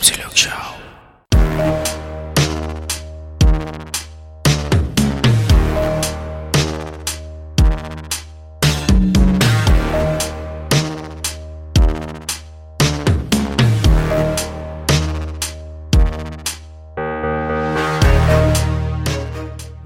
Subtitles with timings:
[0.00, 0.69] Game Silog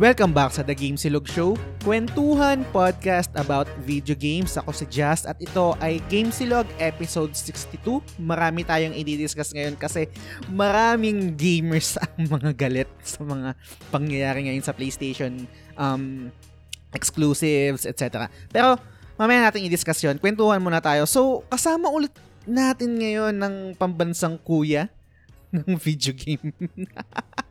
[0.05, 4.53] Welcome back sa The Game Silog Show, kwentuhan podcast about video games.
[4.61, 8.05] Ako si Jazz at ito ay Game Silog episode 62.
[8.21, 10.13] Marami tayong i-discuss ngayon kasi
[10.53, 13.57] maraming gamers ang mga galit sa mga
[13.89, 15.49] pangyayari ngayon sa PlayStation
[15.81, 16.29] um,
[16.93, 18.29] exclusives, etc.
[18.53, 18.77] Pero
[19.17, 20.21] mamaya natin i-discuss yun.
[20.21, 21.09] Kwentuhan muna tayo.
[21.09, 22.13] So, kasama ulit
[22.45, 24.93] natin ngayon ng pambansang kuya
[25.57, 26.53] ng video game.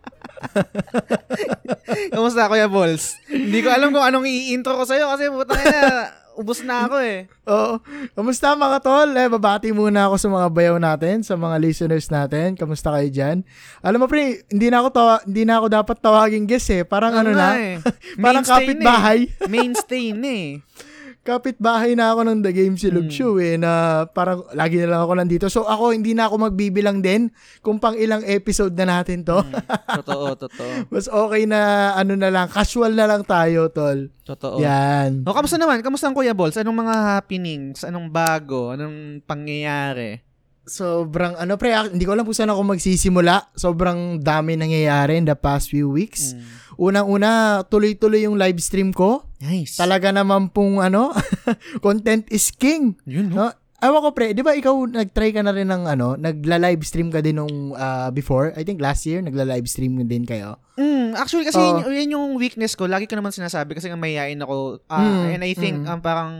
[2.13, 3.17] Kamusta Kuya Balls?
[3.29, 7.29] Hindi ko alam kung anong i-intro ko sa'yo kasi puta na, ubos na ako eh.
[7.45, 7.77] Oo.
[8.17, 9.09] Kamusta mga tol?
[9.13, 12.57] Eh, babati muna ako sa mga bayaw natin, sa mga listeners natin.
[12.57, 13.45] Kamusta kayo dyan?
[13.85, 16.83] Alam mo pre, hindi na ako, tawa- hindi na ako dapat tawaging guest eh.
[16.85, 17.77] Parang ano, na, eh.
[18.23, 19.29] parang kapitbahay.
[19.29, 19.49] Eh.
[19.49, 20.51] Mainstay na eh.
[21.23, 23.15] kapitbahay na ako ng The Game Silog Mm.
[23.15, 23.71] Show eh, na
[24.05, 25.45] parang lagi na lang ako nandito.
[25.47, 29.39] So ako, hindi na ako magbibilang din kung pang ilang episode na natin to.
[29.39, 29.55] Mm.
[30.03, 30.71] Totoo, totoo.
[30.89, 31.59] Mas okay na
[31.93, 34.11] ano na lang, casual na lang tayo, tol.
[34.21, 34.59] Totoo.
[34.59, 35.23] Yan.
[35.23, 35.79] O, kamusta naman?
[35.79, 36.59] Kamusta ang Kuya Balls?
[36.59, 37.87] Anong mga happenings?
[37.87, 38.75] Anong bago?
[38.75, 40.19] Anong pangyayari?
[40.63, 43.51] Sobrang ano pre, ak- hindi ko alam kung saan ako magsisimula.
[43.53, 46.33] Sobrang dami nangyayari in the past few weeks.
[46.33, 46.43] Mm.
[46.77, 49.27] Unang-una, tuloy-tuloy yung live stream ko.
[49.39, 49.77] Nice.
[49.77, 51.13] Talaga naman pong ano,
[51.85, 52.97] content is king.
[53.05, 53.49] Yun, no?
[53.49, 53.61] No?
[53.83, 57.19] Ewan ko pre, di ba ikaw nag-try ka na rin ng ano, nagla-live stream ka
[57.19, 58.55] din nung ah, before?
[58.55, 60.55] I think last year, nagla-live stream din kayo.
[60.79, 61.83] Mm, actually, kasi Oo.
[61.83, 62.87] yun, yun yung weakness ko.
[62.87, 64.79] Lagi ko naman sinasabi kasi nga mayayain ako.
[64.87, 65.91] Ah, Mm, and I think mm.
[65.91, 66.31] um, parang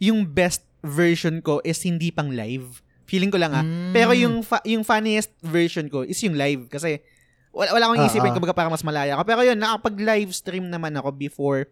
[0.00, 2.80] yung best version ko is hindi pang live.
[3.04, 3.60] Feeling ko lang ah.
[3.68, 3.92] Mm.
[3.92, 7.04] Pero yung fa- yung funniest version ko is yung live kasi
[7.52, 8.34] wala, wala akong Ah, isipin ah.
[8.34, 9.22] kumbaga para mas malaya ako.
[9.28, 11.68] Pero yun, nakapag-live stream naman ako before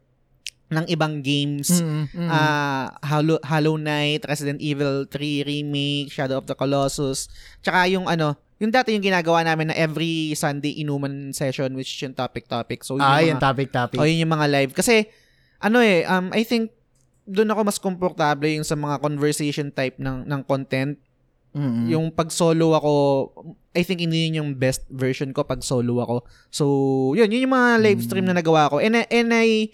[0.70, 1.82] ng ibang games.
[1.82, 2.28] Mm, mm.
[2.30, 7.26] Ah, Hollow, Hollow Knight, Resident Evil 3 Remake, Shadow of the Colossus.
[7.58, 12.14] Tsaka yung ano, yung dati yung ginagawa namin na every Sunday inuman session which yung
[12.14, 12.84] topic-topic.
[12.86, 13.98] So, ah, yung yan, mga, topic, topic.
[13.98, 14.72] oh, yun yung mga live.
[14.76, 15.08] Kasi,
[15.58, 16.70] ano eh, um, I think,
[17.24, 21.00] doon ako mas komportable yung sa mga conversation type ng ng content.
[21.50, 21.86] Mm, mm.
[21.90, 22.92] Yung pag solo ako,
[23.70, 26.16] I think hindi yun yung best version ko pag solo ako.
[26.50, 26.64] So,
[27.14, 28.82] yun, yun yung mga live stream na nagawa ko.
[28.82, 29.70] And, and I,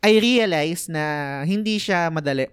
[0.00, 1.04] I realize na
[1.44, 2.48] hindi siya madali.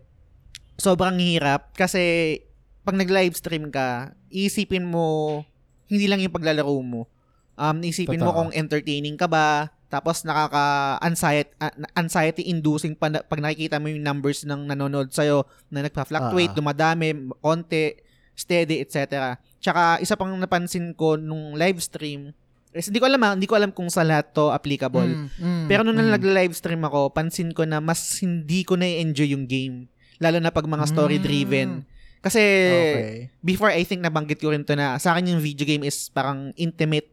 [0.76, 2.38] Sobrang hirap kasi
[2.84, 5.40] pag nag-live stream ka, isipin mo,
[5.88, 7.08] hindi lang yung paglalaro mo.
[7.56, 8.40] Um, isipin mo Totoo.
[8.44, 11.56] kung entertaining ka ba, tapos nakaka-anxiety,
[11.96, 16.58] anxiety-inducing pa na- pag nakikita mo yung numbers ng nanonood sa'yo na nagpa-fluctuate, Ah.
[16.60, 17.96] dumadami, konti,
[18.36, 19.40] steady, etc.
[19.58, 22.32] Tsaka isa pang napansin ko nung live stream,
[22.72, 25.02] is, hindi ko alam ah, hindi ko alam kung sa lahat to applicable.
[25.02, 26.14] Mm, mm, Pero nung mm.
[26.14, 29.90] nag-live stream ako, pansin ko na mas hindi ko na-enjoy yung game.
[30.18, 31.82] Lalo na pag mga story-driven.
[32.18, 33.30] Kasi Okay.
[33.42, 36.50] before I think nabanggit ko rin to na sa akin yung video game is parang
[36.56, 37.08] intimate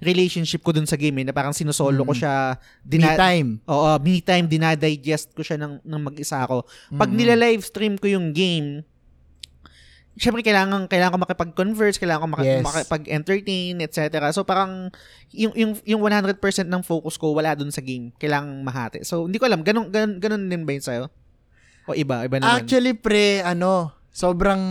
[0.00, 2.18] relationship ko dun sa game eh, na parang sinosolo ko Mm.
[2.18, 2.34] siya.
[2.58, 3.48] Me Dina- time.
[3.64, 6.66] Oo, me time, dinadigest ko siya ng, ng mag-isa ako.
[6.92, 7.16] Pag Mm.
[7.16, 8.82] nila-live stream ko yung game,
[10.14, 12.62] syempre kailangan kailangan ko makipag-converse, kailangan ko maki- Yes.
[12.62, 13.98] makipag-entertain, etc.
[14.30, 14.94] So parang
[15.34, 16.38] yung yung yung 100%
[16.70, 18.14] ng focus ko wala dun sa game.
[18.16, 18.98] Kailangang mahati.
[19.02, 21.04] So hindi ko alam, ganun ganun, ganun din ba yun sa'yo?
[21.84, 22.64] O iba, iba naman.
[22.64, 24.62] Actually, pre, ano, sobrang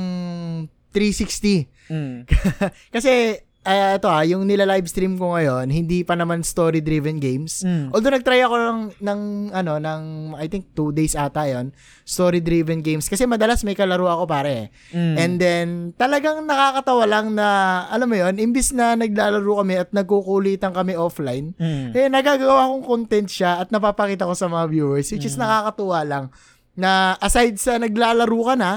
[0.90, 1.70] 360.
[1.94, 2.26] Mm.
[2.96, 7.64] Kasi, ah, ito ah, yung nila live stream ko ngayon, hindi pa naman story-driven games.
[7.64, 7.96] Mm.
[7.96, 9.20] Although nag-try ako ng, ng,
[9.56, 10.02] ano, ng,
[10.36, 11.72] I think, two days ata yon
[12.04, 13.08] story-driven games.
[13.08, 14.70] Kasi madalas may kalaro ako pare.
[14.92, 15.16] Mm.
[15.16, 17.48] And then, talagang nakakatawa lang na,
[17.88, 21.96] alam mo yon imbis na naglalaro kami at nagkukulitan kami offline, Mm.
[21.96, 25.48] eh, nagagawa kong content siya at napapakita ko sa mga viewers, which is Mm.
[25.48, 26.26] nakakatuwa lang
[26.74, 28.72] na aside sa naglalaro ka na,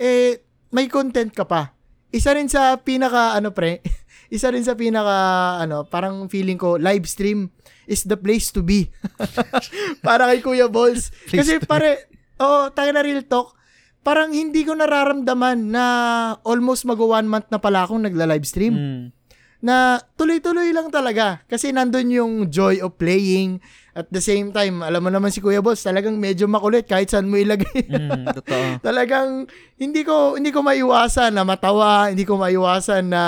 [0.00, 0.40] eh,
[0.72, 1.74] may content ka pa.
[2.10, 3.80] Isa rin sa pinaka, ano pre,
[4.34, 7.50] isa rin sa pinaka, ano, parang feeling ko, live stream
[7.86, 8.90] is the place to be.
[10.06, 11.10] Para kay Kuya Balls.
[11.30, 13.54] Kasi pare, oh, tayo na real talk,
[14.00, 15.84] parang hindi ko nararamdaman na
[16.42, 19.04] almost mag one month na pala akong nagla-live stream Mm.
[19.60, 21.44] Na tuloy-tuloy lang talaga.
[21.44, 23.60] Kasi nandun yung joy of playing.
[23.90, 27.28] At the same time, alam mo naman si Kuya Boss, talagang medyo makulit kahit saan
[27.28, 27.84] mo ilagay.
[27.84, 28.64] Mm, totoo.
[28.86, 29.44] talagang
[29.76, 33.22] hindi ko hindi ko maiwasan na matawa, hindi ko maiwasan na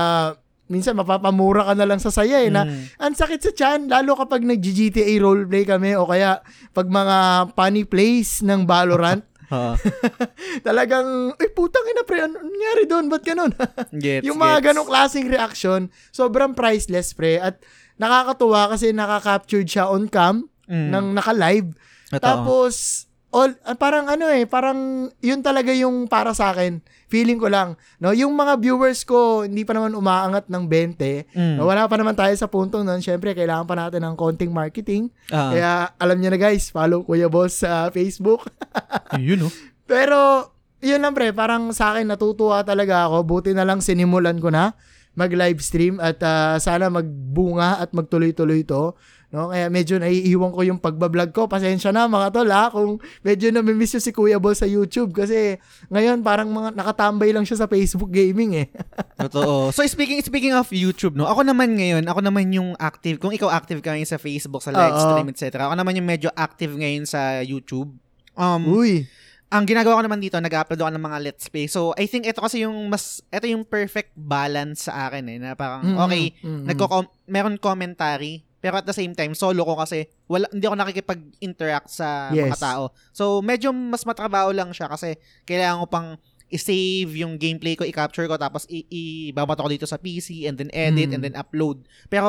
[0.70, 2.96] minsan mapapamura ka na lang sa saya eh, na Mm.
[2.96, 6.40] ang sakit sa chan, lalo kapag nag-GTA roleplay kami o kaya
[6.73, 7.17] pag mga
[7.52, 9.20] funny plays ng Valorant,
[9.52, 9.72] Oo.
[10.66, 11.06] Talagang,
[11.37, 13.06] ay putang ina pre, ano nangyari doon?
[13.06, 13.52] Ba't ganun?
[13.94, 14.66] Gets, yung mga gets.
[14.66, 17.37] ganong klaseng reaction, sobrang priceless pre.
[17.37, 17.60] At
[17.94, 20.88] nakakatuwa kasi nakaka-captured siya on cam Mm.
[20.88, 21.69] ng naka-live.
[22.08, 22.22] Totoo.
[22.22, 26.84] Tapos, all, ah, parang ano eh, parang yun talaga yung para sa akin.
[27.08, 27.81] Feeling ko lang.
[27.96, 28.12] No?
[28.12, 31.32] Yung mga viewers ko, hindi pa naman umaangat ng 20.
[31.32, 31.56] Mm.
[31.56, 33.00] No, wala pa naman tayo sa punto nun.
[33.00, 35.08] Siyempre, kailangan pa natin ng konting marketing.
[35.32, 35.50] Ah.
[35.52, 38.49] Kaya, alam niyo na guys, follow Kuya Boss sa Facebook.
[39.20, 39.52] yun, oh.
[39.88, 40.52] Pero,
[40.84, 43.25] yun lang pre, parang sa akin natutuwa talaga ako.
[43.25, 44.76] Buti na lang sinimulan ko na
[45.12, 48.96] mag-live stream at ah, sana magbunga at magtuloy-tuloy to.
[49.32, 49.49] No?
[49.49, 51.49] Kaya medyo naiiwan ko yung pagbablog ko.
[51.49, 55.56] Pasensya na mga tol ha, kung medyo namimiss yung si Kuya Ball sa YouTube kasi
[55.88, 58.69] ngayon parang mga nakatambay lang siya sa Facebook gaming eh.
[59.25, 59.73] Totoo.
[59.73, 61.25] So speaking speaking of YouTube, no.
[61.25, 63.17] Ako naman ngayon, ako naman yung active.
[63.17, 65.00] Kung ikaw active ka ngayon sa Facebook, sa live Oo.
[65.00, 65.64] stream, etc.
[65.64, 67.88] Ako naman yung medyo active ngayon sa YouTube.
[68.37, 69.08] Um, Uy.
[69.49, 71.69] ang ginagawa ko naman dito, nag-upload ako ng mga let's play.
[71.69, 75.56] So, I think ito kasi yung mas ito yung perfect balance sa akin eh na
[75.56, 76.64] parang Mm, okay, mm, mm.
[76.69, 76.84] nagko
[77.29, 82.30] meron commentary pero at the same time solo ko kasi wala hindi ako nakikipag-interact sa
[82.30, 82.62] mga Yes.
[82.62, 82.94] tao.
[83.10, 86.08] So, medyo mas matrabaho lang siya kasi kailangan ko pang
[86.46, 91.08] i-save yung gameplay ko, i-capture ko, tapos ibabato ko dito sa PC, and then edit,
[91.08, 91.14] Mm.
[91.16, 91.80] and then upload.
[92.06, 92.28] Pero,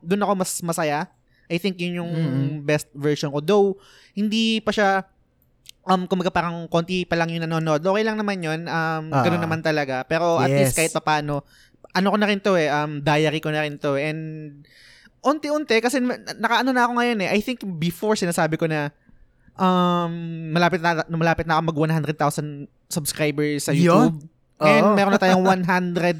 [0.00, 1.10] doon ako mas masaya.
[1.50, 2.48] I think yun yung Mm.
[2.62, 3.42] best version ko.
[3.42, 3.74] Though,
[4.14, 5.02] hindi pa siya,
[5.82, 7.82] um, kumaga parang konti pa lang yung nanonood.
[7.82, 8.70] Okay lang naman yun.
[8.70, 9.26] Um, Ah.
[9.26, 10.06] ganun naman talaga.
[10.06, 10.78] Pero at least Yes.
[10.78, 11.42] kahit pa paano,
[11.90, 13.98] ano ko na rin to eh, um, diary ko na rin to.
[13.98, 14.62] And,
[15.26, 15.98] unti-unti, kasi
[16.36, 17.30] nakaano na ako ngayon eh.
[17.30, 18.94] I think before sinasabi ko na,
[19.54, 20.12] um,
[20.50, 22.14] malapit na, malapit na ako mag 100,000
[22.86, 23.82] subscribers sa Yun?
[23.82, 24.30] YouTube.
[24.56, 24.94] Ngayon, Oo.
[24.94, 26.16] meron na tayong 100,000,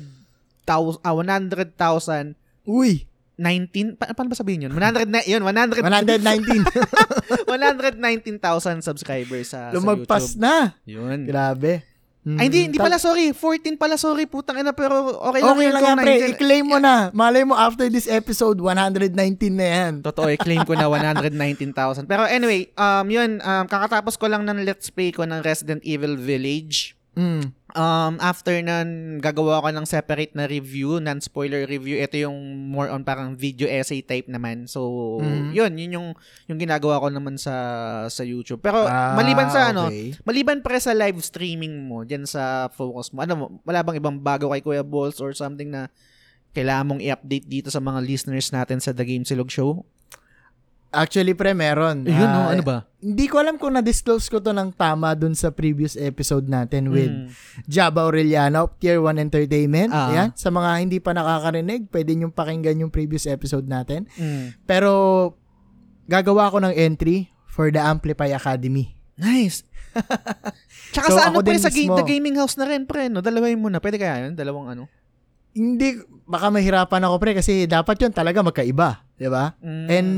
[1.01, 2.35] ah, 100,000
[2.67, 3.07] Uy.
[3.37, 4.73] 19 pa- paano ba sabihin yun?
[4.73, 6.65] 100 na, yun, 100 119.
[7.47, 10.41] 119,000 subscribers sa, Lumagpas sa YouTube.
[10.41, 10.57] na.
[10.89, 11.19] Yun.
[11.29, 11.85] Grabe.
[12.27, 12.39] Mm.
[12.43, 13.31] Ay, hindi, hindi pala, sorry.
[13.31, 14.27] 14 pala, sorry.
[14.27, 16.15] Putang ina, pero okay lang Okay yun lang yan, pre.
[16.27, 16.35] 19.
[16.35, 16.95] I-claim mo na.
[17.15, 19.15] Malay mo, after this episode, 119
[19.55, 19.93] na yan.
[20.03, 22.11] Totoo, i-claim ko na 119,000.
[22.11, 26.19] Pero anyway, um, yun, um, kakatapos ko lang ng let's play ko ng Resident Evil
[26.19, 26.96] Village.
[27.17, 27.49] Mm.
[27.77, 31.97] Um, after nun, gagawa ko ng separate na review, non-spoiler review.
[31.97, 32.37] Ito yung
[32.69, 34.69] more on parang video essay type naman.
[34.69, 35.53] So, Mhm.
[35.53, 36.09] yun, yun yung,
[36.49, 37.53] yung ginagawa ko naman sa
[38.09, 38.61] sa YouTube.
[38.61, 40.13] Pero, Ah, maliban sa ano, okay.
[40.25, 44.53] maliban pre sa live streaming mo, dyan sa focus mo, ano wala bang ibang bago
[44.53, 45.89] kay Kuya Balls or something na
[46.53, 49.85] kailangan mong i-update dito sa mga listeners natin sa The Game Silog Show?
[50.97, 52.03] Actually, pre, meron.
[52.03, 52.79] Ayun, Ah, no, ano ba?
[52.97, 57.07] Hindi ko alam kung na-disclose ko to ng tama dun sa previous episode natin with
[57.07, 57.29] Mm.
[57.65, 59.91] Java Aureliano of Tier 1 Entertainment.
[59.91, 60.09] Ah.
[60.09, 60.29] Ayan.
[60.33, 64.09] Sa mga hindi pa nakakarinig, pwede nyo pakinggan yung previous episode natin.
[64.15, 64.57] Mm.
[64.65, 64.91] Pero,
[66.05, 68.97] gagawa ko ng entry for the Amplify Academy.
[69.15, 69.63] Nice.
[70.93, 71.95] Tsaka So, sa ano pre, sa ga- mismo.
[71.95, 73.21] The Gaming House na rin pre, no?
[73.21, 73.79] Dalawain mo na.
[73.79, 74.35] Pwede kaya yun?
[74.35, 74.85] Dalawang ano?
[75.53, 79.01] Hindi, baka mahirapan ako pre kasi dapat yun talaga magkaiba.
[79.17, 79.57] 'di ba?
[79.59, 79.87] Mm.
[79.89, 80.11] And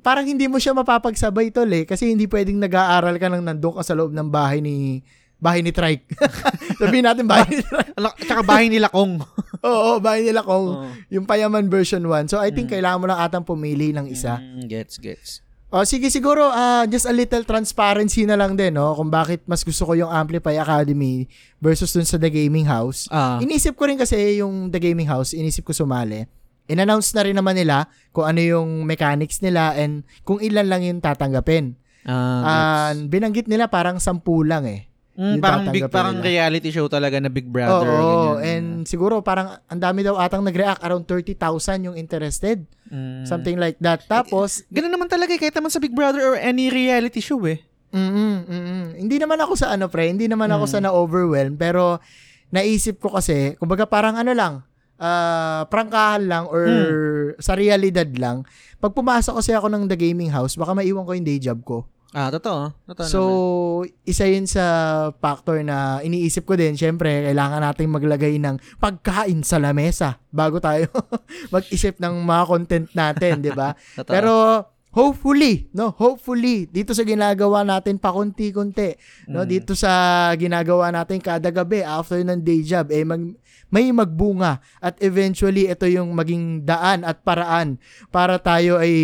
[0.00, 3.82] parang hindi mo siya mapapagsabay tol eh kasi hindi pwedeng nag-aaral ka nang nandun ka
[3.82, 5.00] sa loob ng bahay ni
[5.36, 6.08] bahay ni Trike.
[6.80, 7.92] Sabihin natin bahay ni Trike.
[8.24, 9.20] Tsaka bahay nila Kong.
[9.68, 10.88] Oo, bahay nila kung Oo.
[11.12, 12.32] yung Payaman version 1.
[12.32, 12.80] So I think Mm.
[12.80, 14.40] kailangan mo lang atang pumili ng isa.
[14.40, 15.44] Mm, gets, gets.
[15.66, 19.60] O sige siguro ah, just a little transparency na lang din no kung bakit mas
[19.60, 21.26] gusto ko yung Amplify Academy
[21.58, 23.04] versus dun sa The Gaming House.
[23.10, 23.36] Ah.
[23.36, 26.24] Inisip ko rin kasi yung The Gaming House, inisip ko sumali.
[26.66, 30.98] In-announce na rin naman nila kung ano yung mechanics nila and kung ilan lang yung
[30.98, 31.74] tatanggapin.
[32.02, 34.86] Ah, Ah, binanggit nila parang sampu lang eh.
[35.16, 36.28] Mm, parang big, parang nila.
[36.28, 37.88] reality show talaga na Big Oo, Brother.
[37.88, 38.36] ganyan.
[38.44, 41.40] and siguro parang ang dami daw atang nag-react, around 30,000
[41.82, 42.68] yung interested.
[42.86, 43.24] Mm.
[43.24, 44.04] Something like that.
[44.04, 47.64] Tapos, Ganun naman talaga eh, kahit naman sa Big Brother or any reality show eh.
[47.88, 48.04] mm
[48.44, 50.70] mm Hindi naman ako sa ano pre, hindi naman ako Mm.
[50.70, 51.96] sa na-overwhelm, pero
[52.46, 54.65] naisip ko kasi, kumbaga parang ano lang,
[54.96, 57.04] ah prangkahan lang or Mm.
[57.38, 58.42] sa realidad lang.
[58.76, 61.84] Pag pumasok kasi ako ng The Gaming House, baka maiwan ko yung day job ko.
[62.10, 62.72] Ah, totoo.
[62.86, 63.20] Totoo So,
[63.82, 63.92] naman.
[64.06, 64.64] isa yun sa
[65.12, 70.88] factor na iniisip ko din, syempre, kailangan nating maglagay ng pagkain sa lamesa bago tayo
[71.52, 73.76] mag-isip ng mga content natin, di ba?
[74.08, 74.64] Pero
[74.96, 78.96] hopefully, no, hopefully dito sa ginagawa natin pakunti-kunti,
[79.28, 79.48] no, Mm.
[79.48, 79.92] dito sa
[80.34, 83.20] ginagawa natin kada gabi after ng day job eh mag,
[83.68, 87.76] may magbunga at eventually ito yung maging daan at paraan
[88.08, 88.94] para tayo ay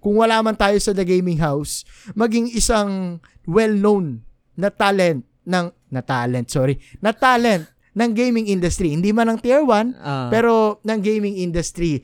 [0.00, 1.84] kung wala man tayo sa The Gaming House,
[2.16, 4.24] maging isang well-known
[4.56, 8.90] na talent ng na talent, sorry, na talent ng gaming industry.
[8.90, 10.26] Hindi man ng tier 1, Ah.
[10.26, 12.02] pero ng gaming industry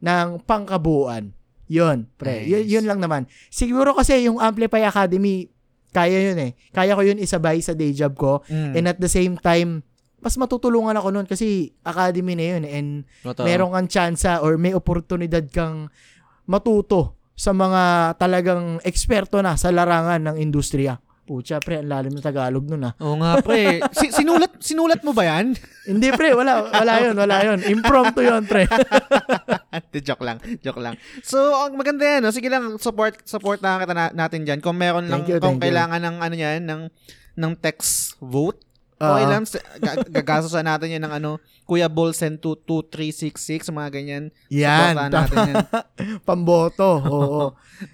[0.00, 1.30] ng pangkabuuan.
[1.70, 2.42] Yun, pre.
[2.42, 2.70] Yun, Nice.
[2.74, 3.30] yun lang naman.
[3.46, 5.46] Siguro kasi yung Amplify Academy,
[5.94, 6.52] kaya yun eh.
[6.74, 8.42] Kaya ko yun isabay sa day job ko.
[8.50, 8.74] Mm.
[8.74, 9.86] And at the same time,
[10.18, 12.88] mas matutulungan ako nun kasi academy na yun and
[13.24, 13.46] Totoo.
[13.46, 15.88] meron kang tsansa or may oportunidad kang
[16.44, 21.00] matuto sa mga talagang eksperto na sa larangan ng industriya.
[21.30, 22.94] Pucha, pre, ang lalim ng Tagalog nun ah.
[22.98, 23.78] Oo nga, pre.
[24.02, 25.54] Si- sinulat, sinulat mo ba yan?
[25.86, 27.58] Hindi, pre, wala, wala yun, wala yun.
[27.70, 28.66] Impromptu yun, pre.
[30.10, 30.98] Joke lang, joke lang.
[31.22, 32.34] So, ang maganda yan, no?
[32.34, 34.58] sige lang, support, support na kita na, natin dyan.
[34.58, 35.66] Kung meron lang, Thank you, kung thank you.
[35.70, 36.82] kailangan ng, ano yan, ng,
[37.38, 38.58] ng text vote,
[38.98, 39.30] okay Oo.
[39.30, 39.46] lang,
[40.10, 44.24] gagastosan natin yan ng ano, Kuya Ball send to 2366, mga ganyan.
[44.50, 45.56] Yan, Supportahan natin yan.
[46.26, 46.90] pamboto.
[47.06, 47.44] Oo.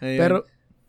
[0.00, 0.48] Pero,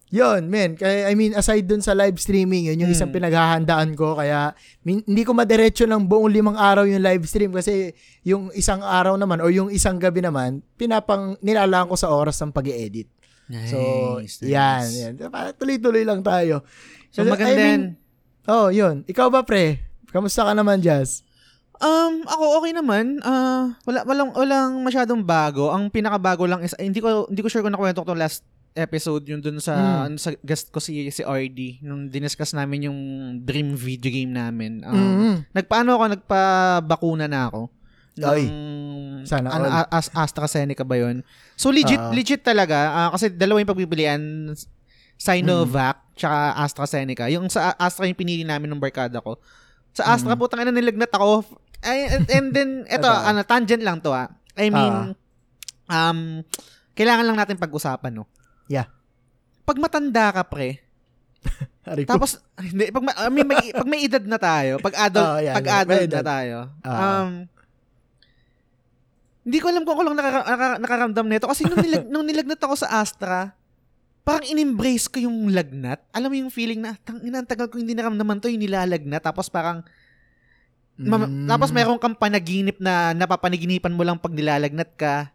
[0.10, 0.74] yun, men.
[0.74, 3.18] Kaya, I mean, aside dun sa live streaming, yun yung isang Mm.
[3.20, 4.16] pinaghahandaan ko.
[4.16, 7.92] Kaya, min- hindi ko madiretso ng buong limang araw yung live stream kasi
[8.24, 12.52] yung isang araw naman or yung isang gabi naman, pinapang nilalaan ko sa oras ng
[12.52, 13.08] pag edit
[13.48, 13.80] Nice, So,
[14.20, 14.44] nice.
[14.44, 15.14] yan, yan.
[15.56, 16.68] Tuloy-tuloy lang tayo.
[17.12, 17.82] So, Kasi, maganda I mean.
[18.44, 19.08] Oh, yun.
[19.08, 19.80] Ikaw ba, pre?
[20.08, 21.24] Kamusta ka naman, Jazz?
[21.78, 23.22] Um, ako okay naman.
[23.22, 25.70] Ah, wala walang walang masyadong bago.
[25.70, 28.42] Ang pinakabago lang is ay, hindi ko hindi ko sure kung nakwento ko to last
[28.78, 30.00] episode yung dun sa Mm.
[30.06, 33.00] ano, sa guest ko si si RD nung diniscuss namin yung
[33.42, 34.86] dream video game namin.
[34.86, 35.36] Um, Mm.
[35.52, 37.62] Nagpaano ako nagpabakuna na ako.
[38.18, 39.86] Ay, Ng- sana ano, all.
[39.92, 41.22] As- AstraZeneca ba 'yon?
[41.54, 42.10] So legit Ah.
[42.10, 44.22] legit talaga ah, kasi dalawa yung pagpipilian
[45.18, 47.26] Sinovac tsaka AstraZeneca.
[47.28, 49.42] Yung sa Astra yung pinili namin ng barkada ko.
[49.92, 50.40] Sa Astra Mm.
[50.40, 51.42] putang ina nilagnat ako.
[51.82, 54.30] Ay, and, and then eto ano tangent lang to ah.
[54.54, 55.14] I mean
[55.88, 56.42] um
[56.94, 58.26] kailangan lang natin pag-usapan no.
[58.68, 58.88] Yeah.
[59.64, 60.84] Pag matanda ka pre,
[62.08, 65.40] tapos hindi pag ma- I mean, may, pag may edad na tayo, pag adult Oh,
[65.40, 65.78] yan, pag yan.
[65.82, 66.58] adult na tayo.
[66.82, 67.24] Ah.
[67.24, 67.32] um
[69.48, 72.60] hindi ko alam kung ako lang nakaka- nakaka- nakaramdam nito kasi nung, nilag, nung nilagnat
[72.60, 73.56] ako sa Astra,
[74.22, 76.04] parang in-embrace ko yung lagnat.
[76.12, 79.24] Alam mo yung feeling na, tang ang tagal ko hindi naramdaman to, yung nilalagnat.
[79.24, 79.88] Tapos parang,
[81.00, 81.48] ma- Mm.
[81.48, 85.32] tapos meron kang panaginip na napapanaginipan mo lang pag nilalagnat ka.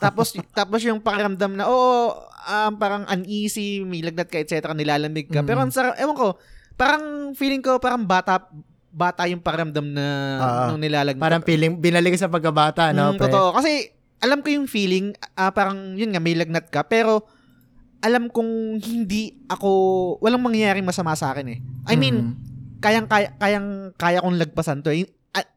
[0.00, 2.10] tapos tapos yung pakiramdam na oo
[2.42, 4.72] um, parang uneasy, may lagnat ka etc.
[4.72, 5.40] nilalamig ka.
[5.40, 5.46] Mm.
[5.46, 6.36] Pero ang sarap, ewan ko,
[6.74, 8.48] parang feeling ko parang bata
[8.90, 10.06] bata yung pakiramdam na
[10.36, 10.66] Ah.
[10.66, 11.20] nung nilalagnat.
[11.20, 13.14] Parang feeling, binalik sa pagkabata, no?
[13.14, 13.28] Mm, pre?
[13.28, 13.54] totoo.
[13.54, 13.86] Kasi
[14.18, 17.22] alam ko yung feeling, ah, parang yun nga, may lagnat ka, pero
[18.00, 19.70] alam kong hindi ako,
[20.18, 21.58] walang mangyayaring masama sa akin eh.
[21.86, 22.34] I mean, Mm.
[22.80, 24.90] kayang kaya kayang kaya kong lagpasan to.
[24.90, 25.04] eh.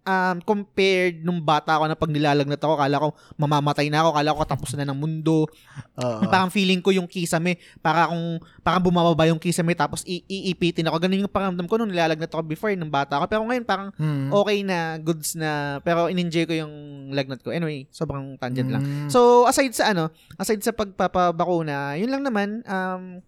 [0.03, 3.07] Um, compared nung bata ako na pag nilalagnat ako, kala ko
[3.41, 5.49] mamamatay na ako, kala ko tapos na ng mundo.
[5.97, 6.21] Oo.
[6.29, 11.01] Parang feeling ko yung kisame, para kung parang bumababa yung kisame tapos iipitin ako.
[11.01, 13.25] Ganun yung pakiramdam ko nung nilalagnat ako before nung bata ako.
[13.25, 14.29] Pero ngayon parang Mm.
[14.29, 16.73] okay na, goods na, pero in-enjoy ko yung
[17.09, 17.49] lagnat ko.
[17.49, 18.83] Anyway, sobrang tangent lang.
[18.85, 19.09] Mm.
[19.09, 23.23] So, aside sa ano, aside sa pagpapabakuna, yun lang naman, um,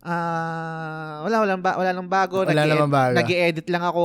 [0.00, 2.40] ah, wala, walang, ba, wala lang bago.
[2.46, 3.14] Wala Nag-e- bago.
[3.18, 4.04] Nag-edit lang ako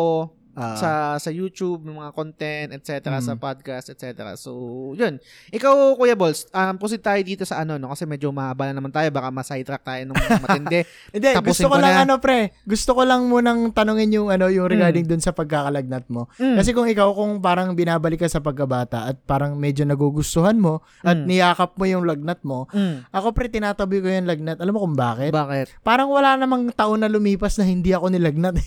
[0.52, 0.76] Ah.
[0.76, 2.90] sa sa YouTube, ng mga content, etc.
[3.08, 3.22] Mm.
[3.22, 4.06] sa podcast, etc.
[4.36, 4.52] So,
[4.92, 5.22] yun.
[5.50, 7.90] Ikaw, Kuya Balls, um, proceed tayo dito sa ano, no?
[7.90, 9.08] Kasi medyo mahaba na naman tayo.
[9.10, 10.84] Baka ma-sidetrack tayo nung matindi.
[11.10, 12.04] Hindi, gusto ko ko lang na.
[12.04, 16.28] ano pre, gusto ko lang munang tanungin yung ano yung regarding dun sa pagkakalagnat mo.
[16.36, 16.58] Mm.
[16.58, 21.16] Kasi kung ikaw kung parang binabalik ka sa pagkabata at parang medyo nagugustuhan mo at
[21.16, 21.26] Mm.
[21.26, 23.08] niyakap mo yung lagnat mo, Mm.
[23.10, 24.58] ako pre tinatabi ko yung lagnat.
[24.58, 25.32] Alam mo kung bakit?
[25.32, 25.80] Bakit?
[25.82, 28.60] Parang wala namang taon na lumipas na hindi ako nilagnat.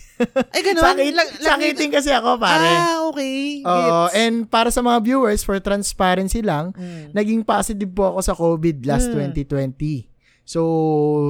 [0.48, 0.84] Ay, ganun.
[0.88, 2.68] Sakit, Lag- lag- sakitin kasi ako pare.
[2.68, 3.62] Ah, okay.
[3.62, 4.14] Oo, Gets.
[4.14, 7.10] and para sa mga viewers, for transparency lang, Mm.
[7.10, 9.32] naging positive po ako sa COVID last Mm.
[9.34, 10.06] 2020.
[10.44, 10.60] So,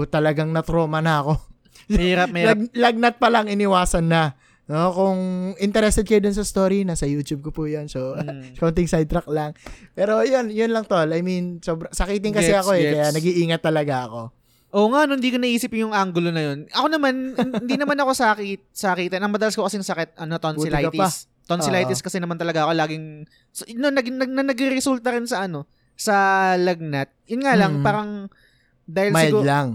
[0.08, 1.32] talagang na-trauma na ako.
[1.88, 2.56] Mahirap, mahirap.
[2.56, 4.34] Lag, lagnat pa lang, iniwasan na.
[4.64, 5.18] No, kung
[5.58, 7.86] interested kayo dun sa story, nasa YouTube ko po yan.
[7.86, 8.54] So, Mm.
[8.60, 9.52] konting sidetrack lang.
[9.92, 11.06] Pero yun, yun lang tol.
[11.06, 12.92] I mean, sobra, sakitin kasi Gets, ako eh, gets.
[12.92, 14.22] kaya nag-iingat talaga ako.
[14.72, 16.64] Oo nga, no, hindi ko naisip yung angulo na yun.
[16.72, 19.20] Ako naman, hindi naman ako sakit, sakitan.
[19.20, 21.28] Ang madalas ko kasing sakit, ano, tonsillitis.
[21.44, 25.68] Tonsillitis kasi naman talaga ako laging, so, no, nag, nag, nag, nagre-resulta rin sa ano,
[25.92, 26.16] sa
[26.56, 27.12] lagnat.
[27.28, 27.84] Yun nga lang, Mm.
[27.84, 28.10] parang,
[28.88, 29.68] dahil Mild siguro, lang.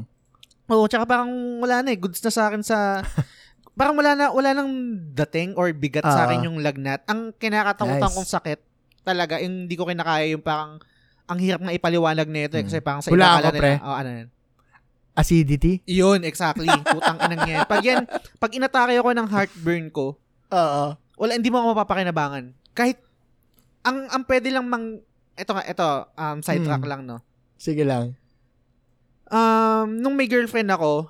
[0.68, 1.30] Oo, tsaka parang
[1.62, 2.00] wala na eh.
[2.02, 3.06] Goods na sa akin sa...
[3.80, 4.72] parang wala na, wala nang
[5.14, 6.28] dating or bigat sa Ah.
[6.28, 7.06] akin yung lagnat.
[7.06, 8.16] Ang kinakatakutan Nice.
[8.18, 8.60] kong sakit,
[9.06, 10.82] talaga, yung hindi ko kinakaya yung parang,
[11.30, 12.66] ang hirap nga ipaliwanag nito eh.
[12.66, 13.72] Kasi parang sa Hula iba ako, pre.
[13.78, 14.28] oh, ano yan?
[15.18, 15.82] Acidity?
[15.84, 16.70] Yun, exactly.
[16.70, 17.66] Putang inang yan.
[17.66, 18.06] Pag yan,
[18.38, 20.14] pag inatake ako ng heartburn ko,
[20.48, 20.84] Oo.
[20.94, 22.54] wala, hindi mo ako mapapakinabangan.
[22.72, 23.02] Kahit,
[23.82, 25.02] ang, ang pwede lang mang,
[25.34, 26.92] ito nga, ito, um, sidetrack Hmm.
[26.94, 27.18] lang, no?
[27.58, 28.14] Sige lang.
[29.28, 31.10] Um, nung may girlfriend ako,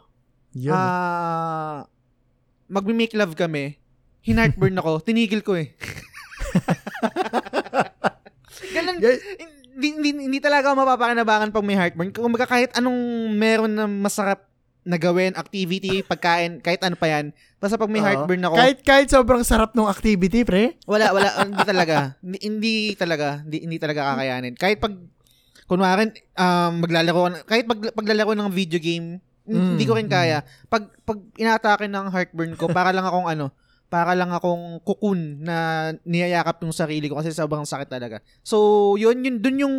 [0.57, 0.73] Yun.
[0.73, 1.85] Ah,
[2.65, 3.77] magmi-make love kami.
[4.23, 4.97] Hinartburn ako.
[5.05, 5.75] Tinigil ko eh.
[8.73, 8.97] Ganun.
[8.97, 12.09] Gan- Hindi, hindi, hindi talaga ako mapapakinabangan pag may heartburn.
[12.09, 12.97] Kung kahit anong
[13.33, 14.43] meron na masarap
[14.87, 17.35] nagawin, activity, pagkain, kahit ano pa yan.
[17.59, 18.07] Basta pag may Oo.
[18.07, 20.79] heartburn ako, Kahit, kahit sobrang sarap ng activity, pre.
[20.87, 22.15] wala, wala, hindi talaga.
[22.23, 24.55] Hindi, hindi talaga, hindi, hindi talaga kakayanin.
[24.55, 24.95] Kahit pag,
[25.67, 30.43] kunwari, um, maglalaro, ka- kahit pag, paglalaro ng video game, Mm, hindi ko rin kaya.
[30.67, 33.55] Pag, pag inatake ng heartburn ko, para lang akong ano,
[33.87, 35.57] para lang akong kukun na
[36.03, 38.19] niyayakap yung sarili ko kasi sobrang sakit talaga.
[38.41, 38.57] So,
[38.95, 39.75] yun, yun, dun yung,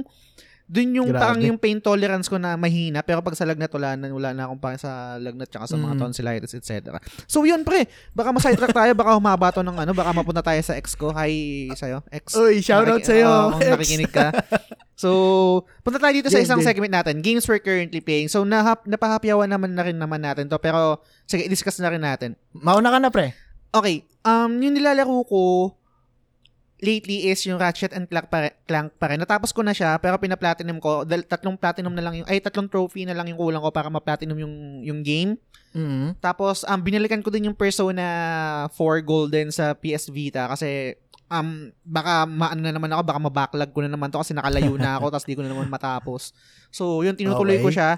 [0.65, 1.21] dun yung Grabe.
[1.21, 4.45] parang yung pain tolerance ko na mahina, pero pag sa lagnat, wala na, wala na
[4.45, 6.01] akong parang sa lagnat tsaka sa mga Mm.
[6.01, 6.97] tonsillitis, etc.
[7.25, 10.77] So, yun pre, baka ma-sidetrack tayo, baka humaba to ng ano, baka mapunta tayo sa
[10.77, 11.09] ex ko.
[11.13, 12.33] Hi sa'yo, ex.
[12.33, 13.29] Uy, shoutout Nakiki- sa'yo.
[13.29, 14.29] Oo, kung nakikinig ka.
[14.99, 15.09] So,
[15.81, 17.23] punta tayo dito sa isang segment natin.
[17.23, 18.27] Games we're currently playing.
[18.27, 20.59] So, nahap, napahapyawan naman na rin naman natin to.
[20.59, 22.35] Pero, sige, i-discuss na rin natin.
[22.51, 23.31] Mauna ka na, pre.
[23.69, 25.75] Okay, um, yung nilalaro ko
[26.79, 29.19] lately is yung Ratchet and Clank pa, rin, Clank pa rin.
[29.19, 31.03] Natapos ko na siya, pero pina-platinum ko.
[31.03, 33.91] Dahil tatlong platinum na lang yung, ay, tatlong trophy na lang yung kulang ko para
[33.91, 34.55] ma-platinum yung,
[34.87, 35.35] yung game.
[35.75, 36.15] Mm.
[36.23, 38.07] Tapos, um, binalikan ko din yung Persona
[38.71, 40.95] 4 Golden sa PS Vita kasi
[41.29, 44.97] um, baka maano na naman ako, baka mabacklog ko na naman to kasi nakalayo na
[44.97, 46.33] ako tapos di ko na naman matapos.
[46.73, 47.65] So, yun, tinutuloy Okay.
[47.65, 47.91] ko siya.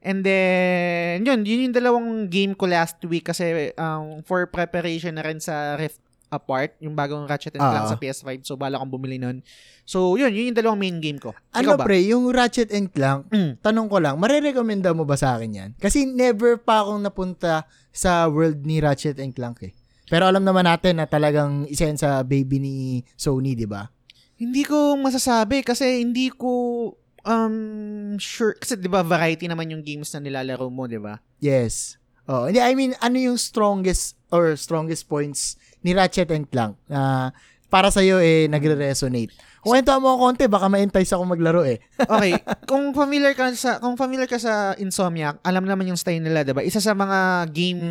[0.00, 5.22] And then, yun, yun yung dalawang game ko last week kasi um, for preparation na
[5.22, 7.90] rin sa Rift Apart, yung bagong Ratchet and Clank Ah.
[7.90, 8.46] sa PS5.
[8.46, 9.42] So, bala kong bumili nun.
[9.82, 11.34] So, yun, yun yung dalawang main game ko.
[11.50, 11.84] Ano, Ikaw ba?
[11.84, 13.58] pre, yung Ratchet and Clank, Mm.
[13.58, 15.70] tanong ko lang, marerekomenda mo ba sa akin yan?
[15.76, 19.74] Kasi never pa akong napunta sa world ni Ratchet and Clank eh.
[20.06, 22.74] Pero alam naman natin na talagang isa yan sa baby ni
[23.14, 23.90] Sony, di ba?
[24.38, 30.10] Hindi ko masasabi kasi hindi ko um sure kasi 'di ba variety naman yung games
[30.14, 31.20] na nilalaro mo, 'di ba?
[31.40, 31.96] Yes.
[32.30, 37.32] Oh, hindi I mean ano yung strongest or strongest points ni Ratchet and Clank na
[37.70, 39.30] para sa iyo eh nagre-resonate.
[39.62, 41.78] Kwento mo ako konti baka ma-entice ako maglaro eh.
[42.10, 42.34] Okay,
[42.66, 46.50] kung familiar ka sa kung familiar ka sa Insomniac, alam naman yung style nila, 'di
[46.56, 46.66] ba?
[46.66, 47.82] Isa sa mga game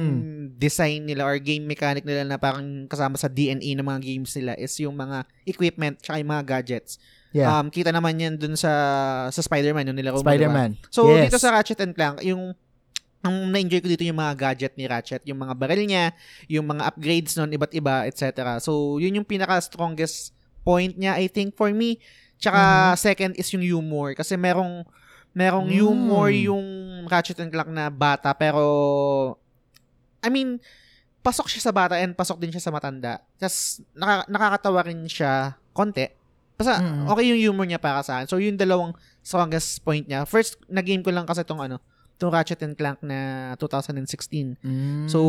[0.59, 4.53] design nila or game mechanic nila na parang kasama sa DNA ng mga games nila
[4.59, 6.99] is yung mga equipment tsaka yung mga gadgets.
[7.29, 7.61] Yeah.
[7.61, 8.71] Um kita naman yan dun sa
[9.29, 10.17] sa Spider-Man yung nilaro?
[10.19, 10.81] Spider-Man.
[10.89, 11.29] So, Yes.
[11.29, 12.57] dito sa Ratchet and Clank, yung
[13.19, 16.15] ang na-enjoy ko dito yung mga gadget ni Ratchet, yung mga baril niya,
[16.47, 18.57] yung mga upgrades nun, iba't iba, etc.
[18.63, 20.31] So, yun yung pinaka-strongest
[20.63, 21.99] point niya, I think, for me.
[22.39, 24.15] Tsaka, second is yung humor.
[24.15, 24.87] Kasi merong,
[25.35, 25.75] merong Mm.
[25.75, 26.63] humor yung
[27.11, 29.35] Ratchet and Clank na bata, pero,
[30.23, 30.55] I mean,
[31.19, 33.19] pasok siya sa bata and pasok din siya sa matanda.
[33.35, 36.07] Tapos, naka, nakakatawa rin siya, konti.
[36.59, 37.07] Basta, Mm.
[37.07, 38.27] okay yung humor niya para sa akin.
[38.27, 38.91] So, yung dalawang
[39.21, 40.27] strongest point niya.
[40.27, 41.79] First, na-game ko lang kasi itong ano,
[42.13, 43.17] itong Ratchet and Clank na
[43.55, 44.59] 2016.
[44.59, 45.07] Mm.
[45.07, 45.19] So,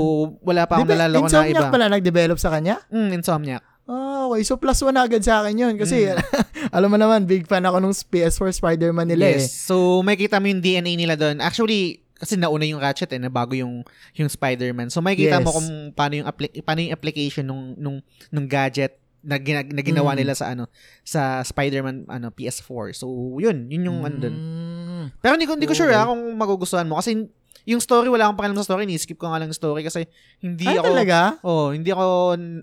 [0.42, 1.70] wala pa akong Di ba, nalalaro na Insomniac iba.
[1.70, 2.82] pala nag-develop sa kanya?
[2.90, 3.62] Mm, Insomniac.
[3.86, 4.42] Ah, okay.
[4.42, 5.74] So, plus one agad sa akin yun.
[5.74, 6.10] Kasi,
[6.76, 9.38] alam mo naman, big fan ako nung PS4 Spider-Man nila eh.
[9.38, 9.54] Yes.
[9.54, 11.38] So, may kita mo yung DNA nila doon.
[11.38, 13.80] Actually, kasi nauna yung Ratchet eh, na bago yung
[14.12, 14.90] yung Spider-Man.
[14.90, 15.56] So, may kita mo Yes.
[15.56, 20.12] kung paano yung appli- paano yung application nung nung nung gadget na, gina- na ginawa
[20.12, 20.18] Mm.
[20.18, 20.64] nila sa ano
[21.00, 22.94] sa Spider-Man ano PS4.
[22.94, 23.06] So,
[23.36, 24.34] yun, yun yung ano doon.
[24.34, 25.04] Mm.
[25.18, 25.98] Pero hindi ko hindi ko sure Okay.
[25.98, 27.28] ah, kung magugustuhan mo kasi
[27.62, 30.76] yung story wala akong pakialam sa story, ni-skip ko nga lang story kasi hindi Ay,
[30.76, 31.18] ako talaga?
[31.42, 32.04] Oh, hindi ako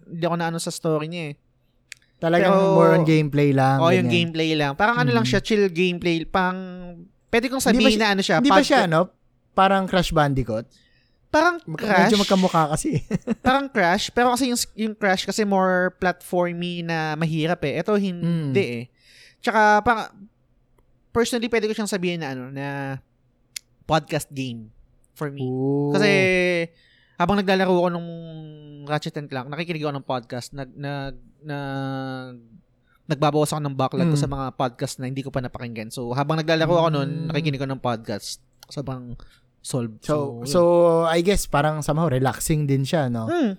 [0.04, 1.36] hindi ako naano sa story niya eh.
[2.18, 3.78] Talagang Pero- more on gameplay lang.
[3.78, 4.74] Oh, yung gameplay lang.
[4.74, 5.30] Parang ano lang Mm.
[5.30, 6.26] siya, chill gameplay.
[6.26, 6.58] Pang
[7.30, 8.38] pwede kong sabihin siya- na ano siya.
[8.42, 9.14] Hindi ba siya, ano?
[9.54, 10.66] Parang Crash Bandicoot?
[11.38, 12.02] Parang Crash.
[12.04, 12.90] Medyo magkamukha kasi.
[13.46, 14.10] parang Crash.
[14.10, 17.78] Pero kasi yung, yung Crash kasi more platformy na mahirap eh.
[17.78, 18.54] Ito hindi Mm.
[18.58, 18.84] eh.
[19.38, 20.10] Tsaka, parang,
[21.10, 22.98] personally, pwede ko siyang sabihin na ano, na
[23.84, 24.70] podcast game
[25.14, 25.42] for me.
[25.42, 25.94] Ooh.
[25.94, 26.10] Kasi,
[27.16, 28.10] habang naglalaro ako nung
[28.86, 32.36] Ratchet and Clank, nakikinig ako ng podcast, nag, nag, nag,
[33.08, 34.22] nagbabawas ako ng backlog ko Mm.
[34.22, 35.90] sa mga podcast na hindi ko pa napakinggan.
[35.90, 37.28] So, habang naglalaro ako nun, Mm.
[37.32, 38.44] nakikinig ako ng podcast.
[38.68, 39.16] Sobrang
[39.60, 40.00] solve.
[40.00, 40.48] So, yun.
[40.48, 40.60] so,
[41.04, 43.26] I guess parang somehow relaxing din siya, no?
[43.26, 43.56] Hmm.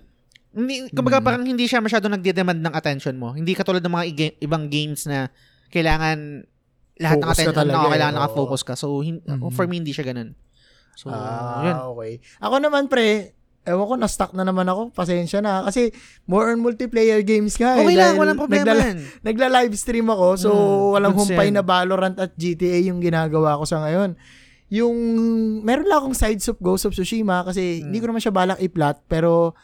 [0.49, 1.25] Hindi, kumbaga Mm.
[1.25, 3.31] parang hindi siya masyado nagde-demand ng attention mo.
[3.31, 5.29] Hindi katulad ng mga i- ibang games na
[5.69, 6.41] kailangan
[6.97, 8.19] lahat ng Focus ka attention talaga no, kailangan oo.
[8.19, 8.73] nakafocus ka.
[8.73, 9.51] So, hin- Mhm.
[9.51, 10.33] for me, hindi siya ganun.
[10.95, 11.75] So, ah, yun.
[11.93, 12.11] okay.
[12.39, 13.31] Ako naman, pre,
[13.61, 14.89] ewan ko, na-stuck na naman ako.
[14.91, 15.61] Pasensya na.
[15.61, 15.93] Kasi,
[16.25, 17.77] more on multiplayer games nga.
[17.77, 18.99] eh, Okay lang, walang problema naglala- yan.
[19.21, 21.55] Nagla-live stream ako, so Mm, walang humpay yan.
[21.55, 24.17] na Valorant at GTA yung ginagawa ko sa ngayon.
[24.69, 24.97] Yung,
[25.61, 27.83] meron lang akong sides of Ghost of Tsushima kasi Mm.
[27.85, 29.57] hindi ko naman siya balak i-plot, pero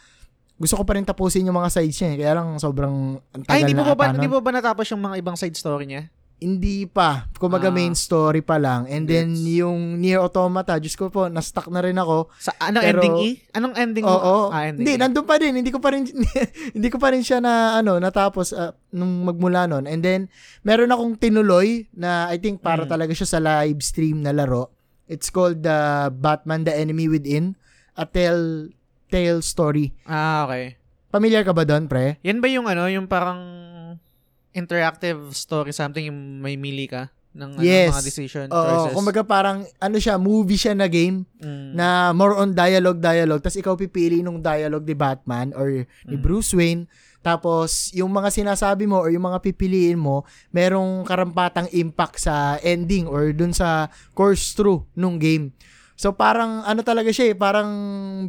[0.56, 2.18] gusto ko pa rin tapusin yung mga sides niya eh.
[2.18, 5.02] Kaya lang sobrang ang tagal Ay, hindi mo ba, ba hindi mo ba natapos yung
[5.02, 6.10] mga ibang side story niya?
[6.36, 7.32] Hindi pa.
[7.40, 7.72] Kumaga Ah.
[7.72, 8.84] main story pa lang.
[8.88, 9.56] And then Gets.
[9.56, 12.28] yung Nier Automata, Diyos ko po, na-stuck na rin ako.
[12.36, 13.30] Sa anong Pero- ending E?
[13.52, 14.12] Anong ending mo?
[14.12, 14.38] Oo.
[14.52, 15.00] Ah, ending Hindi, E.
[15.00, 15.56] nandun pa din.
[15.56, 16.04] Hindi ko pa rin
[16.76, 19.88] hindi ko pa rin siya na ano, natapos ah, nung magmula nun.
[19.88, 20.28] And then
[20.62, 22.90] meron akong tinuloy na I think para Mm.
[22.90, 24.75] talaga siya sa live stream na laro.
[25.06, 27.54] It's called the Batman the Enemy Within,
[27.94, 28.74] a tale
[29.08, 29.94] tale story.
[30.04, 30.76] Ah, okay.
[31.10, 32.18] Familiar ka ba doon, pre?
[32.22, 33.40] Yan ba yung ano, yung parang
[34.52, 37.92] interactive story something yung may mili ka ng ano, Yes.
[37.92, 38.96] mga decision Oo, choices?
[38.96, 41.76] kumbaga parang ano siya, movie siya na game Mm.
[41.76, 46.24] na more on dialogue dialogue tapos ikaw pipili nung dialogue ni Batman or ni Mm.
[46.24, 46.88] Bruce Wayne
[47.26, 50.22] tapos yung mga sinasabi mo or yung mga pipiliin mo
[50.54, 55.50] merong karampatang impact sa ending or dun sa course through nung game.
[55.98, 57.72] So parang ano talaga siya eh, parang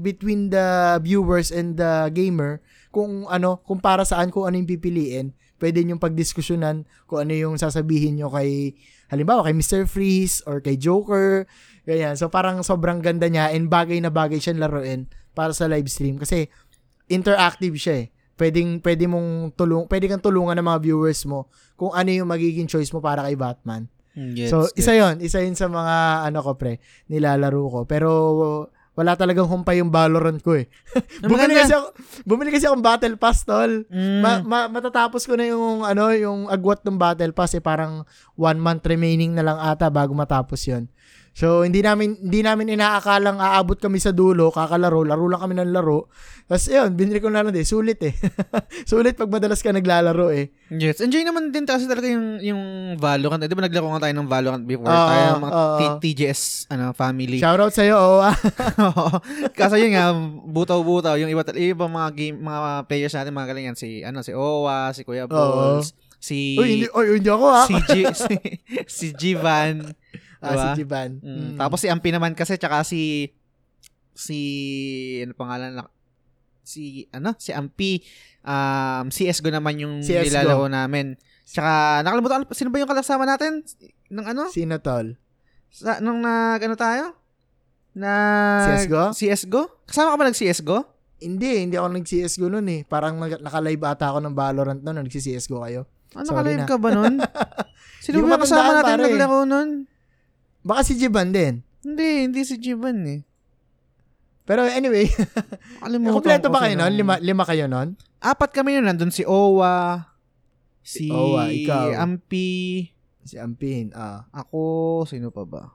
[0.00, 5.36] between the viewers and the gamer kung ano, kung para saan kung ano yung pipiliin,
[5.60, 8.72] pwede niyong pagdiskusyonan kung ano yung sasabihin nyo kay
[9.12, 9.84] halimbawa kay Mr.
[9.84, 11.44] Freeze or kay Joker,
[11.84, 12.16] ganyan.
[12.16, 16.16] So parang sobrang ganda niya and bagay na bagay siyang laruin para sa live stream
[16.16, 16.48] kasi
[17.12, 18.15] interactive siya eh.
[18.36, 22.68] Pwedeng pwede mong tulong, pwede kang tulungan ng mga viewers mo kung ano yung magiging
[22.68, 23.88] choice mo para kay Batman.
[24.16, 24.80] Mm, gets, so, gets.
[24.80, 27.80] isa 'yon, isa 'yun sa mga ano ko pre, nilalaro ko.
[27.84, 28.08] Pero
[28.96, 30.72] wala talagang humpay yung Valorant ko eh.
[31.20, 31.60] bumili Maganda.
[31.68, 31.86] kasi ako,
[32.24, 33.84] bumili kasi akong Battle Pass tol.
[33.92, 34.20] Mm.
[34.24, 38.08] Ma- ma- matatapos ko na yung ano, yung agwat ng Battle Pass eh parang
[38.40, 40.88] one month remaining na lang ata bago matapos 'yon.
[41.36, 45.68] So hindi namin hindi namin inaakalang aabot kami sa dulo, kakalaro, laro lang kami ng
[45.68, 46.08] laro.
[46.48, 48.16] Tapos yun, binili ko na lang din, sulit eh.
[48.88, 50.48] sulit pag madalas ka naglalaro eh.
[50.72, 51.04] Yes.
[51.04, 52.62] Enjoy naman din kasi talaga yung, yung
[52.96, 53.42] Valorant.
[53.44, 54.88] Eh, di ba naglaro nga tayo ng Valorant before?
[54.88, 55.76] Oo, tayo mga oo.
[55.76, 57.36] T- TGS ano, family.
[57.36, 58.24] Shoutout sa iyo, oh.
[58.88, 59.06] Oo.
[59.52, 60.16] Kaso yun nga,
[60.48, 61.20] butaw-butaw.
[61.20, 63.76] Yung iba, ibang mga game, mga players natin, mga galing yan.
[63.76, 67.66] Si, ano, si Owa, si Kuya Balls, si, Uy, hindi, uy, hindi ako ah.
[67.68, 67.92] si, G,
[68.24, 68.34] si,
[68.88, 69.84] si Jivan.
[70.46, 70.66] Ah, diba?
[70.70, 71.10] si Jiban.
[71.20, 71.34] Mm.
[71.34, 71.56] Mm.
[71.58, 73.30] Tapos si Ampi naman kasi, tsaka si,
[74.12, 74.38] si,
[75.20, 75.84] ano pangalan na,
[76.62, 78.02] si, ano, si Ampi,
[78.42, 80.26] um, CSGO naman yung CS:GO.
[80.30, 81.14] nilalaro namin.
[81.46, 83.62] Tsaka, nakalimutan, sino ba yung kasama natin?
[84.10, 84.50] Nang ano?
[84.50, 85.14] Sino tol?
[85.70, 87.04] Sa, nung nag, ano tayo?
[87.94, 88.10] Na,
[88.66, 89.14] CS:GO?
[89.14, 89.62] CSGO?
[89.86, 90.78] Kasama ka ba nag-CSGO?
[91.16, 92.80] Hindi, hindi ako nag-CSGO nun eh.
[92.84, 95.88] Parang nag- naka-live ata ako ng Valorant nun, nag-CSGO kayo.
[96.12, 96.68] Ano Sorry nakalive na.
[96.68, 97.14] ka ba nun?
[98.04, 99.04] Sino ba kasama natin pare.
[99.08, 99.68] naglaro nun?
[100.66, 101.62] Baka si Jiban din.
[101.86, 103.20] Hindi, hindi si Jivan eh.
[104.42, 105.06] Pero anyway,
[105.82, 106.92] Kalimutan kompleto ko ba kayo nun?
[106.94, 107.94] Lima, lima kayo nun?
[108.18, 108.90] Apat kami nun.
[108.90, 110.02] Nandun si Owa,
[110.82, 111.94] si Owa, ikaw.
[111.94, 112.90] Ampi,
[113.26, 113.90] Si Ampin.
[113.90, 115.74] Ah, ako, sino pa ba?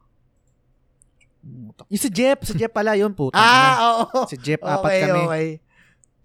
[1.91, 3.35] Yung si Jeff, si Jeff pala yun, puta.
[3.35, 3.75] ah
[4.07, 4.23] oo.
[4.31, 5.19] Si Jeff, apat Okay, kami.
[5.27, 5.47] okay.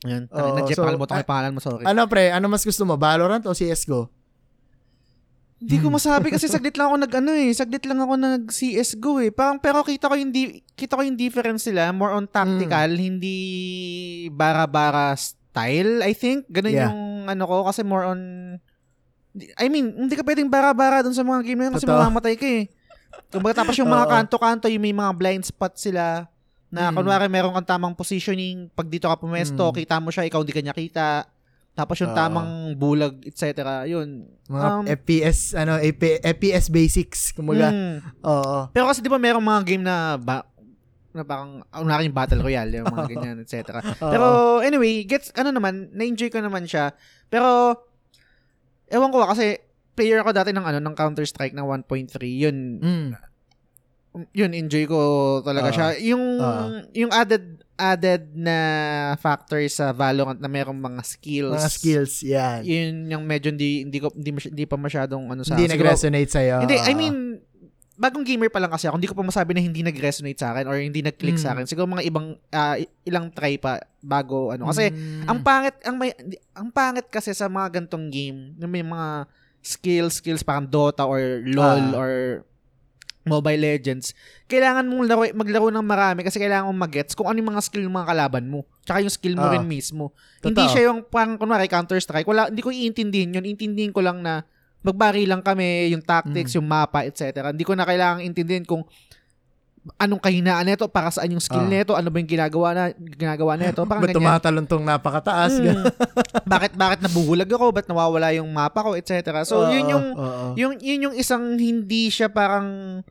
[0.07, 1.83] Yun, Oo, na Jeff, so, ko ah, yung pangalan mo, sorry.
[1.83, 2.95] Ano pre, ano mas gusto mo?
[2.95, 4.07] Valorant o CSGO?
[5.57, 9.25] Hindi ko masabi kasi saglit lang ako nag ano eh, saglit lang ako nag CS:GO
[9.25, 9.33] eh.
[9.33, 13.01] Parang pero kita ko yung di, kita ko yung difference sila, more on tactical, Mm.
[13.01, 13.39] hindi
[14.29, 16.45] bara-bara style, I think.
[16.53, 16.93] Ganun Yeah.
[16.93, 18.21] yung ano ko kasi more on
[19.57, 22.01] I mean, hindi ka pwedeng bara-bara dun sa mga game na yun kasi Totoo.
[22.01, 22.65] mamamatay ka eh.
[23.29, 26.25] Kumbaga tapos yung mga kanto-kanto, yung may mga blind spot sila
[26.69, 26.97] na Mm.
[26.97, 29.77] kunwari meron kang tamang positioning, pag dito ka pumesto, Mm.
[29.77, 31.29] kita mo siya, ikaw hindi kanya kita.
[31.77, 32.17] Tapos yung Oo.
[32.17, 33.45] tamang bulag, etc.
[33.85, 34.25] Yun.
[34.49, 37.31] Mga Um, FPS, ano, AP, FPS basics.
[37.31, 37.97] Kumaga, Mm.
[38.25, 38.59] oo.
[38.73, 40.41] Pero kasi di ba merong mga game na ba,
[41.13, 43.77] na parang unang yung battle royale, yung mga ganyan, etc.
[43.95, 44.27] Pero
[44.59, 46.97] anyway, gets ano naman, na-enjoy ko naman siya.
[47.29, 47.77] Pero
[48.89, 49.61] ewan ko ah, kasi
[49.93, 52.09] player ako dati ng ano ng Counter-Strike ng 1.3.
[52.41, 53.09] Yun Mm.
[54.33, 55.01] yun enjoy ko
[55.41, 55.75] talaga Oo.
[55.75, 55.89] siya.
[56.07, 56.65] Yung Oo.
[56.95, 58.57] yung added added na
[59.17, 61.61] factor sa Valorant na merong mga skills.
[61.61, 62.61] Mga skills, yan.
[62.65, 66.65] Yun yung medyo hindi hindi ko hindi, hindi pa masyadong ano sa Hindi nag-resonate sa'yo.
[66.65, 67.17] Hindi, I mean,
[67.97, 68.97] bagong gamer pa lang kasi ako.
[68.97, 71.55] Hindi ko pa masabi na hindi nag-resonate sa akin or hindi nag-click sa Mm.
[71.57, 71.65] akin.
[71.65, 72.37] Siguro mga ibang,
[72.77, 74.69] i- ilang try pa bago ano.
[74.69, 75.25] Kasi, Mm.
[75.29, 76.13] ang pangit, ang may,
[76.53, 79.25] ang pangit kasi sa mga gantong game, na may mga
[79.61, 81.97] skills, skills parang Dota or LOL Ah.
[81.97, 82.13] or
[83.27, 84.15] Mobile Legends,
[84.47, 87.83] kailangan mong laro, maglaro ng marami kasi kailangan mong magets kung ano yung mga skill
[87.83, 88.63] ng mga kalaban mo.
[88.87, 89.53] Tsaka yung skill mo Ah.
[89.53, 90.15] rin mismo.
[90.39, 90.55] Totoo.
[90.55, 92.23] Hindi siya yung parang kunwari Counter-Strike.
[92.25, 93.45] Wala, hindi ko iintindihin yun.
[93.45, 94.47] Iintindihin ko lang na
[94.87, 96.57] magbari lang kami, yung tactics, Mm.
[96.63, 97.51] yung mapa, etc.
[97.51, 98.87] Hindi ko na kailangang intindihin kung
[99.99, 101.71] anong kahinaan nito, para saan yung skill Ah.
[101.73, 104.19] nito, ano ba yung ginagawa na ginagawa nito, parang ganyan.
[104.19, 105.59] tumatalon tong napakataas?
[105.59, 105.83] Mm.
[106.47, 107.71] bakit bakit nabubulag ako?
[107.71, 109.43] Ba't nawawala yung mapa ko, etc.
[109.43, 110.47] So, Oo, yun yung oo.
[110.55, 113.03] yung yun yung isang hindi siya parang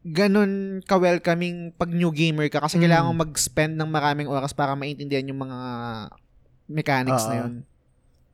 [0.00, 2.82] ganun ka-welcoming pag new gamer ka kasi Mm.
[2.88, 5.58] kailangan mo mag-spend ng maraming oras para maintindihan yung mga
[6.66, 7.40] mechanics na Oo.
[7.44, 7.52] yun.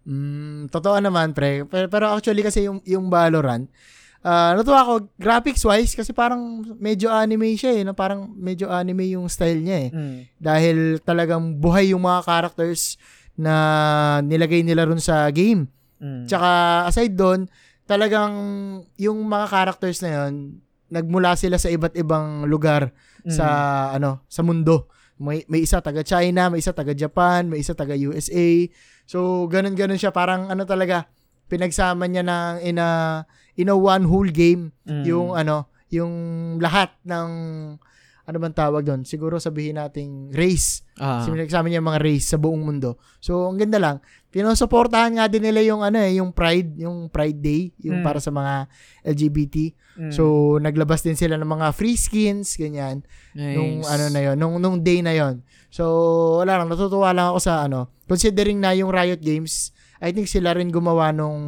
[0.06, 1.66] Mm, totoo naman, pre.
[1.66, 3.66] Pero, pero actually kasi yung, yung Valorant,
[4.22, 6.38] ah natuwa ako graphics-wise kasi parang
[6.78, 7.82] medyo anime siya eh.
[7.82, 7.94] No?
[7.94, 9.90] Parang medyo anime yung style niya eh.
[9.90, 10.18] Mm.
[10.38, 12.98] Dahil talagang buhay yung mga characters
[13.34, 13.54] na
[14.22, 15.66] nilagay nila ron sa game.
[15.98, 16.26] Mm.
[16.30, 16.48] Tsaka
[16.86, 17.50] aside doon,
[17.86, 18.34] talagang
[18.98, 22.94] yung mga characters na yun, nagmula sila sa iba't ibang lugar
[23.26, 23.46] sa
[23.90, 23.96] Mm.
[23.96, 24.86] ano, sa mundo.
[25.16, 28.68] May, may isa taga China, may isa taga Japan, may isa taga USA.
[29.08, 30.12] So, ganun-ganun siya.
[30.12, 31.08] Parang ano talaga,
[31.46, 33.22] pinagsama niya ng in a,
[33.56, 35.04] in a one whole game Mm.
[35.06, 36.12] yung ano, yung
[36.58, 37.28] lahat ng
[38.26, 39.06] ano bang tawag doon?
[39.06, 40.82] Siguro sabihin nating race.
[40.98, 41.22] Ah.
[41.22, 42.98] Kasi pinagsama niya yung mga race sa buong mundo.
[43.22, 44.02] So, ang ganda lang.
[44.36, 48.04] Pinusuportahan nga din nila yung ano eh, yung Pride, yung Pride Day, yung Mm.
[48.04, 48.68] para sa mga
[49.00, 49.72] LGBT.
[49.96, 50.12] Mm.
[50.12, 50.22] So,
[50.60, 53.00] naglabas din sila ng mga free skins, ganyan
[53.32, 53.56] Nice.
[53.56, 55.84] nung ano na yon nung nung day na yon so
[56.40, 60.52] wala lang natutuwa lang ako sa ano considering na yung Riot Games I think sila
[60.52, 61.40] rin gumawa nung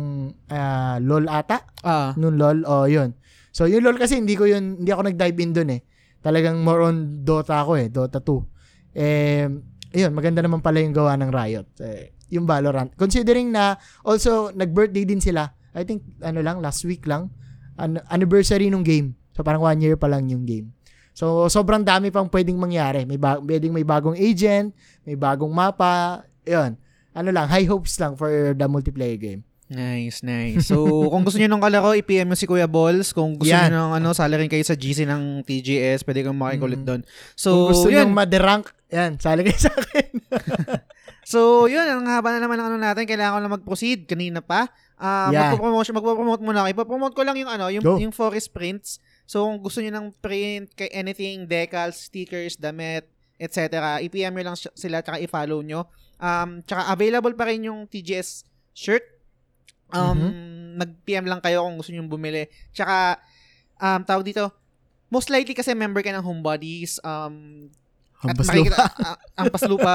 [0.48, 2.16] ah, LOL ata Ah.
[2.16, 3.12] nung LOL oh yun
[3.52, 5.80] so yung LOL kasi hindi ko yun hindi ako nag-dive in dun eh
[6.20, 9.44] talagang more on Dota ako eh Dota 2 eh
[9.92, 15.02] yun maganda naman pala yung gawa ng Riot eh, yung Valorant considering na also nag-birthday
[15.02, 17.28] din sila I think ano lang last week lang
[17.74, 20.72] an- anniversary nung game so parang one year pa lang yung game
[21.12, 23.02] So, sobrang dami pang pwedeng mangyari.
[23.02, 24.70] May ba- pwedeng may bagong agent,
[25.02, 26.78] may bagong mapa, yun.
[27.10, 29.42] Ano lang, high hopes lang for the multiplayer game.
[29.66, 30.70] Nice, nice.
[30.70, 30.78] So,
[31.10, 33.10] kung gusto niyo ng kalaro, i-PM si Kuya Balls.
[33.10, 33.66] Kung gusto Yan.
[33.66, 36.86] niyo ng ano, sali rin kayo sa GC ng TGS, pwede kang makikulit Mm.
[36.86, 37.00] doon.
[37.34, 38.06] So, Kung gusto yun.
[38.06, 40.22] nyo ma-derank, yan, sali kayo sa akin.
[41.28, 43.04] So, yun, ang haba na naman ng ano natin.
[43.04, 44.72] Kailangan ko na mag-proceed kanina pa.
[44.96, 45.52] Ah, Yeah.
[45.52, 46.68] magpo-promote, magpo-promote muna ako.
[46.72, 48.00] Ipo-promote ko lang yung ano, yung Go.
[48.00, 48.96] yung forest prints.
[49.28, 53.04] So, kung gusto niyo ng print, kay anything, decals, stickers, damit,
[53.36, 53.60] etc.
[54.00, 55.84] i-PM nyo lang si- sila tsaka i-follow nyo.
[56.16, 59.04] Um, tsaka available pa rin yung TGS shirt.
[59.92, 60.32] Um, Mm-hmm.
[60.78, 62.46] Mag-PM lang kayo kung gusto nyo bumili.
[62.70, 63.18] Tsaka,
[63.76, 64.48] um, tawag dito,
[65.10, 67.66] most likely kasi member ka ng Homebodies, um,
[68.24, 68.86] Ang at baslo makikita, pa.
[69.14, 69.94] a- ang paslupa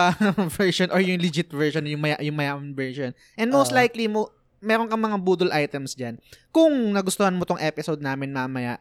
[0.59, 3.11] version or yung legit version, yung, maya, yung mayaman version.
[3.35, 3.79] And most Oo.
[3.83, 4.31] likely, mo,
[4.63, 6.15] meron kang mga budol items dyan.
[6.55, 8.79] Kung nagustuhan mo tong episode namin mamaya,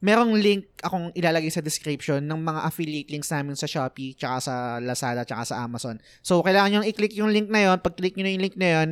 [0.00, 4.54] merong link akong ilalagay sa description ng mga affiliate links namin sa Shopee, tsaka sa
[4.80, 6.00] Lazada, tsaka sa Amazon.
[6.24, 7.78] So, kailangan nyo i-click yung link na yon.
[7.78, 8.88] Pag click nyo na yung link na yon,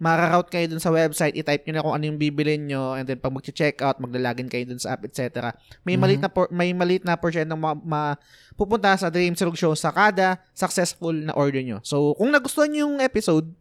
[0.00, 3.20] mararoute kayo dun sa website, i-type nyo na kung ano yung bibilin nyo, and then
[3.20, 5.52] pag mag-check out, maglalagin kayo dun sa app, etc.
[5.84, 6.00] May Mhm.
[6.00, 8.16] malit na por- may malit na portion ng ma- ma-
[8.56, 11.84] pupunta sa Dream Silog Show sa kada successful na order nyo.
[11.84, 13.52] So, kung nagustuhan nyo yung episode,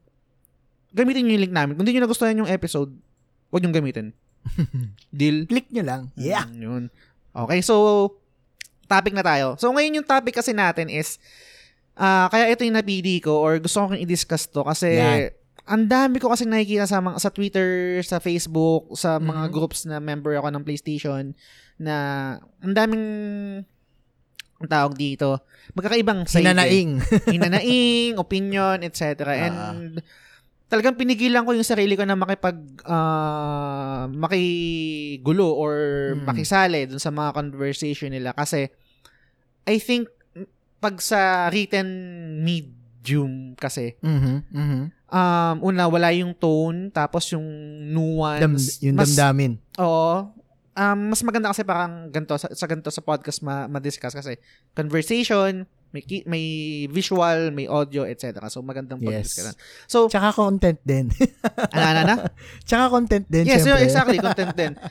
[0.95, 1.75] gamitin nyo yung link namin.
[1.75, 2.95] Kung hindi nyo nagustuhan yung episode,
[3.52, 4.15] huwag nyo gamitin.
[5.12, 5.43] Deal?
[5.43, 6.02] Click nyo lang.
[6.15, 6.47] Yeah.
[6.47, 6.84] Mm, yun.
[7.36, 8.15] Okay, so,
[8.88, 9.60] topic na tayo.
[9.60, 11.19] So, ngayon yung topic kasi natin is,
[11.99, 15.36] ah kaya ito yung napili ko or gusto ko i-discuss to kasi Yan.
[15.69, 17.69] Ang dami ko kasi nakikita sa mga sa Twitter,
[18.01, 19.53] sa Facebook, sa mga Mhm.
[19.53, 21.38] groups na member ako ng PlayStation
[21.77, 21.95] na
[22.60, 23.05] ang daming
[24.60, 25.39] ang tawag dito,
[25.71, 26.41] magkakaibang side.
[26.41, 26.51] eh.
[26.51, 26.91] Hinanaing.
[27.29, 28.99] Hinanaing, opinion, etc.
[29.23, 29.45] Ah.
[29.71, 30.03] And
[30.67, 35.75] talagang pinigilan ko yung sarili ko na makipag ah, makigulo or
[36.13, 36.25] Mm.
[36.25, 38.67] makisali dun sa mga conversation nila kasi
[39.63, 40.10] I think
[40.79, 41.88] pag sa written
[42.41, 44.82] medium kasi Mhm, mhm.
[45.10, 49.58] Um una wala yung tone tapos yung Dam, nuance yung mas, damdamin.
[49.78, 50.30] Oo.
[50.72, 54.39] Um, mas maganda kasi parang ganito sa, sa ganito sa podcast ma, ma-discuss kasi
[54.72, 56.45] conversation, may ki- may
[56.88, 58.39] visual, may audio, etc.
[58.48, 59.38] So magandang podcast Yes.
[59.38, 59.52] ka
[59.86, 61.12] So, Tsaka content din.
[61.76, 62.15] ano ano na?
[62.69, 63.84] Tsaka content din, yes, syempre.
[63.84, 64.74] exactly, content din.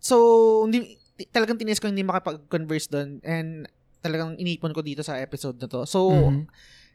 [0.00, 0.16] So,
[0.64, 0.96] hindi
[1.28, 3.68] talagang tinis ko hindi makapag-converse doon and
[4.00, 5.84] talagang inipon ko dito sa episode na to.
[5.84, 6.48] So, Mhm.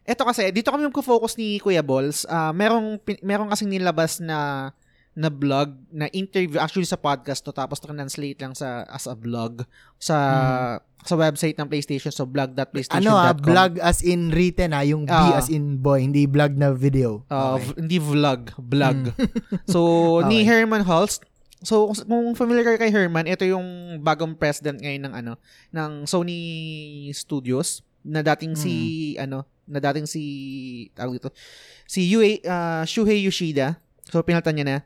[0.05, 2.23] Eto kasi, dito kami mag-focus ni Kuya Balls.
[2.25, 4.69] Ah, merong, merong kasing nilabas na
[5.15, 9.63] na vlog, na interview, actually sa podcast to, tapos translate lang sa as a vlog
[9.95, 10.17] sa
[11.01, 12.99] sa website ng PlayStation, so blog.playstation.com.
[12.99, 15.39] Ano ah, vlog as in written ah, yung B Ah.
[15.39, 17.23] as in boy, hindi vlog na video.
[17.25, 17.63] Uh, Okay.
[17.63, 18.97] v- hindi vlog, blog.
[19.71, 19.79] so,
[20.27, 20.51] ni Okay.
[20.51, 21.23] Herman Holst,
[21.63, 23.63] so kung- kung familiar kay Herman, ito yung
[24.03, 25.33] bagong president ngayon ng ano,
[25.71, 26.37] ng Sony
[27.09, 28.73] Studios na dating si
[29.17, 30.21] ano, na dating si
[30.93, 31.33] tawag dito,
[31.83, 33.81] si Yue, uh, Shuhei Yoshida.
[34.05, 34.77] So pinalitan niya na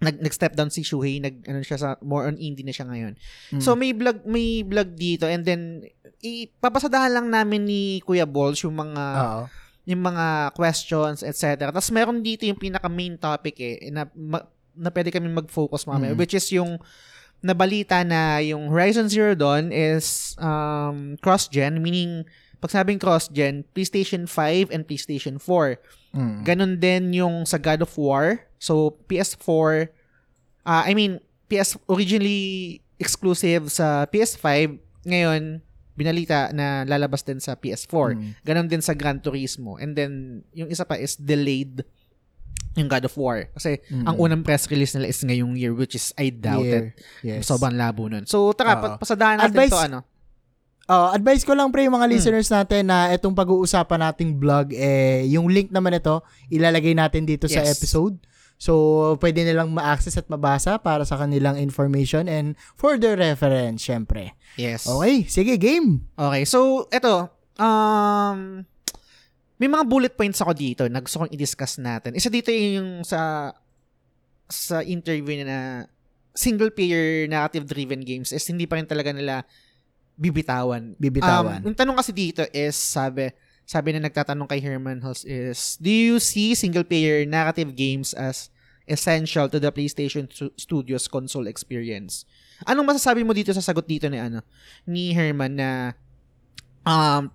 [0.00, 3.12] nag nag-step down si Shuhei, nag ano siya sa more on indie na siya ngayon.
[3.52, 3.60] Mm.
[3.60, 5.84] So may vlog may vlog dito and then
[6.24, 9.44] ipapasadahan lang namin ni Kuya Balls yung mga Oo.
[9.84, 11.68] yung mga questions, etc.
[11.68, 16.16] Tapos meron dito yung pinaka main topic eh, na, ma- na pwede kami mag-focus mamaya,
[16.16, 16.20] Mm.
[16.20, 16.80] which is yung
[17.40, 22.28] nabalita na yung Horizon Zero Dawn is um, cross-gen, meaning
[22.60, 25.80] pag sabing cross-gen, PlayStation 5 and PlayStation 4.
[26.12, 26.38] Mm.
[26.44, 28.44] Ganon din yung sa God of War.
[28.60, 29.88] So, PS4,
[30.68, 34.76] ah, I mean, PS originally exclusive sa PS5,
[35.08, 35.64] ngayon,
[35.96, 38.16] binalita na lalabas din sa PS4.
[38.16, 38.30] Mm.
[38.44, 39.80] Ganon din sa Gran Turismo.
[39.80, 41.80] And then, yung isa pa is delayed
[42.74, 43.50] yung God of War.
[43.50, 44.04] Kasi Mm.
[44.04, 46.94] ang unang press release nila is ngayong year which is I doubt it.
[47.22, 47.38] Year.
[47.38, 47.46] Yes.
[47.46, 48.26] Sobrang labo nun.
[48.26, 48.80] So, tara, Oo.
[48.80, 50.00] pa- pasadahan natin Advice- to ano.
[50.86, 52.14] Oh, advice ko lang pre yung mga Hmm.
[52.14, 57.46] listeners natin na itong pag-uusapan nating vlog eh yung link naman ito ilalagay natin dito
[57.46, 57.78] sa Yes.
[57.78, 58.18] episode.
[58.58, 58.74] So
[59.16, 64.34] pwede nilang ma-access at mabasa para sa kanilang information and for their reference syempre.
[64.54, 64.84] Yes.
[64.84, 66.10] Okay, sige game.
[66.12, 68.66] Okay, so eto, um
[69.60, 72.16] may mga bullet points ako dito na gusto kong i-discuss natin.
[72.16, 73.52] Isa dito yung sa
[74.48, 75.84] sa interview na
[76.32, 79.44] single player narrative driven games is hindi pa rin talaga nila
[80.16, 80.96] bibitawan.
[80.96, 81.60] Bibitawan.
[81.60, 83.28] Um, yung tanong kasi dito is sabi
[83.68, 88.48] sabi na nagtatanong kay Herman Hulse is do you see single player narrative games as
[88.88, 92.24] essential to the PlayStation Stu- Studios console experience?
[92.64, 94.40] Anong masasabi mo dito sa sagot dito ni ano
[94.88, 95.92] ni Herman na
[96.88, 97.28] um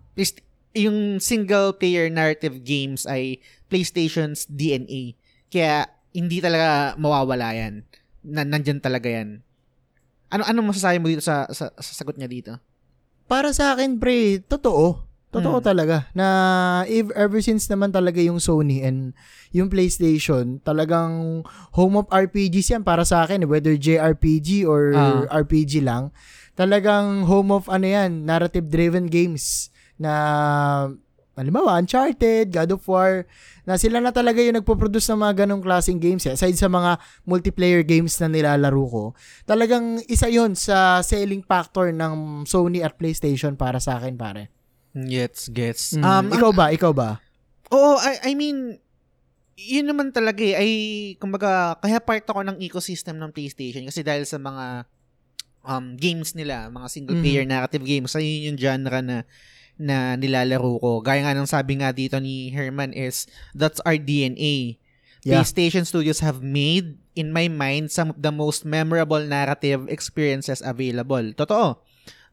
[0.76, 3.40] yung single player narrative games ay
[3.72, 5.16] PlayStation's DNA.
[5.48, 7.88] Kaya hindi talaga mawawala yan.
[8.22, 9.40] Na, nandyan talaga yan.
[10.30, 12.52] Ano ano masasabi mo dito sa, sa, sa sagot niya dito?
[13.26, 15.02] Para sa akin pre, totoo.
[15.32, 15.66] Totoo Mm.
[15.68, 16.28] talaga na
[16.88, 19.12] if ever since naman talaga yung Sony and
[19.52, 21.44] yung PlayStation, talagang
[21.76, 25.44] home of RPGs yan para sa akin, whether JRPG or Ah.
[25.44, 26.16] RPG lang.
[26.56, 29.68] Talagang home of ano yan, narrative driven games
[30.00, 30.14] na
[31.36, 33.28] halimbawa Uncharted, God of War,
[33.68, 36.24] na sila na talaga yung nagpo-produce ng mga ganong klaseng games.
[36.26, 36.34] Eh.
[36.34, 36.96] Aside sa mga
[37.28, 39.04] multiplayer games na nilalaro ko,
[39.44, 44.48] talagang isa yon sa selling factor ng Sony at PlayStation para sa akin, pare.
[44.96, 46.00] Gets, gets.
[46.00, 46.72] Mm, Um, ikaw ba?
[46.72, 47.20] Ikaw ba?
[47.68, 48.80] Oo, I, I mean,
[49.60, 50.56] yun naman talaga eh.
[50.56, 50.72] Ay,
[51.20, 54.88] kumbaga, kaya part ako ng ecosystem ng PlayStation kasi dahil sa mga
[55.68, 59.28] um, games nila, mga single player narrative games, ayun yung genre na
[59.76, 61.04] na nilalaro ko.
[61.04, 64.80] Gaya nga ng sabi nga dito ni Herman is, that's our DNA.
[65.26, 65.42] Yeah.
[65.42, 71.34] PlayStation Studios have made, in my mind, some of the most memorable narrative experiences available.
[71.34, 71.82] Totoo.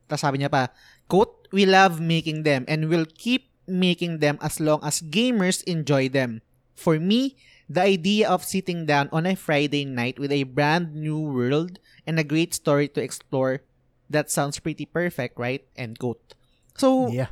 [0.06, 0.68] Tapos sabi niya pa,
[1.08, 6.08] quote, we love making them and will keep making them as long as gamers enjoy
[6.08, 6.44] them.
[6.76, 11.16] For me, the idea of sitting down on a Friday night with a brand new
[11.16, 13.64] world and a great story to explore,
[14.10, 15.64] that sounds pretty perfect, right?
[15.76, 16.34] End quote.
[16.74, 17.30] So, Yeah.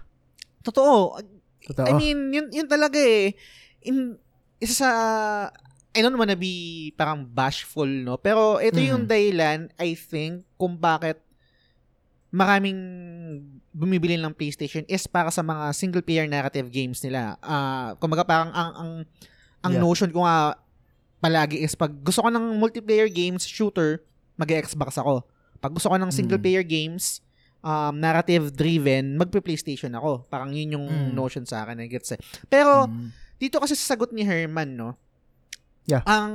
[0.62, 1.18] totoo.
[1.64, 1.87] Totoo.
[1.87, 3.37] I mean, yun, yun talaga eh.
[3.81, 4.16] In,
[4.61, 4.90] isa sa,
[5.90, 8.16] I don't wanna be parang bashful, no?
[8.16, 9.11] Pero ito yung Mhm.
[9.11, 11.18] dahilan, I think, kung bakit
[12.31, 12.79] maraming
[13.74, 17.35] bumibili ng PlayStation is para sa mga single player narrative games nila.
[17.42, 18.90] Ah, kumbaga parang ang ang
[19.66, 19.83] ang Yeah.
[19.83, 20.55] notion ko nga
[21.18, 24.00] palagi is pag gusto ko ng multiplayer games, shooter,
[24.38, 25.26] mag-Xbox ako.
[25.59, 26.44] Pag gusto ko ng single Mm.
[26.46, 27.18] player games,
[27.61, 30.25] um, narrative driven, magpe-PlayStation ako.
[30.29, 31.12] Parang yun yung Mm.
[31.12, 32.20] notion sa akin, I gets eh.
[32.49, 33.12] Pero Mm.
[33.37, 34.96] dito kasi sa sagot ni Herman, no?
[35.85, 36.05] Yeah.
[36.05, 36.33] Ang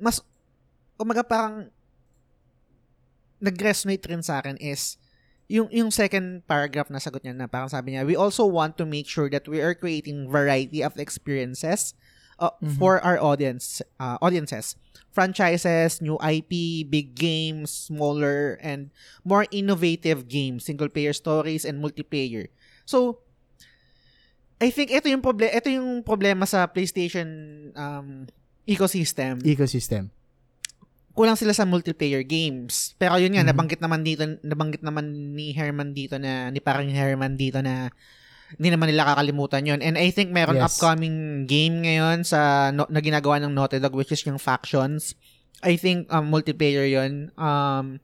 [0.00, 0.20] mas
[0.96, 1.68] umaga parang
[3.42, 4.96] nag-resonate rin sa akin is
[5.50, 8.86] yung yung second paragraph na sagot niya na parang sabi niya, we also want to
[8.86, 11.92] make sure that we are creating variety of experiences
[12.42, 12.74] uh, Mhm.
[12.76, 14.74] for our audience uh, audiences.
[15.12, 18.88] Franchises, new IP, big games, smaller and
[19.22, 22.48] more innovative games, single player stories and multiplayer.
[22.82, 23.22] So
[24.56, 27.28] I think ito yung problem ito yung problema sa PlayStation
[27.74, 28.24] um
[28.64, 30.08] ecosystem Ecosystem.
[31.12, 32.96] kulang sila sa multiplayer games.
[32.96, 33.50] Pero yun nga, Mhm.
[33.52, 37.92] nabanggit naman dito, nabanggit naman ni Herman dito na, ni parang Herman dito na
[38.54, 39.80] hindi naman nila kakalimutan yun.
[39.80, 40.74] And I think meron Yes.
[40.74, 45.14] upcoming game ngayon sa no, na ginagawa ng Naughty Dog which is yung Factions.
[45.62, 47.30] I think um, multiplayer yun.
[47.34, 48.02] Um,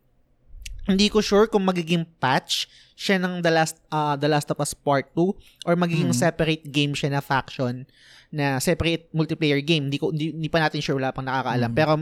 [0.84, 4.72] hindi ko sure kung magiging patch siya ng The Last uh, The Last of Us
[4.72, 6.16] Part 2 or magiging Mhm.
[6.16, 7.84] separate game siya na faction
[8.28, 9.88] na separate multiplayer game.
[9.88, 11.70] Hindi ko hindi, hindi pa natin sure wala pang nakakaalam.
[11.70, 11.76] Mhm.
[11.76, 11.92] Pero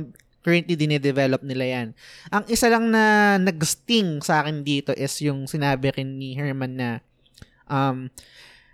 [0.40, 1.88] currently dine-develop nila 'yan.
[2.30, 6.88] Ang isa lang na nag-sting sa akin dito is yung sinabi rin ni Herman na
[7.68, 8.10] um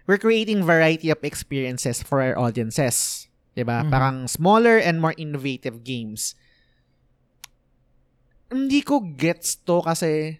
[0.07, 3.29] we're creating variety of experiences for our audiences.
[3.55, 3.85] 'Di ba?
[3.85, 3.91] Mhm.
[3.91, 6.33] Parang smaller and more innovative games.
[8.53, 10.37] Hindi ko gets to kasi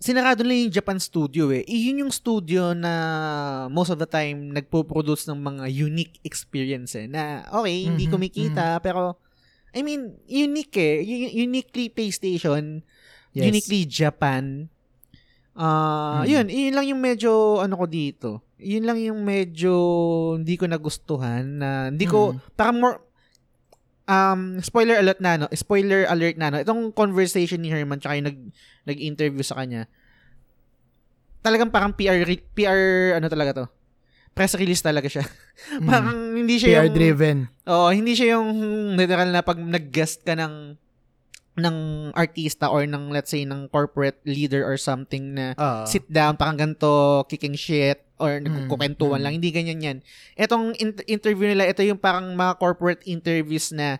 [0.00, 1.60] sinarado nila yung Japan studio eh.
[1.68, 2.92] Eh, Yun yung studio na
[3.68, 7.04] most of the time nagpo-produce ng mga unique experience eh.
[7.04, 9.20] Na okay, hindi Mhm, kumikita pero
[9.70, 11.04] I mean, unique eh.
[11.04, 12.80] U- uniquely PlayStation,
[13.30, 13.44] Yes.
[13.46, 14.66] uniquely Japan.
[15.60, 16.26] Ah, Mhm.
[16.26, 17.30] yun, yun lang yung medyo
[17.60, 18.30] ano ko dito.
[18.56, 19.72] Yun lang yung medyo
[20.34, 22.40] hindi ko nagustuhan na hindi ko Mhm.
[22.54, 22.96] parang more
[24.08, 26.58] um spoiler alert na no, spoiler alert na no.
[26.58, 28.38] Itong conversation ni Herman tsaka yung nag
[28.84, 29.84] nag-interview sa kanya.
[31.40, 32.20] Talagang parang PR
[32.52, 32.80] PR
[33.16, 33.66] ano talaga to.
[34.30, 35.26] press release talaga siya.
[35.76, 35.84] Mm.
[35.84, 37.38] Parang hindi siya PR yung driven.
[37.66, 38.48] Oo, hindi siya yung
[38.96, 40.78] literal na pag nag-guest ka ng
[41.52, 41.76] ng
[42.14, 45.82] artista or ng let's say ng corporate leader or something na Oo.
[45.84, 46.88] sit down parang ganito
[47.26, 49.24] kicking shit or Mm, nagkukwentuhan mm.
[49.26, 49.98] lang hindi ganyan yan
[50.34, 53.98] etong in- interview nila ito yung parang mga corporate interviews na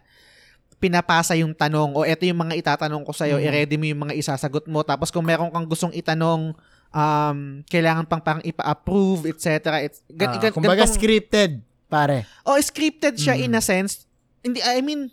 [0.79, 3.45] pinapasa yung tanong o ito yung mga itatanong ko sa'yo, Mm.
[3.45, 4.81] i-ready mo yung mga isasagot mo.
[4.81, 6.57] Tapos kung meron kang gustong itanong,
[6.89, 7.39] um,
[7.69, 9.85] kailangan pang parang ipa-approve, etc.
[9.85, 12.25] It's, gan, Ah, gan- kumbaga gantong- scripted, pare.
[12.43, 13.45] Oh, scripted siya Mm.
[13.45, 14.09] in a sense.
[14.41, 15.13] Hindi, I mean,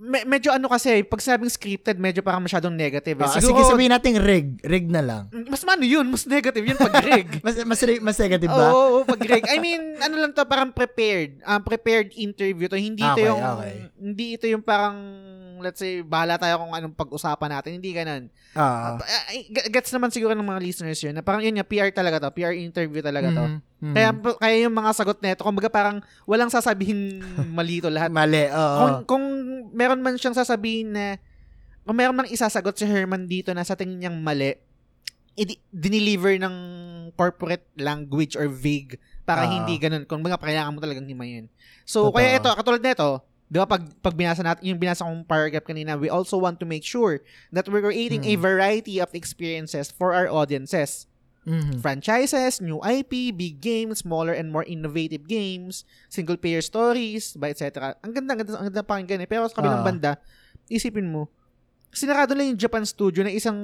[0.00, 3.14] me- medyo ano kasi, pag sabing scripted, medyo parang masyadong negative.
[3.14, 3.22] Eh.
[3.22, 4.56] Ah, Siguro, sige, sabihin natin rig.
[4.64, 5.22] Rig na lang.
[5.46, 7.28] mas mano yun, mas negative yun pag rig.
[7.44, 8.66] Mas, mas, mas negative Oo, ba?
[8.70, 9.44] oo, pag rig.
[9.46, 11.40] I mean, ano lang to, parang prepared.
[11.42, 12.74] Um, prepared interview to.
[12.74, 13.74] Hindi ito Okay, yung, okay.
[13.94, 14.96] hindi ito yung parang,
[15.60, 17.76] let's say, bahala tayo kung anong pag-usapan natin.
[17.76, 18.22] Hindi ganun.
[18.52, 18.96] Ah.
[19.26, 21.12] Ay, g- gets naman siguro ng mga listeners yun.
[21.12, 22.32] Na parang yun nga, PR talaga to.
[22.32, 23.44] PR interview talaga to.
[23.46, 23.94] Mhm, mhm.
[23.94, 27.20] Kaya kaya yung mga sagot nito, kumbaga parang walang sasabihin
[27.56, 28.08] mali to lahat.
[28.08, 28.78] Mali, oo.
[28.78, 29.24] Kung, kung
[29.70, 31.16] meron man siyang sasabihin na
[31.80, 34.56] kung meron man isasagot si Herman dito na sa tingin niyang mali,
[35.34, 36.54] i- dineliver ng
[37.12, 39.50] corporate language or vague para Ah.
[39.50, 40.04] hindi ganun.
[40.04, 41.46] Kung mga kailangan mo talagang himayin.
[41.82, 42.16] So, Totoo.
[42.16, 45.98] kaya ito, katulad nito, di ba pag, pag binasa natin, yung binasa kong paragraph kanina,
[45.98, 47.18] we also want to make sure
[47.50, 48.40] that we're creating a Hmm.
[48.40, 51.80] variety of experiences for our audiences Mhm.
[51.80, 57.96] franchises, new IP, big games, smaller and more innovative games, single player stories, ba etc.
[57.98, 59.26] Ang ganda, ang ganda, ang ganda pakinggan eh.
[59.26, 59.88] Pero sa kabilang Ah.
[59.88, 60.10] banda,
[60.68, 61.32] isipin mo,
[61.90, 63.56] sinarado lang yung Japan studio na isang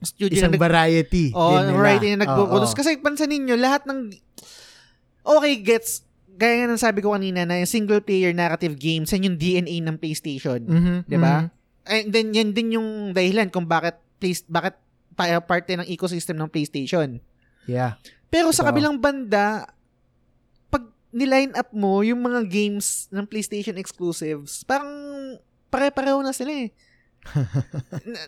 [0.00, 1.34] studio Isang na nag- variety.
[1.34, 2.70] oh, variety na nagpo-produce.
[2.70, 2.78] Oo.
[2.78, 4.14] Kasi pansanin nyo, lahat ng
[5.26, 9.32] okay, gets gaya nga ng sabi ko kanina na yung single player narrative games yan
[9.32, 10.60] yung DNA ng PlayStation.
[10.60, 11.46] Mhm, Di ba?
[11.46, 11.48] mhm.
[11.84, 14.74] And then yan din yung dahilan kung bakit place bakit
[15.12, 17.20] pa- parte ng ecosystem ng PlayStation.
[17.64, 18.00] Yeah.
[18.28, 18.68] Pero sa Totoo.
[18.72, 19.68] kabilang banda,
[20.68, 20.82] pag
[21.12, 24.90] niline up mo yung mga games ng PlayStation exclusives, parang
[25.70, 26.74] pare-pareho na sila eh.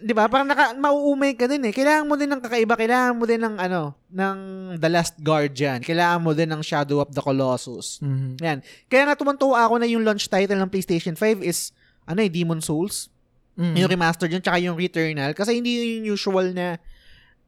[0.00, 0.26] 'Di ba?
[0.26, 1.72] Parang naka mauumay ka din eh.
[1.72, 4.36] Kailangan mo din ng kakaiba, kailangan mo din ng ano, ng
[4.76, 8.00] The Last Guardian, kailangan mo din ng Shadow of the Colossus.
[8.00, 8.40] Mhm.
[8.40, 8.58] Yan.
[8.86, 11.70] Kaya nga tumantuwa ako na yung launch title ng PlayStation 5 is
[12.02, 13.08] ano eh, Demon Souls.
[13.54, 13.74] Mhm.
[13.76, 15.32] Yung remastered yun, tsaka yung Returnal.
[15.32, 16.76] Kasi hindi yun yung usual na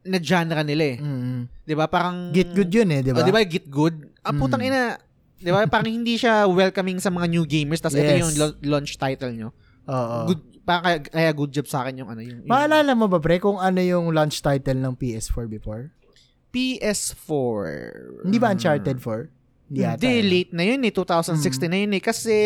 [0.01, 0.97] na genre nila eh.
[0.97, 1.39] Mhm.
[1.63, 1.85] 'Di ba?
[1.85, 3.21] Parang Get good yun eh, di Oh, ba?
[3.21, 3.43] di ba?
[3.43, 4.09] Get good.
[4.21, 4.69] Ah, putang Mm.
[4.69, 4.81] ina.
[5.35, 5.63] Di ba?
[5.65, 7.79] Parang hindi siya welcoming sa mga new gamers.
[7.79, 8.19] Tapos ito Yes.
[8.21, 9.49] yung lo- launch title nyo.
[9.85, 10.17] Oo.
[10.27, 12.21] Good, kaya, kaya good job sa akin yung ano.
[12.21, 15.91] Yung, yung Maalala mo ba, pre, kung ano yung launch title ng PS4 before?
[16.49, 17.61] PS4.
[18.25, 19.29] Hindi ba Uncharted 4?
[19.69, 19.85] Hindi.
[19.85, 20.89] Hindi, late na yun eh.
[20.89, 22.01] 2016 na yun eh.
[22.01, 22.37] Kasi,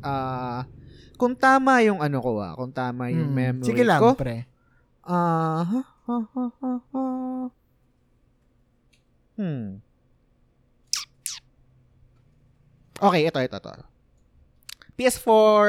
[0.00, 0.64] ah,
[1.20, 3.60] kung tama yung ano ko ah, kung tama yung Hmm.
[3.60, 4.16] memory Sige lang, ko.
[4.16, 4.48] pre.
[5.04, 7.04] Ah, ha, ha, ha, ha, ha.
[9.36, 9.84] Hmm.
[12.98, 13.72] Okay, ito, ito, ito.
[14.98, 15.64] PS4,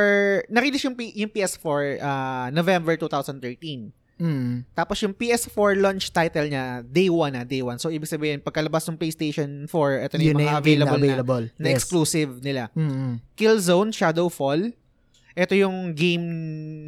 [0.49, 3.93] na-release yung, P- yung PS4 ah, November 2013.
[4.19, 4.67] Mm.
[4.75, 7.79] Tapos yung PS4 launch title niya, day 1 na, day 1.
[7.79, 9.71] So, ibig sabihin, pagkalabas ng PlayStation 4,
[10.03, 11.45] ito na Yun yung na mga yung na available, na, available.
[11.55, 11.75] na Yes.
[11.79, 12.67] exclusive nila.
[12.75, 13.23] Mm-mm.
[13.37, 14.75] Killzone, Shadowfall.
[15.39, 16.25] Ito yung game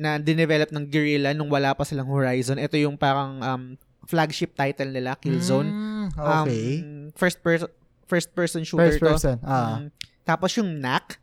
[0.01, 2.59] na dinevelop ng Guerrilla nung wala pa silang Horizon.
[2.59, 3.63] Ito yung parang um,
[4.03, 5.71] flagship title nila, Killzone.
[5.71, 6.67] Mm, okay.
[6.83, 7.69] Um, first person
[8.03, 9.35] first person shooter First person.
[9.39, 9.47] to.
[9.47, 9.79] Ah.
[9.79, 9.81] Um,
[10.27, 11.20] tapos yung Knack.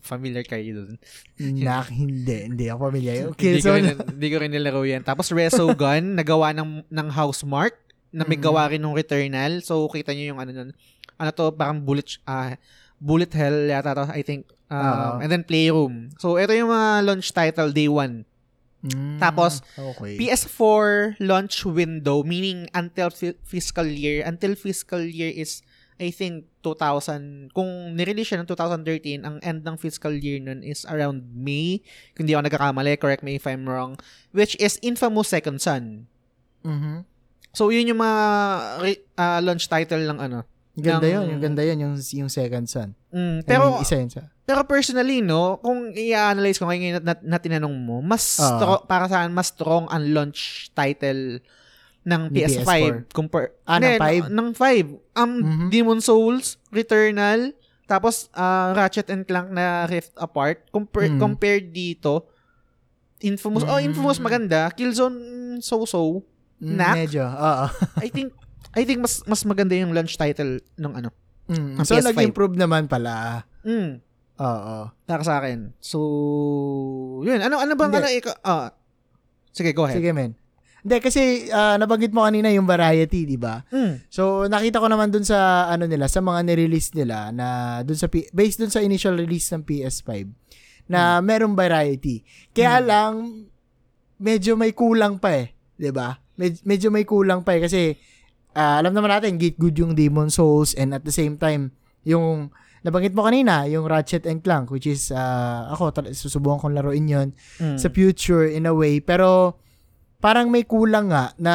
[0.00, 0.94] Familiar kayo dun.
[1.38, 2.46] Nak, hindi.
[2.46, 3.14] Hindi ako familiar.
[3.16, 3.80] Hindi ko, Killzone.
[3.82, 5.02] rin, hindi ko rin nilaro yan.
[5.02, 7.74] Tapos Resogun, nagawa ng, ng Housemark,
[8.10, 8.44] na may Mm.
[8.44, 9.60] gawa rin ng Returnal.
[9.60, 10.70] So, kita nyo yung ano nun.
[11.16, 12.54] Ano to, parang bullet, ah
[12.96, 14.48] bullet hell yata to, I think.
[14.66, 15.20] Um, Oo.
[15.20, 16.10] and then Playroom.
[16.16, 18.24] So, ito yung mga launch title, day one.
[18.82, 20.14] Mm, Tapos, okay.
[20.16, 24.22] PS4 launch window, meaning until fi- fiscal year.
[24.22, 25.65] Until fiscal year is,
[25.96, 27.48] I think, 2000.
[27.50, 31.80] Kung nirelease siya ng 2013, ang end ng fiscal year nun is around May.
[32.12, 33.96] Kung hindi ako nagkakamali, correct me if I'm wrong.
[34.30, 36.04] Which is Infamous Second Son.
[36.60, 37.08] Mhm.
[37.50, 38.18] So, yun yung mga
[39.16, 40.44] ah, launch title ng ano.
[40.76, 41.24] Ganda ng- yun.
[41.32, 41.78] Yung ganda yun.
[41.80, 42.92] Yung, yung second son.
[43.08, 44.28] Mm, Pero, pero, isa yun sa.
[44.44, 48.60] pero personally, no, kung i-analyze ko ngayon na, na, tinanong mo, mas, Ah.
[48.60, 51.40] stro- para sa akin, mas strong ang launch title
[52.06, 52.94] ng Ni PS5 PS4.
[53.10, 54.22] compare Ah, ng Hindi, five?
[54.30, 55.66] ng 5 um Mhm.
[55.68, 57.50] Demon Souls Returnal
[57.84, 61.18] tapos ah, Ratchet and Clank na Rift Apart compare, Mhm.
[61.18, 62.30] compared dito
[63.18, 64.24] Infamous oh Infamous Mm.
[64.24, 65.18] maganda Killzone
[65.58, 66.22] so-so
[66.56, 66.96] Mm, Knack?
[66.96, 67.24] Medyo.
[67.26, 67.66] Oo.
[68.00, 68.32] I think
[68.72, 71.10] I think mas mas maganda yung launch title ng ano
[71.46, 71.78] Mm.
[71.78, 72.10] Ang So, PS5.
[72.10, 73.46] nag-improve naman pala.
[73.62, 74.02] mm,
[74.36, 74.76] Oo.
[75.02, 75.98] para sa akin so
[77.20, 77.98] yun ano ano bang Hindi.
[77.98, 78.68] ano ikaw ah
[79.48, 80.36] sige go ahead Sige, men.
[80.86, 83.58] Hindi, kasi ah, nabanggit mo kanina yung variety, di ba?
[83.68, 84.06] Mm.
[84.06, 87.46] So, nakita ko naman dun sa, ano nila, sa mga nirelease nila, na
[87.82, 90.30] dun sa, P- based dun sa initial release ng PS5,
[90.86, 92.22] na merong variety.
[92.54, 92.86] Kaya Hmm.
[92.86, 93.12] lang,
[94.16, 95.50] medyo may kulang pa eh.
[95.74, 96.14] 'di ba?
[96.38, 97.66] Med- medyo may kulang pa eh.
[97.66, 97.80] Kasi,
[98.54, 101.74] ah, alam naman natin, gate good yung Demon Souls, and at the same time,
[102.06, 106.76] yung, nabanggit mo kanina, yung Ratchet and Clank, which is, ah, ako, tal- susubukan kong
[106.78, 107.28] laruin yon
[107.58, 107.74] Mm.
[107.74, 109.02] sa future in a way.
[109.02, 109.58] Pero,
[110.26, 111.54] parang may kulang nga na,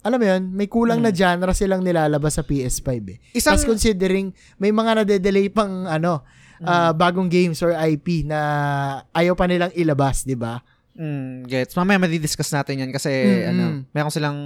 [0.00, 3.18] alam mo yun, may kulang na genre silang nilalabas sa PS5 eh.
[3.36, 6.24] Isang, Tapos considering, may mga nade-delay pang, ano,
[6.64, 8.40] ah, bagong games or IP na
[9.12, 10.64] ayaw pa nilang ilabas, di ba?
[10.96, 11.76] Mm, gets.
[11.76, 13.50] Mamaya madidiscuss natin yan kasi Mm-mm.
[13.52, 14.38] ano, meron silang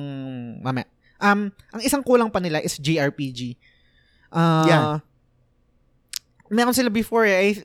[0.59, 0.91] mamaya.
[1.23, 3.55] Um, ang isang kulang pa nila is JRPG.
[4.35, 4.99] Uh, Yeah.
[6.49, 7.61] Meron sila before eh.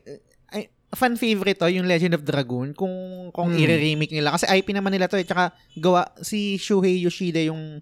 [0.94, 2.78] Fan favorite to, yung Legend of Dragoon.
[2.78, 2.94] Kung
[3.34, 3.60] kung Mm.
[3.60, 4.38] i-remake nila.
[4.38, 5.26] Kasi IP naman nila to eh.
[5.26, 7.82] Tsaka gawa, si Shuhei Yoshida yung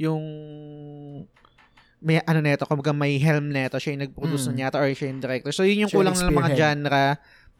[0.00, 0.24] yung
[2.00, 4.56] may ano neto, kumbaga may helm neto, siya yung nag-produce Mm.
[4.56, 5.52] yata or siya yung director.
[5.52, 7.04] So yun yung Siya kulang ng mga genre.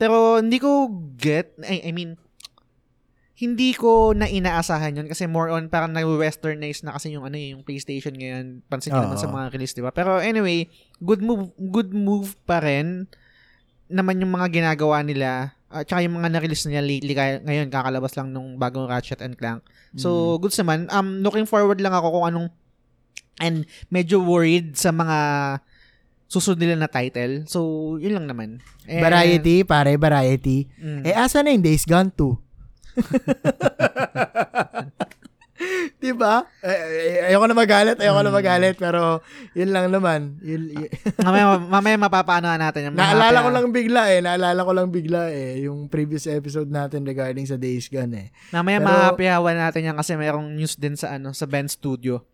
[0.00, 0.88] Pero hindi ko
[1.20, 2.16] get, I, I mean,
[3.36, 7.52] hindi ko na inaasahan yun kasi more on parang nag-westernize na kasi yung ano eh,
[7.52, 8.64] yung PlayStation ngayon.
[8.68, 9.92] Pansin nyo naman sa mga release, di ba?
[9.92, 10.68] Pero anyway,
[11.00, 13.08] good move, good move pa rin
[13.90, 18.14] naman yung mga ginagawa nila at saka yung mga na-release nila lately kaya ngayon kakalabas
[18.14, 19.62] lang nung bagong Ratchet and Clank.
[19.94, 20.38] So, Mm.
[20.42, 20.78] goods naman.
[20.88, 22.48] Um, looking forward lang ako kung anong
[23.38, 25.18] and medyo worried sa mga
[26.26, 27.46] susunod nila na title.
[27.46, 28.48] So, yun lang naman.
[28.86, 30.66] And- variety, pare, variety.
[30.78, 31.02] Mm.
[31.02, 32.38] Eh, asa na yung Days Gone 2?
[36.02, 36.48] diba?
[36.60, 36.78] Eh,
[37.22, 38.26] eh, ayoko na magalit, ayoko Mm.
[38.26, 39.20] na magalit, pero
[39.52, 40.40] yun lang naman.
[40.40, 40.90] Yun, y-
[41.22, 42.88] mamaya, mamaya mapapaano natin.
[42.88, 47.02] yung naalala ko lang bigla eh, naalala ko lang bigla eh, yung previous episode natin
[47.02, 48.28] regarding sa Days Gone eh.
[48.50, 52.24] Mamaya Pero- mahapihawan natin yan kasi mayroong news din sa ano sa Ben Studio.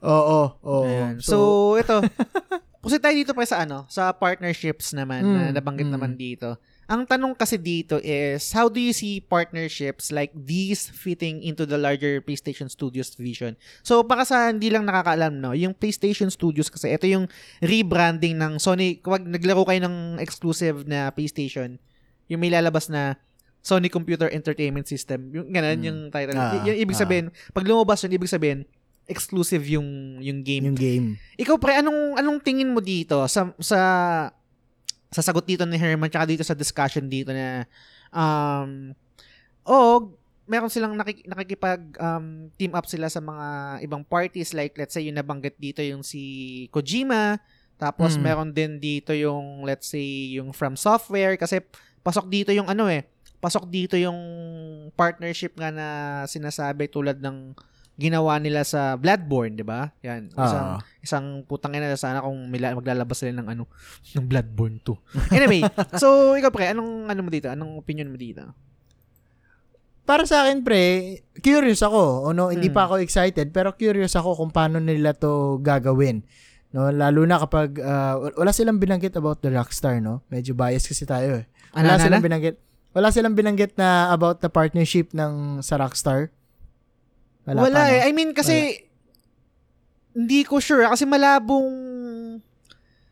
[0.00, 0.82] Oo, oo.
[0.84, 1.22] Ayan.
[1.22, 1.36] So,
[1.76, 2.02] ito.
[2.82, 5.94] kasi tayo dito pa sa ano, sa partnerships naman na Mm, nabanggit mm.
[5.94, 6.58] naman dito.
[6.86, 11.78] Ang tanong kasi dito is, how do you see partnerships like these fitting into the
[11.78, 13.54] larger PlayStation Studios vision?
[13.80, 17.30] So, para sa hindi lang nakakaalam, no, yung PlayStation Studios kasi, ito yung
[17.62, 18.98] rebranding ng Sony.
[18.98, 21.78] Kung naglaro kayo ng exclusive na PlayStation,
[22.26, 23.16] yung may lalabas na
[23.62, 25.30] Sony Computer Entertainment System.
[25.30, 25.86] Yung ganun, Mm.
[25.86, 26.34] yung title.
[26.34, 27.02] Ah, Y- yung ibig ah.
[27.06, 28.66] sabihin, pag lumabas yun, ibig sabihin,
[29.06, 30.66] exclusive yung yung game.
[30.66, 31.06] yung game.
[31.34, 33.78] Ikaw pre, anong anong tingin mo dito sa sa
[35.12, 37.68] sa sagot dito ni Herman tsaka dito sa discussion dito na
[38.10, 38.96] um
[39.68, 40.16] oh,
[40.48, 44.50] meron silang nakik- nakikipag um, team up sila sa mga ibang parties.
[44.50, 47.38] Like let's say yung nabanggit dito yung si Kojima.
[47.78, 48.22] Tapos Mm.
[48.22, 51.38] meron din dito yung let's say yung From Software.
[51.38, 51.62] Kasi
[52.02, 53.06] pasok dito yung ano eh
[53.42, 54.14] pasok dito yung
[54.94, 55.86] partnership nga na
[56.30, 57.58] sinasabi tulad ng
[58.02, 59.94] ginawa nila sa Bloodborne, 'di ba?
[60.02, 60.80] Yan, isang Ah.
[60.98, 63.70] isang putang ina sana kung mila, maglalabas sila ng ano
[64.18, 65.30] ng Bloodborne 2.
[65.30, 65.62] Anyway,
[66.02, 67.46] so ikaw pre, anong ano mo dito?
[67.46, 68.42] Anong opinion mo dito?
[70.02, 70.82] Para sa akin, pre,
[71.38, 72.26] curious ako.
[72.26, 76.26] O no, hindi pa ako excited, pero curious ako kung paano nila to gagawin.
[76.74, 80.26] No, lalo na kapag ah, wala silang binanggit about the Rockstar, no?
[80.26, 81.46] Medyo biased kasi tayo eh.
[81.70, 82.26] Ano, Wala ano, silang ano?
[82.26, 82.56] binanggit.
[82.92, 86.34] Wala silang binanggit na about the partnership ng sa Rockstar.
[87.44, 87.80] Wala, pa, no?
[87.82, 88.06] eh.
[88.06, 88.86] I mean kasi
[90.12, 91.72] hindi ko sure kasi malabong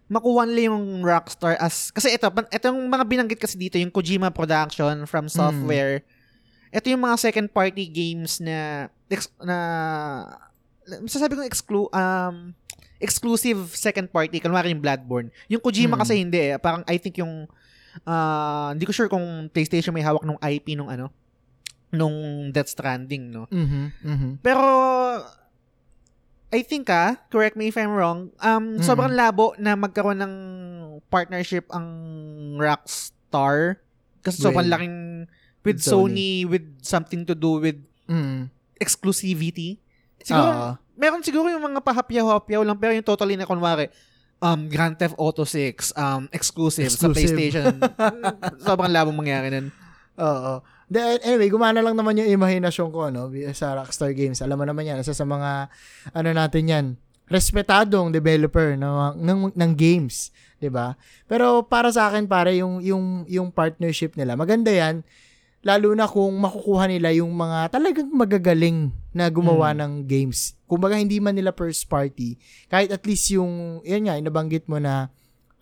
[0.07, 4.28] makuha nila yung Rockstar as kasi ito ito yung mga binanggit kasi dito yung Kojima
[4.28, 5.33] Production from Hmm.
[5.33, 6.03] software.
[6.70, 8.87] Ito yung mga second party games na
[9.41, 9.59] na
[11.01, 12.55] masasabi kong exclu um
[13.01, 15.31] exclusive second party kunwari yung Bloodborne.
[15.49, 16.03] Yung Kojima Mm.
[16.03, 16.59] kasi hindi eh.
[16.59, 17.49] Parang I think yung
[18.05, 21.11] ah, hindi ko sure kung PlayStation may hawak nung IP nung ano
[21.91, 22.14] nung
[22.51, 23.45] Death Stranding, no?
[23.47, 24.30] Mhm, mhm.
[24.41, 24.62] Pero
[26.51, 28.82] I think ah, correct me if I'm wrong, um Mm.
[28.82, 30.34] sobrang labo na magkaroon ng
[31.07, 31.86] partnership ang
[32.57, 33.78] Rockstar
[34.20, 34.97] kasi sobrang laking
[35.62, 36.43] with with Sony.
[36.43, 36.51] Sony.
[36.51, 38.51] with something to do with Mhm.
[38.76, 39.78] exclusivity.
[40.20, 40.70] Siguro Oo.
[40.95, 43.86] meron siguro yung mga pahapyaw-hapyaw lang pero yung totally na kunwari
[44.38, 47.30] um Grand Theft Auto 6 um exclusive, sa Exclusive.
[47.30, 47.78] PlayStation.
[48.66, 49.70] sobrang labong mangyari nun.
[50.16, 50.64] Oo.
[50.91, 53.30] Then, anyway, gumana lang naman yung imahinasyon ko, no?
[53.55, 54.43] Sa Rockstar Games.
[54.43, 55.70] Alam mo naman yan, isa sa mga,
[56.11, 56.86] ano natin yan,
[57.30, 60.34] respetadong developer ng, ng, ng games.
[60.59, 60.99] 'di ba
[61.30, 65.07] Pero para sa akin, pare, yung, yung, yung partnership nila, maganda yan,
[65.62, 70.59] lalo na kung makukuha nila yung mga talagang magagaling na gumawa ng games.
[70.66, 72.34] Kumbaga, hindi man nila first party,
[72.66, 75.09] kahit at least yung, yan nga, inabanggit mo na,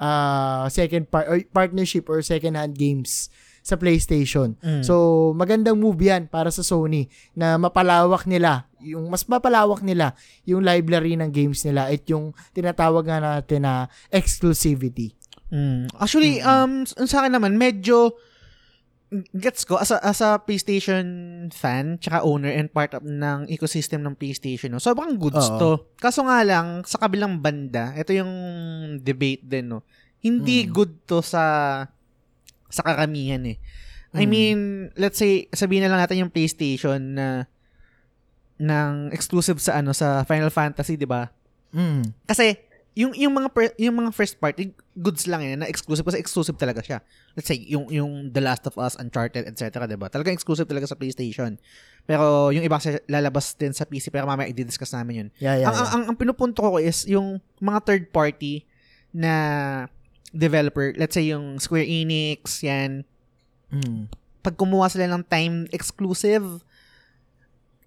[0.01, 3.29] ah, second par- or partnership or second hand games
[3.61, 4.55] sa PlayStation.
[4.59, 4.83] Mm.
[4.83, 4.95] So,
[5.33, 11.15] magandang move yan para sa Sony na mapalawak nila, yung mas mapalawak nila yung library
[11.15, 15.13] ng games nila at yung tinatawag nga natin na exclusivity.
[15.49, 15.89] Mm.
[15.95, 18.15] Actually, um, s- sa akin naman, medyo
[19.33, 21.01] gets ko as a, as a PlayStation
[21.49, 24.77] fan tsaka owner and part of ng ecosystem ng PlayStation no.
[24.77, 25.57] Sobrang goods Oo.
[25.57, 25.71] to.
[25.97, 28.29] Kaso nga lang sa kabilang banda, ito yung
[29.01, 29.81] debate din no.
[30.21, 30.71] Hindi Mm.
[30.71, 31.43] good to sa
[32.69, 33.57] sa karamihan eh.
[34.17, 34.31] I Mm.
[34.31, 34.59] mean,
[34.97, 37.45] let's say sabihin na lang natin yung PlayStation na
[38.59, 41.31] ng exclusive sa ano sa Final Fantasy, 'di ba?
[41.71, 42.11] Mm.
[42.25, 42.57] Kasi
[42.99, 46.59] yung yung mga per- yung mga first party goods lang yan na exclusive kasi exclusive
[46.59, 46.99] talaga siya.
[47.39, 49.87] Let's say yung yung The Last of Us, Uncharted, etc.
[49.87, 50.11] 'di ba?
[50.11, 51.55] Talagang exclusive talaga sa PlayStation.
[52.03, 55.29] Pero yung iba kasi lalabas din sa PC pero mamaya i-discuss namin yun.
[55.39, 55.79] Yeah, yeah, ang, yeah.
[55.79, 58.67] ang, ang ang pinupunto ko is yung mga third party
[59.15, 59.33] na
[60.31, 63.05] developer, let's say yung Square Enix, yan,
[63.69, 64.09] Mm.
[64.41, 66.65] pag kumuha sila ng time exclusive,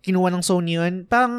[0.02, 1.34] kinuha ng Sony yun, parang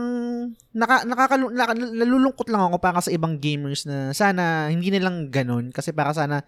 [0.71, 5.75] naka, nakakalu, naka, nalulungkot lang ako para sa ibang gamers na sana hindi nilang ganun
[5.75, 6.47] kasi para sana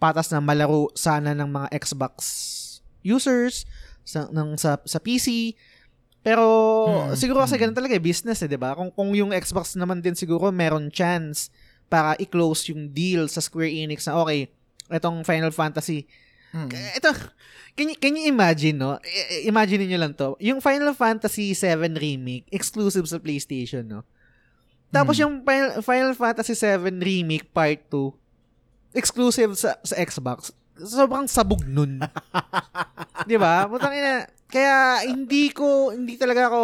[0.00, 2.16] patas na malaro sana ng mga Xbox
[3.04, 3.68] users
[4.04, 5.52] sa, ng, sa, sa PC.
[6.20, 6.44] Pero
[6.88, 7.60] Mm, siguro kasi mm.
[7.60, 8.76] ganun talaga eh, business eh, 'di ba?
[8.76, 11.48] Kung kung yung Xbox naman din siguro meron chance
[11.90, 14.46] para i-close yung deal sa Square Enix na okay,
[14.88, 16.06] etong Final Fantasy
[16.50, 16.66] Mm.
[16.98, 17.10] ito,
[17.78, 18.98] can you, can you imagine, no?
[19.06, 20.34] I- Imagine niyo lang to.
[20.42, 24.02] Yung Final Fantasy 7 Remake, exclusive sa PlayStation, no?
[24.90, 25.22] Tapos Hmm.
[25.22, 28.10] yung Final, Final Fantasy 7 Remake Part 2,
[28.90, 30.50] exclusive sa, sa Xbox.
[30.74, 32.02] Sobrang sabog nun.
[33.30, 33.70] Di ba?
[33.70, 34.26] Putang ina.
[34.50, 36.62] Kaya hindi ko, hindi talaga ako,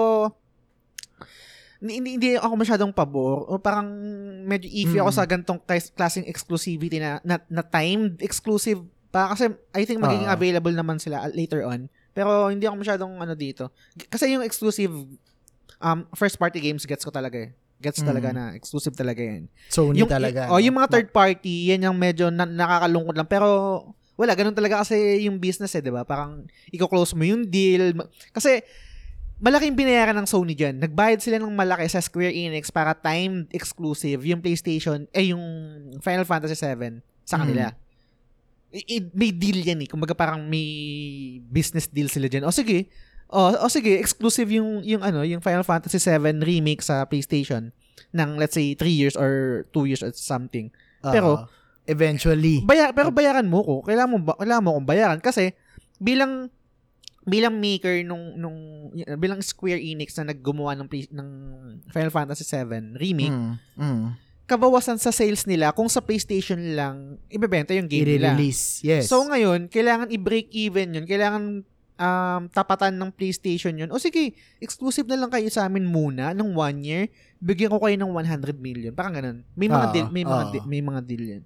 [1.88, 3.46] hindi, hindi, ako masyadong pabor.
[3.46, 3.86] O parang
[4.42, 5.16] medyo iffy ako Mm.
[5.16, 9.30] sa gantong kais- klaseng exclusivity na, na, na timed exclusive pa.
[9.30, 10.34] Kasi I think magiging Ah.
[10.34, 11.86] available naman sila later on.
[12.10, 13.68] Pero hindi ako masyadong ano dito.
[14.06, 14.92] Kasi yung exclusive
[15.78, 17.50] um first party games gets ko talaga eh.
[17.76, 18.08] Gets Mm.
[18.08, 19.52] talaga na exclusive talaga yan.
[19.68, 20.48] Sony yung, talaga.
[20.48, 23.28] oh, yung mga third party yan yung medyo na, nakakalungkot lang.
[23.28, 23.48] Pero
[24.16, 26.00] wala ganun talaga kasi yung business eh 'di ba?
[26.02, 27.92] Parang i-close mo yung deal.
[28.32, 28.64] Kasi
[29.36, 30.80] malaking binayaran ng Sony dyan.
[30.80, 35.42] Nagbayad sila ng malaki sa Square Enix para timed exclusive yung PlayStation, eh yung
[36.00, 37.72] Final Fantasy 7 sa kanila.
[38.72, 39.88] I- i- may deal yan eh.
[39.88, 40.66] Kumbaga parang may
[41.46, 42.44] business deal sila dyan.
[42.44, 42.88] O sige,
[43.28, 47.72] o, o sige, exclusive yung, yung ano, yung Final Fantasy 7 remake sa PlayStation
[48.12, 50.72] ng let's say 3 years or 2 years or something.
[51.04, 51.44] Ah, pero-
[51.86, 52.66] eventually.
[52.66, 53.74] Baya, pero bayaran mo ko.
[53.86, 55.54] Kailangan mo, ba, kailangan mo kong bayaran kasi
[56.02, 56.50] bilang
[57.26, 58.56] bilang maker nung nung
[59.18, 61.28] bilang Square Enix na naggumawa ng ng
[61.90, 63.54] Final Fantasy 7 remake, Mm.
[63.76, 64.06] Mm.
[64.46, 68.38] kabawasan sa sales nila kung sa PlayStation lang ibebenta yung game nila.
[68.38, 68.80] Yes.
[69.04, 71.02] So ngayon, kailangan i-break even yun.
[71.02, 71.66] Kailangan
[71.96, 73.90] um, tapatan ng PlayStation yun.
[73.90, 77.02] O sige, exclusive na lang kayo sa amin muna ng one year.
[77.36, 78.94] Bigyan ko kayo ng 100 million.
[78.94, 79.42] Parang ganun.
[79.52, 80.50] May mga Ah, deal, may mga ah.
[80.54, 81.42] di- may mga deal yan.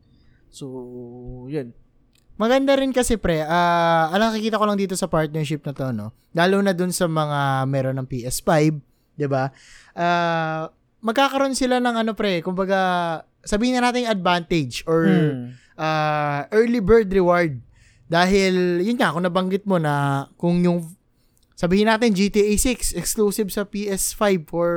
[0.51, 0.67] So,
[1.49, 1.73] yun.
[2.41, 6.17] Maganda rin kasi pre, ah alang nakikita ko lang dito sa partnership na to, no?
[6.33, 8.81] Lalo na dun sa mga meron ng PS5,
[9.21, 9.53] 'di ba?
[9.93, 10.73] Ah,
[11.05, 12.81] magkakaroon sila ng ano pre, kumbaga
[13.45, 15.53] sabihin na natin advantage or Hmm.
[15.77, 17.61] ah, early bird reward.
[18.09, 20.97] Dahil yun nga kung nabanggit mo na kung yung
[21.53, 24.73] sabihin natin GTA 6 exclusive sa PS5 for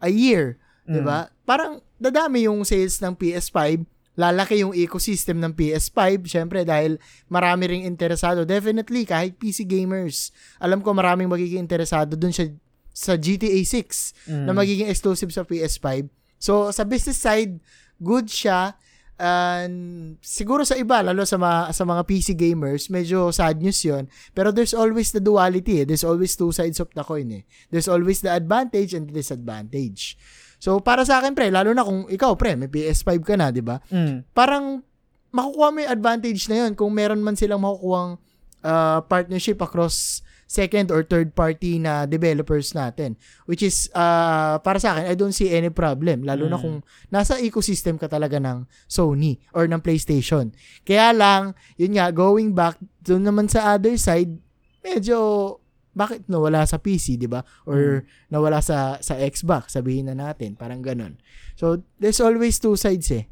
[0.00, 0.56] a year,
[0.88, 1.28] 'di ba?
[1.44, 3.84] Parang dadami yung sales ng PS5
[4.20, 7.00] lalaki yung ecosystem ng PS5, syempre dahil
[7.32, 8.44] marami ring interesado.
[8.44, 10.28] Definitely, kahit PC gamers,
[10.60, 12.52] alam ko maraming magiging interesado dun siya
[12.92, 14.44] sa GTA 6 Mm.
[14.44, 16.04] na magiging exclusive sa PS5.
[16.36, 17.56] So, sa business side,
[17.96, 18.76] good siya.
[19.20, 24.08] And siguro sa iba, lalo sa mga, sa mga PC gamers, medyo sad news yon
[24.32, 25.84] Pero there's always the duality eh.
[25.84, 27.44] There's always two sides of the coin eh.
[27.68, 30.16] There's always the advantage and the disadvantage.
[30.60, 33.64] So, para sa akin, pre, lalo na kung ikaw, pre, may PS5 ka na, di
[33.64, 33.80] ba?
[33.88, 34.28] Mm.
[34.36, 34.84] Parang
[35.32, 38.20] makukuha mo yung advantage na yun kung meron man silang makukuhang
[38.60, 43.14] uh, partnership across second or third party na developers natin.
[43.46, 46.26] Which is, uh, para sa akin, I don't see any problem.
[46.26, 46.62] Lalo na Mm.
[46.66, 46.76] kung
[47.08, 50.50] nasa ecosystem ka talaga ng Sony or ng PlayStation.
[50.82, 54.34] Kaya lang, yun nga, going back, doon naman sa other side,
[54.82, 55.56] medyo,
[55.90, 57.42] bakit nawala sa PC, di ba?
[57.66, 60.54] Or nawala sa sa Xbox, sabihin na natin.
[60.54, 61.18] Parang ganun.
[61.58, 63.26] So, there's always two sides eh.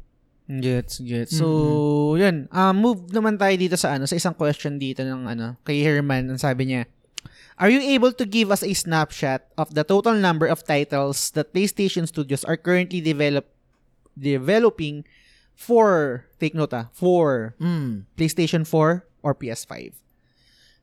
[0.49, 1.37] Gets, gets.
[1.37, 2.49] So, yun.
[2.49, 6.25] Um, move naman tayo dito sa ano, sa isang question dito ng ano, kay Herman.
[6.25, 6.89] Ang sabi niya,
[7.59, 11.51] Are you able to give us a snapshot of the total number of titles that
[11.51, 13.51] PlayStation Studios are currently develop
[14.15, 15.03] developing
[15.53, 18.07] for, take note ah, for Mm.
[18.15, 19.91] PlayStation 4 or PS5?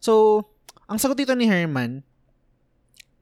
[0.00, 0.46] So,
[0.86, 2.02] ang sagot dito ni Herman,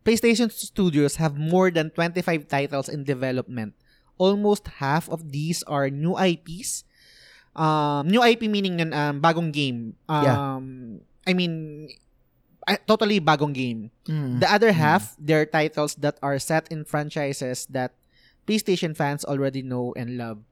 [0.05, 3.73] PlayStation Studios have more than 25 titles in development.
[4.21, 6.85] Almost half of these are new IPs.
[7.57, 9.97] Um, new IP meaning nun, um, bagong game.
[10.07, 10.37] Um, Yeah.
[11.25, 11.89] I mean,
[12.87, 13.91] totally bagong game.
[14.05, 14.41] Mm.
[14.41, 17.97] The other half, they're titles that are set in franchises that
[18.45, 20.45] PlayStation fans already know and love.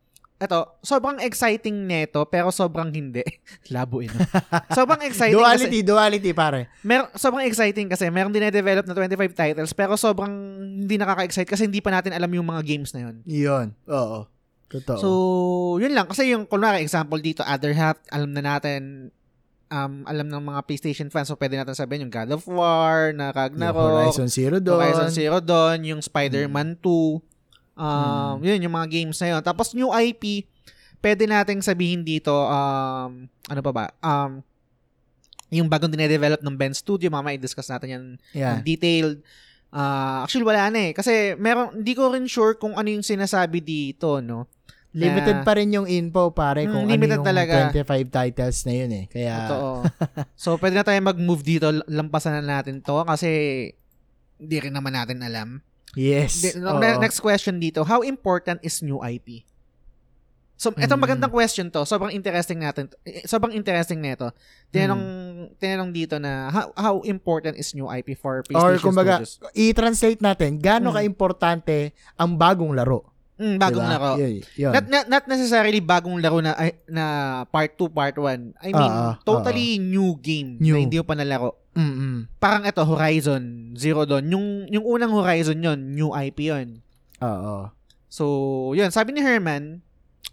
[0.43, 3.23] Ito, sobrang exciting neto pero sobrang hindi.
[3.75, 4.19] Labo ino.
[4.79, 6.67] sobrang exciting kasi duality, duality, pare.
[6.83, 10.35] mer sobrang exciting kasi meron din na-develop na 25 titles pero sobrang
[10.83, 13.17] hindi nakaka-excite kasi hindi pa natin alam yung mga games na yun.
[13.23, 13.67] Yun.
[13.87, 14.27] Oo.
[14.73, 14.99] Totoo.
[14.99, 15.09] So,
[15.85, 16.09] yun lang.
[16.09, 19.13] Kasi yung, kunwari, example dito, other half, alam na natin,
[19.69, 23.33] um, alam ng mga PlayStation fans, so pwede natin sabihin yung God of War, na
[23.33, 24.81] Yung Ragnarok, Horizon Zero Dawn.
[24.81, 27.21] Horizon Zero Dawn, yung Spider-Man 2,
[27.75, 29.43] um, yun, yung mga games na yun.
[29.43, 30.47] Tapos, new IP,
[30.99, 34.41] pwede nating sabihin dito, um, ano pa ba, um,
[35.49, 38.57] yung bagong dinedevelop ng Ben Studio, mama, i-discuss natin yan Yeah.
[38.57, 39.21] ng detailed.
[39.69, 40.93] Ah, actually, wala na eh.
[40.93, 44.49] Kasi, meron, hindi ko rin sure kung ano yung sinasabi dito, no?
[44.93, 47.55] Limited na- pa rin yung info, pare, Mm, kung limited ano yung talaga.
[47.73, 49.05] 25 titles na yun eh.
[49.09, 49.71] Kaya, Totoo.
[50.37, 51.73] so, pwede na tayo mag-move dito.
[51.89, 53.29] Lampasan na natin to kasi
[54.37, 55.65] hindi rin naman natin alam.
[55.95, 56.41] Yes.
[56.41, 56.79] Di- oo.
[56.79, 57.83] ne- next question dito.
[57.83, 59.45] How important is new IP?
[60.55, 61.03] So, ito Mm.
[61.03, 61.83] magandang question to.
[61.83, 62.87] Sobrang interesting natin.
[63.03, 64.31] eh, Sobrang interesting nito.
[64.71, 65.03] Tinanong,
[65.59, 69.53] tinanong dito na how, how important is new IP for Or PlayStation kumbaga, Studios?
[69.59, 70.97] i-translate natin, gaano Mm.
[70.97, 73.11] ka-importante ang bagong laro.
[73.43, 73.95] Mm, bagong Diba?
[73.99, 74.11] laro.
[74.17, 74.71] Yun, yun.
[74.71, 76.55] Not, not, not necessarily bagong laro na
[76.87, 77.05] na
[77.51, 78.55] part 2, part 1.
[78.63, 80.79] I mean, Ah, ah, totally new game New.
[80.79, 81.59] na hindi mo pa nalaro.
[81.75, 82.31] Mm-mm.
[82.39, 84.23] Parang ito, Horizon Zero Dawn.
[84.31, 86.79] Yung, yung unang Horizon yon new IP yon
[87.19, 87.67] Oo.
[88.07, 88.25] So,
[88.73, 88.93] yun.
[88.93, 89.81] Sabi ni Herman,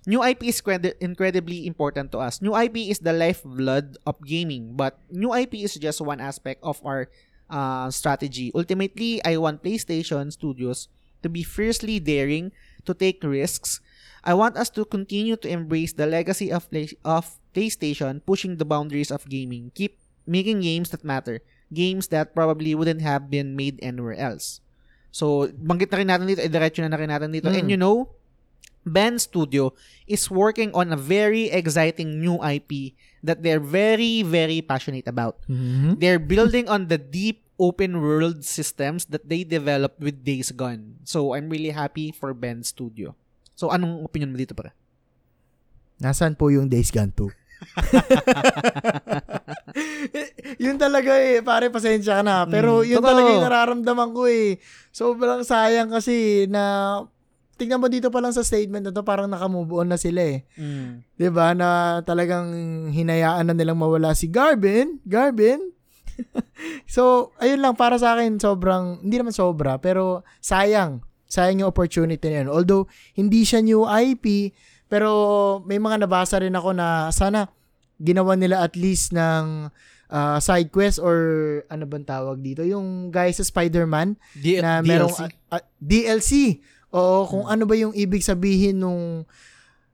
[0.03, 2.43] new IP is credi- incredibly important to us.
[2.43, 6.77] New IP is the lifeblood of gaming, but new IP is just one aspect of
[6.83, 7.07] our
[7.47, 8.51] uh, strategy.
[8.53, 10.91] Ultimately, I want PlayStation Studios
[11.23, 12.51] to be fiercely daring,
[12.85, 13.79] to take risks.
[14.21, 18.67] I want us to continue to embrace the legacy of play- of PlayStation, pushing the
[18.67, 19.71] boundaries of gaming.
[19.73, 21.39] Keep making games that matter.
[21.71, 24.59] Games that probably wouldn't have been made anywhere else.
[25.09, 27.49] So, banggit na rin natin dito, diretso na na rin natin dito.
[27.49, 27.73] And Mm.
[27.73, 28.13] you know,
[28.85, 29.73] Ben Studio
[30.05, 35.41] is working on a very exciting new IP that they're very, very passionate about.
[35.49, 35.99] Mhm.
[35.99, 41.03] They're building on the deep open world systems that they developed with Days Gone.
[41.03, 43.13] So, I'm really happy for Ben Studio.
[43.53, 44.71] So, anong opinion mo dito, pare?
[45.99, 47.27] Nasaan po yung Days Gone 2?
[50.63, 52.47] yun talaga eh, pare pasensya ka na.
[52.47, 53.09] Pero Mm, yun totoo.
[53.11, 54.57] talaga yung nararamdaman ko eh.
[54.89, 56.95] Sobrang sayang kasi na
[57.59, 60.47] tingnan mo dito pa lang sa statement na to, parang nakamove on na sila eh.
[60.55, 61.03] Mm.
[61.19, 62.47] 'Di ba na talagang
[62.87, 65.59] hinayaan na nilang mawala si Garvin, Garvin.
[66.95, 71.03] so, ayun lang para sa akin sobrang hindi naman sobra pero sayang.
[71.29, 72.49] Sayang yung opportunity na yun.
[72.49, 74.53] Although hindi siya new IP,
[74.89, 75.09] pero
[75.63, 77.45] may mga nabasa rin ako na sana
[78.01, 79.69] ginawa nila at least ng
[80.09, 81.17] uh, side quest or
[81.69, 84.89] ano bang tawag dito, yung guys sa Spider-Man D- na DLC.
[84.89, 86.57] merong ah, ah, DLC.
[86.89, 89.29] Oo, kung ano ba yung ibig sabihin nung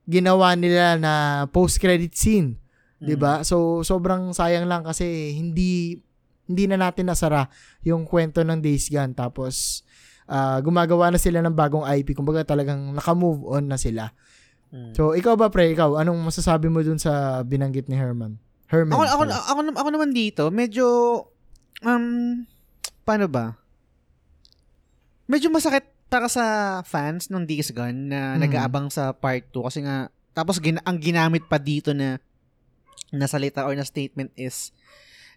[0.08, 2.56] ginawa nila na post-credit scene.
[2.96, 3.44] 'di ba?
[3.44, 6.00] So sobrang sayang lang kasi hindi
[6.46, 7.50] hindi na natin nasara
[7.82, 9.82] yung kwento ng Days Gone tapos
[10.26, 14.10] ah, gumagawa na sila ng bagong IP kumbaga talagang naka-move on na sila.
[14.70, 14.94] Mm.
[14.94, 18.38] So ikaw ba pre, ikaw anong masasabi mo dun sa binanggit ni Herman?
[18.66, 18.98] Herman.
[18.98, 20.86] ako, ako, ako, nam- ako naman dito, medyo,
[21.82, 22.42] um,
[23.06, 23.54] paano ba?
[25.26, 26.44] Medyo masakit para sa
[26.82, 28.46] fans ng Days Gone na Mm.
[28.46, 32.18] nag-aabang sa part 2 kasi nga, tapos gin- ang ginamit pa dito na
[33.10, 34.74] na salita or na statement is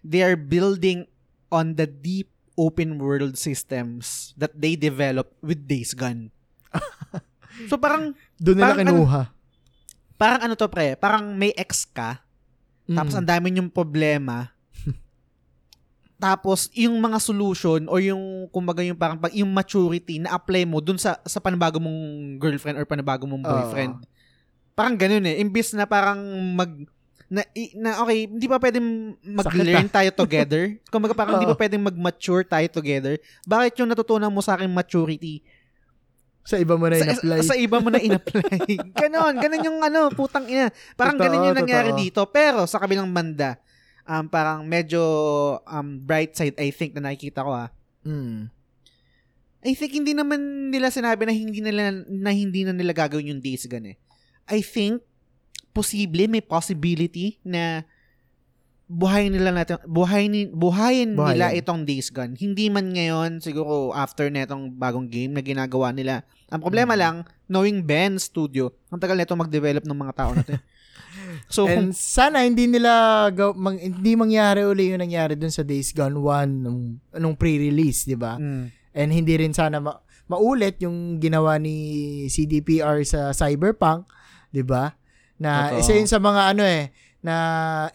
[0.02, 1.06] they are building
[1.48, 6.28] on the deep open world systems that they develop with Days Gone.
[7.70, 9.22] so parang doon nila parang kinuha.
[10.14, 12.20] parang ano to pre, parang may ex ka
[12.90, 13.18] tapos Mm.
[13.22, 14.50] ang dami yung problema.
[16.20, 20.82] Tapos yung mga solution or yung kumbaga yung parang pag yung maturity na apply mo
[20.82, 23.94] dun sa sa panabago mong girlfriend or panabago mong boyfriend.
[24.74, 25.40] Parang ganun eh.
[25.40, 26.20] Imbis na parang
[26.52, 26.68] mag
[27.30, 27.46] na,
[27.78, 30.74] na okay, hindi pa pwedeng mag-learn tayo together.
[30.92, 33.22] Kumbaga parang hindi pa pwedeng mag-mature tayo together.
[33.46, 35.46] Bakit yung natutunan mo sa akin maturity
[36.40, 37.38] sa iba mo na sa, in-apply.
[37.46, 38.66] sa iba mo na in-apply.
[38.98, 40.74] ganon, ganon yung ano, putang ina.
[40.98, 42.02] Parang Totoo, ganon yung nangyari totoo.
[42.02, 42.20] dito.
[42.34, 43.60] Pero sa kabilang banda,
[44.08, 44.98] um, parang medyo
[45.62, 47.70] um, bright side, I think, na nakikita ko ah.
[48.02, 48.50] Mm.
[49.60, 53.44] I think hindi naman nila sinabi na hindi nila na hindi na nila gagawin yung
[53.44, 53.96] days gone eh.
[54.48, 55.04] I think
[55.70, 57.82] posible may possibility na
[58.86, 61.38] buhayin nila natin, buhayin, buhayin Buhayin.
[61.38, 62.34] nila itong Days Gone.
[62.34, 66.26] Hindi man ngayon, siguro after netong bagong game na ginagawa nila.
[66.50, 67.00] Ang problema Mm.
[67.00, 67.16] lang,
[67.46, 70.58] knowing Ben Studio, ang tagal nito mag-develop ng mga tao natin.
[71.46, 72.90] so, kung, And sana hindi nila
[73.30, 78.04] gaw- mang, hindi mangyari uli yung nangyari dun sa Days Gone 1 nung, nung pre-release,
[78.04, 78.34] di ba?
[78.34, 81.74] mm, And hindi rin sana ma- maulit yung ginawa ni
[82.26, 84.06] CDPR sa Cyberpunk,
[84.50, 84.98] 'di ba?
[85.40, 85.80] Na Totoo.
[85.80, 86.92] isa yun sa mga ano eh,
[87.24, 87.34] na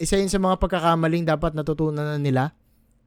[0.02, 2.58] isa yun sa mga pagkakamaling dapat natutunan na nila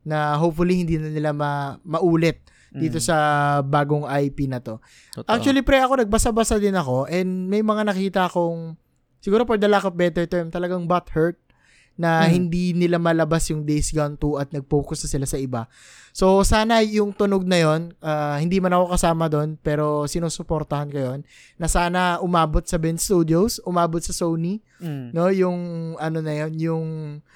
[0.06, 2.40] na hopefully hindi na nila ma- maulit
[2.72, 3.16] dito mm, sa
[3.64, 4.78] bagong IP na to.
[5.16, 5.28] totoo.
[5.32, 8.76] Actually, pre, ako nagbasa-basa din ako and may mga nakita akong
[9.24, 11.40] siguro for the lack of better term, talagang butt hurt
[11.98, 12.30] na Hmm.
[12.30, 15.66] hindi nila malabas yung Days Gone 2 at nag-focus na sila sa iba.
[16.14, 20.98] So, sana yung tunog na yon, ah, hindi man ako kasama doon, pero sinusuportahan ko
[20.98, 21.20] yun,
[21.58, 25.58] na sana umabot sa Ben Studios, umabot sa Sony, Mm, no, yung
[25.98, 26.86] ano na yon, yung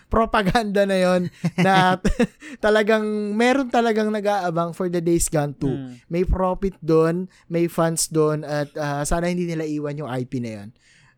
[0.07, 1.27] propaganda na yon
[1.67, 1.99] na
[2.63, 3.03] talagang
[3.35, 5.91] meron talagang nag-aabang for the Days Gone 2 mm.
[6.07, 10.51] may profit doon, may funds doon at ah, sana hindi nila iwan yung IP na
[10.63, 10.69] 'yon.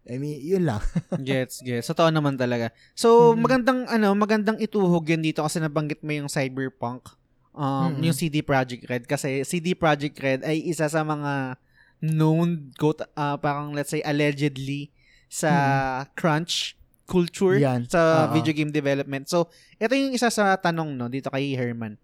[0.05, 0.85] I mean, yun lang.
[1.25, 1.89] Gets, gets.
[1.89, 2.69] Totoo naman talaga.
[2.93, 3.41] So, Mm.
[3.41, 7.09] magandang ano, magandang ituhog yan dito kasi nabanggit mo yung Cyberpunk.
[7.51, 8.05] Um, Mm-mm.
[8.05, 11.55] yung CD Projekt Red kasi CD Projekt Red ay isa sa mga
[12.03, 14.91] known quote ah, parang let's say allegedly
[15.31, 15.51] sa
[16.13, 16.75] crunch
[17.05, 17.87] culture Yan.
[17.87, 18.35] sa Oo.
[18.35, 19.29] video game development.
[19.29, 21.97] So, ito yung isa sa tanong no dito kay Herman.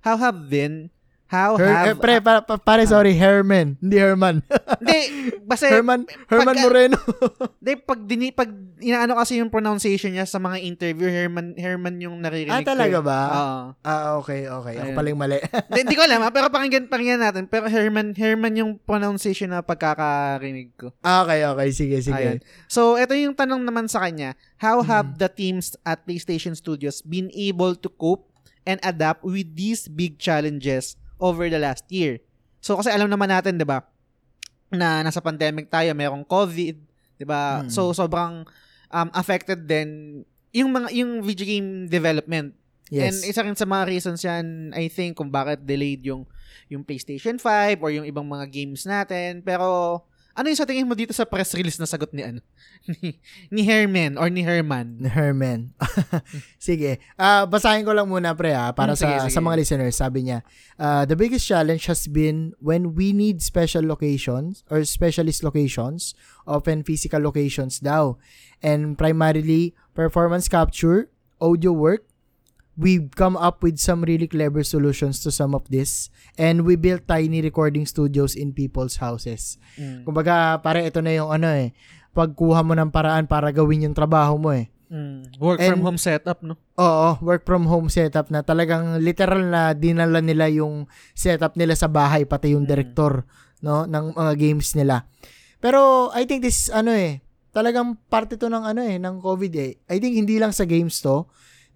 [0.00, 0.92] How have been
[1.28, 4.40] how Her, eh, have pre, pa, pa- pare, sorry, Herman, hindi Herman.
[4.80, 5.00] Hindi,
[5.44, 6.98] basta Herman, Herman pagka- Moreno.
[7.64, 8.48] Di, pag, dini, pag
[8.80, 13.04] inaano kasi yung pronunciation niya sa mga interview, Herman, Herman yung naririnig ah, talaga eh.
[13.04, 13.20] ba?
[13.28, 13.58] Oo.
[13.84, 14.74] Ah, okay, okay.
[14.80, 15.36] Ako pala yung mali.
[15.68, 17.44] Hindi, hindi ko alam, ha, pero pakinggan, pakinggan natin.
[17.44, 20.96] Pero Herman, Herman yung pronunciation na pagkakarinig ko.
[21.04, 21.68] Ah, okay, okay.
[21.70, 22.16] Sige, sige.
[22.16, 22.38] Ayun.
[22.70, 24.32] So, ito yung tanong naman sa kanya.
[24.56, 24.86] How Mm.
[24.86, 28.30] have the teams at PlayStation Studios been able to cope
[28.64, 32.22] and adapt with these big challenges over the last year?
[32.58, 33.86] So, kasi alam naman natin, di ba,
[34.72, 36.76] na nasa pandemic tayo, merong COVID,
[37.18, 37.62] di ba?
[37.62, 37.70] Mm.
[37.70, 38.46] So, sobrang
[38.90, 42.56] um, affected din yung mga yung video game development.
[42.88, 43.04] Yes.
[43.04, 46.24] And isa rin sa mga reasons yan, I think, kung bakit delayed yung
[46.72, 49.44] yung PlayStation 5 or yung ibang mga games natin.
[49.44, 50.00] Pero,
[50.38, 52.38] ano yung sa tingin mo dito sa press release na sagot ni ano?
[52.86, 53.18] ni,
[53.54, 55.02] ni Herman or ni Herman?
[55.02, 55.74] Herman.
[56.62, 57.02] sige.
[57.18, 59.34] Ah, basahin ko lang muna pre ah, para Mm, sige, sa sige.
[59.34, 59.96] sa mga listeners.
[59.98, 60.46] Sabi niya,
[60.78, 66.14] ah, the biggest challenge has been when we need special locations or specialist locations,
[66.46, 68.14] often physical locations daw.
[68.64, 71.10] And primarily performance capture,
[71.42, 72.07] audio work,
[72.78, 77.04] we've come up with some really clever solutions to some of this and we built
[77.10, 79.58] tiny recording studios in people's houses.
[79.74, 80.06] Mm.
[80.06, 81.74] Kumbaga, pare ito na yung ano eh,
[82.14, 84.70] pagkuha mo ng paraan para gawin yung trabaho mo eh.
[84.88, 85.36] Mm.
[85.42, 86.54] Work And- from home setup, no?
[86.78, 91.90] Oo, work from home setup na talagang literal na dinala nila yung setup nila sa
[91.90, 92.70] bahay pati yung Mm.
[92.70, 93.26] director
[93.58, 95.10] no ng mga games nila.
[95.58, 97.18] Pero I think this ano eh,
[97.50, 99.82] talagang parte to ng ano eh ng COVID eh.
[99.90, 101.26] I think hindi lang sa games to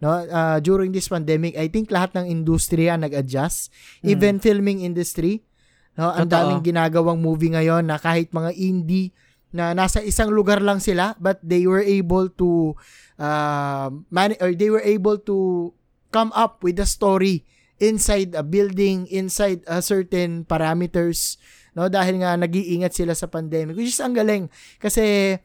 [0.03, 3.71] no Ah, during this pandemic I think lahat ng industriya nag-adjust
[4.03, 4.07] Mm.
[4.11, 5.47] even filming industry
[5.95, 6.59] no ang Totoo.
[6.59, 9.15] daming ginagawang movie ngayon na kahit mga indie
[9.53, 12.73] na nasa isang lugar lang sila but they were able to
[13.21, 15.71] uh, man or they were able to
[16.09, 17.45] come up with a story
[17.79, 21.37] inside a building inside a certain parameters
[21.73, 24.49] no dahil nga nag-iingat sila sa pandemic which is ang galing
[24.81, 25.37] kasi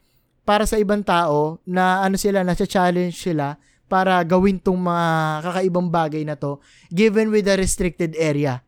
[0.42, 5.06] para sa ibang tao na ano sila na challenge sila para gawin tong mga
[5.42, 6.60] kakaibang bagay na to
[6.92, 8.60] given with a restricted area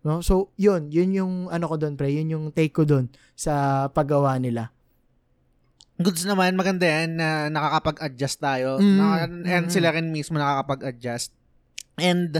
[0.00, 3.86] no so yun yun yung ano ko doon pre yun yung take ko doon sa
[3.92, 4.72] paggawa nila
[5.98, 8.78] Goods naman, maganda yan na nakakapag-adjust tayo.
[8.78, 8.96] Mm.
[9.02, 9.74] Naka- and Mm.
[9.74, 11.34] sila rin mismo nakakapag-adjust.
[11.98, 12.38] And,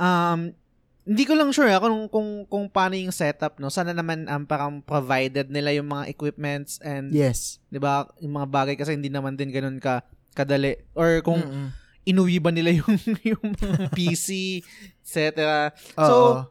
[0.00, 0.56] um,
[1.04, 3.68] hindi ko lang sure ah, kung, kung, kung paano yung setup, no?
[3.68, 8.48] Sana naman um, parang provided nila yung mga equipments and, yes 'di ba yung mga
[8.48, 10.00] bagay kasi hindi naman din ganun ka
[10.34, 10.76] kadali.
[10.92, 11.68] Or kung Mm-mm.
[12.04, 13.54] inuwi ba nila yung, yung
[13.94, 14.60] PC,
[15.00, 15.70] etc.
[15.96, 16.50] So,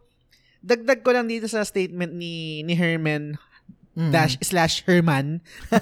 [0.63, 3.35] dagdag ko lang dito sa statement ni ni Herman
[3.93, 4.09] Mm.
[4.09, 5.45] dash slash Herman.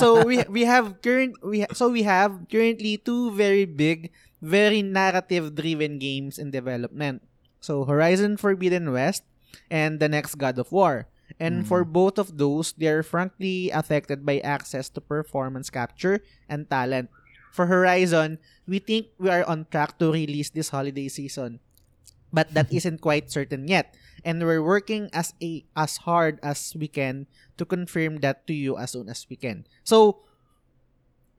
[0.00, 4.08] so we we have current we ha- so we have currently two very big,
[4.40, 7.20] very narrative driven games in development.
[7.60, 9.20] So Horizon Forbidden West
[9.68, 11.12] and the next God of War.
[11.36, 17.12] And for both of those, they're frankly affected by access to performance capture and talent.
[17.56, 18.36] For Horizon,
[18.68, 21.64] we think we are on track to release this holiday season.
[22.28, 23.96] But that isn't quite certain yet
[24.26, 28.74] and we're working as a as hard as we can to confirm that to you
[28.74, 29.62] as soon as we can.
[29.86, 30.26] So,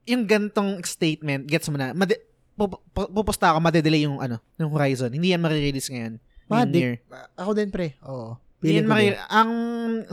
[0.08, 2.24] yung gantong statement, gets mo na, madi-
[2.56, 5.12] pup- pu- pupusta ako, madedelay yung ano, yung Horizon.
[5.12, 6.14] Hindi yan marirelease ngayon.
[6.48, 6.96] Madi- year.
[7.36, 8.00] Ako din, pre.
[8.08, 8.40] Oo.
[8.64, 9.52] Hindi yan mari- ang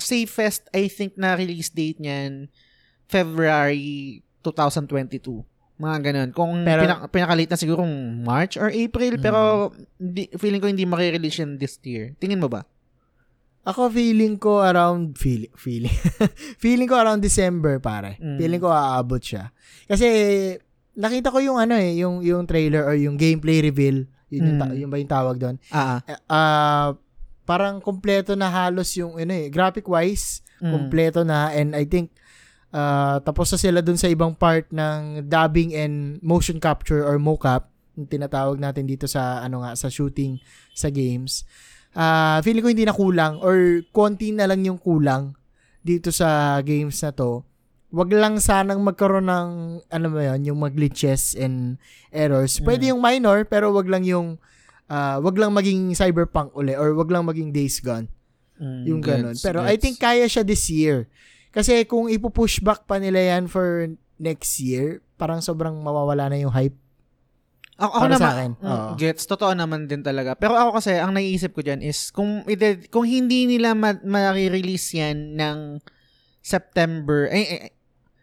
[0.03, 2.51] safest, I think, na release date niyan,
[3.07, 5.47] February 2022.
[5.75, 6.29] Mga ganun.
[6.31, 7.83] Kung Pero- pinak- pinakalit na siguro
[8.23, 9.23] March or April, Mm.
[9.23, 9.41] pero
[9.97, 12.15] hindi, feeling ko hindi marirelease yan this year.
[12.17, 12.63] Tingin mo ba?
[13.65, 15.97] Ako feeling ko around feeling feeling
[16.63, 18.21] feeling ko around December pare.
[18.21, 18.37] Mm.
[18.37, 19.51] Feeling ko aabot siya.
[19.85, 20.07] Kasi
[20.95, 24.69] nakita ko yung ano eh, yung yung trailer or yung gameplay reveal, yun yung, ta-
[24.69, 24.79] Mm.
[24.79, 25.57] yung ba yung tawag doon?
[25.71, 25.99] Ah.
[26.05, 26.93] Eh, ah,
[27.43, 30.71] parang kompleto na halos yung ano eh, graphic wise, Mm.
[30.71, 32.13] kompleto na and I think
[32.75, 37.71] ah, tapos na sila dun sa ibang part ng dubbing and motion capture or mocap
[37.95, 40.43] yung tinatawag natin dito sa ano nga sa shooting
[40.75, 41.47] sa games.
[41.95, 45.39] Ah, feeling ko hindi na kulang or konti na lang yung kulang
[45.87, 47.47] dito sa games na to.
[47.95, 49.49] Wag lang sanang magkaroon ng
[49.87, 51.79] ano ba yun, yung mag glitches and
[52.11, 52.59] errors.
[52.59, 54.43] Pwede yung minor pero wag lang yung
[54.91, 58.11] ah, wag lang maging cyberpunk uli or wag lang maging days gone.
[58.59, 59.35] Mm, Yung ganun.
[59.35, 61.07] gets, Pero I think kaya siya this year.
[61.55, 63.87] Kasi kung ipo-push back pa nila yan for
[64.17, 66.75] next year, parang sobrang mawawala na yung hype.
[67.75, 68.51] Ako, ako naman, sa akin.
[68.55, 68.89] mm, Oo.
[68.95, 70.35] gets, totoo naman din talaga.
[70.35, 74.95] Pero ako kasi, ang naiisip ko dyan is, kung, ide- kung hindi nila ma- ma-release
[74.95, 75.59] yan ng
[76.39, 77.73] September, eh, eh,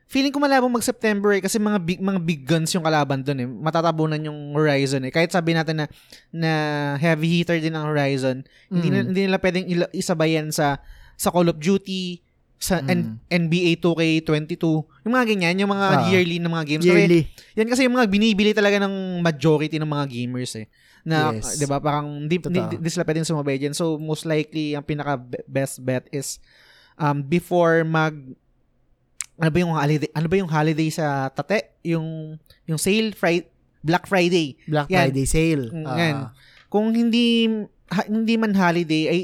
[0.08, 3.48] feeling ko malabo mag-September eh, kasi mga big, mga big guns yung kalaban dun eh.
[3.48, 5.12] Matatabunan yung Horizon eh.
[5.12, 5.86] Kahit sabi natin na,
[6.32, 6.52] na
[6.96, 9.08] heavy hitter din ang Horizon, hindi, na, Mm.
[9.08, 10.80] hindi nila pwedeng isabayan sa,
[11.16, 12.24] sa Call of Duty,
[12.62, 13.50] sa N- Mm.
[13.50, 14.62] NBA 2K22,
[15.02, 16.06] yung mga ganyan, yung mga Ah.
[16.08, 16.86] yearly na mga games.
[16.86, 17.22] Kasi Yearly.
[17.58, 20.70] yan kasi yung mga binibili talaga ng majority ng mga gamers eh.
[21.02, 21.58] Na, Yes.
[21.58, 22.78] 'di ba, parang di, di, Totoo.
[22.78, 23.74] di sila pwedeng sumabay dyan.
[23.74, 26.38] So, most likely, ang pinaka be- best bet is
[26.96, 28.14] um, before mag
[29.36, 31.74] ano ba yung holiday, ano ba yung holiday sa Tate?
[31.82, 33.50] Yung yung sale Friday,
[33.82, 34.54] Black Friday.
[34.64, 35.10] Black Yan.
[35.10, 35.66] Friday sale.
[35.68, 35.98] Mm, Ah.
[35.98, 36.16] yan.
[36.70, 37.50] Kung hindi
[37.90, 39.20] ha- hindi man holiday ay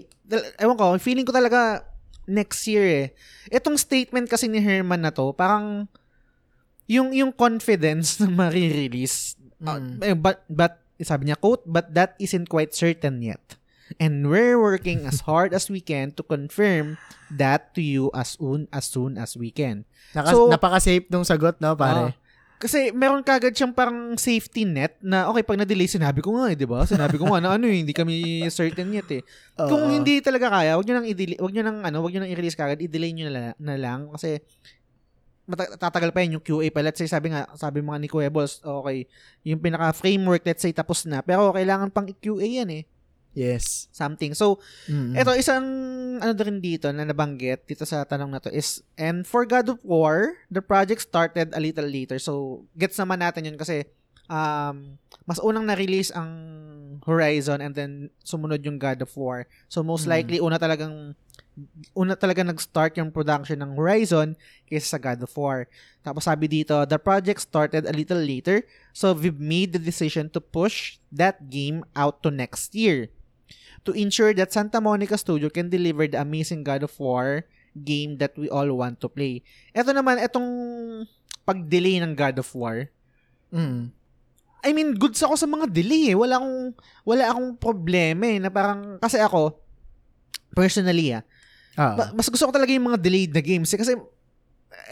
[0.57, 1.85] ewan ko, feeling ko talaga
[2.27, 3.07] next year eh.
[3.49, 5.87] Itong statement kasi ni Herman na to, parang
[6.85, 9.99] yung yung confidence na ma-release uh, Mm.
[10.05, 13.57] eh, but but sabi niya quote but that isn't quite certain yet
[13.97, 16.95] and we're working as hard as we can to confirm
[17.27, 21.57] that to you as soon as soon as we can Naka, So- napaka-safe nung sagot,
[21.59, 22.13] no, pare?
[22.57, 26.57] Kasi meron kagad siyang parang safety net na okay pag na-delay sinabi ko nga eh,
[26.57, 26.81] 'di ba?
[26.89, 29.21] Sinabi ko nga na ano eh, hindi kami certain yet eh.
[29.53, 29.93] Kung Oo.
[29.93, 32.57] hindi talaga kaya, wag niyo nang i-delay, wag niyo nang ano, wag niyo nang i-release
[32.57, 34.41] kagad, i-delay niyo na, la- na lang kasi
[35.47, 36.83] mata- tatagal pa yun yung QA pa.
[36.83, 39.07] Let's say, sabi nga, sabi mga ni Kuya Balls, okay,
[39.47, 41.23] yung pinaka-framework, let's say, tapos na.
[41.23, 42.83] Pero kailangan pang i-QA yan eh.
[43.37, 43.85] Yes.
[43.93, 44.33] Something.
[44.33, 44.57] So,
[44.89, 45.13] Mm.
[45.13, 45.65] Ito, isang
[46.17, 49.77] ano din dito na nabanggit dito sa tanong na to is, and for God of
[49.85, 52.17] War, the project started a little later.
[52.17, 53.85] So, gets naman natin yun kasi
[54.25, 54.97] um,
[55.29, 56.33] mas unang na-release ang
[57.05, 57.91] Horizon and then
[58.25, 59.45] sumunod yung God of War.
[59.69, 60.11] So, most Mm.
[60.17, 61.13] likely, una talagang
[61.97, 64.37] una talaga nag-start yung production ng Horizon
[64.69, 65.65] kaysa sa God of War.
[66.05, 68.61] Tapos sabi dito, the project started a little later,
[68.93, 73.09] so we've made the decision to push that game out to next year
[73.83, 78.33] to ensure that Santa Monica Studio can deliver the amazing God of War game that
[78.35, 79.45] we all want to play.
[79.71, 80.49] Ito naman, itong
[81.45, 82.89] pag-delay ng God of War,
[83.47, 83.95] Mm.
[84.65, 86.17] I mean, goods ako sa mga delay eh.
[86.17, 86.75] Wala akong,
[87.07, 89.55] wala akong problema eh, na parang, kasi ako,
[90.51, 91.23] personally ah,
[91.77, 93.93] ba- mas gusto ko talaga yung mga delayed na games eh, kasi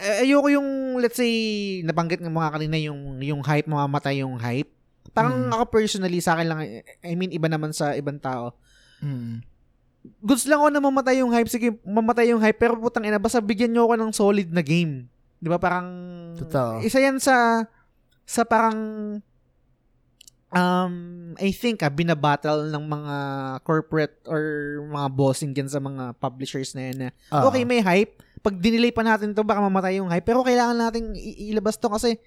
[0.00, 1.34] eh, ayoko yung, let's say,
[1.82, 4.70] nabanggit ng mga kanina yung, yung hype, mamamatay yung hype.
[5.16, 5.52] Parang Mm.
[5.56, 6.60] ako personally, sa akin lang,
[7.00, 8.52] I mean, iba naman sa ibang tao,
[9.00, 9.40] Mm.
[10.20, 11.48] goods lang ako na mamatay yung hype.
[11.48, 12.56] Sige, mamatay yung hype.
[12.56, 15.08] Pero putang ina, basta bigyan nyo ako ng solid na game.
[15.36, 15.56] Di ba?
[15.56, 15.88] Parang,
[16.36, 16.80] Totoo.
[16.80, 17.64] isa yan sa,
[18.22, 18.76] sa parang,
[20.48, 20.94] um,
[21.36, 23.16] I think, ah, binabattle ng mga
[23.62, 24.42] corporate or
[24.86, 27.44] mga bossing dyan sa mga publishers na yan na, Ah.
[27.44, 28.16] okay, may hype.
[28.40, 30.22] Pag dinelay pa natin to baka mamatay yung hype.
[30.22, 32.20] Pero kailangan nating i- ilabas to kasi,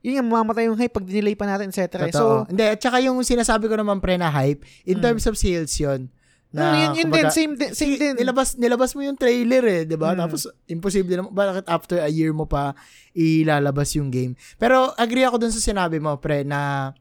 [0.00, 2.06] yun yung mamatay yung hype pag dinelay pa natin, etc.
[2.08, 2.14] Totoo.
[2.14, 5.02] So, Hindi, at saka yung sinasabi ko naman pre na hype, in Mm.
[5.02, 6.08] terms of sales yun.
[6.54, 8.14] mm, yun, yun din, same din, same din.
[8.16, 10.14] Nilabas, nilabas mo yung trailer eh, di ba?
[10.14, 10.18] Mm.
[10.24, 12.72] Tapos, imposible naman, bakit after a year mo pa
[13.12, 14.32] ilalabas yung game?
[14.56, 16.94] Pero, agree ako dun sa sinabi mo, pre, na,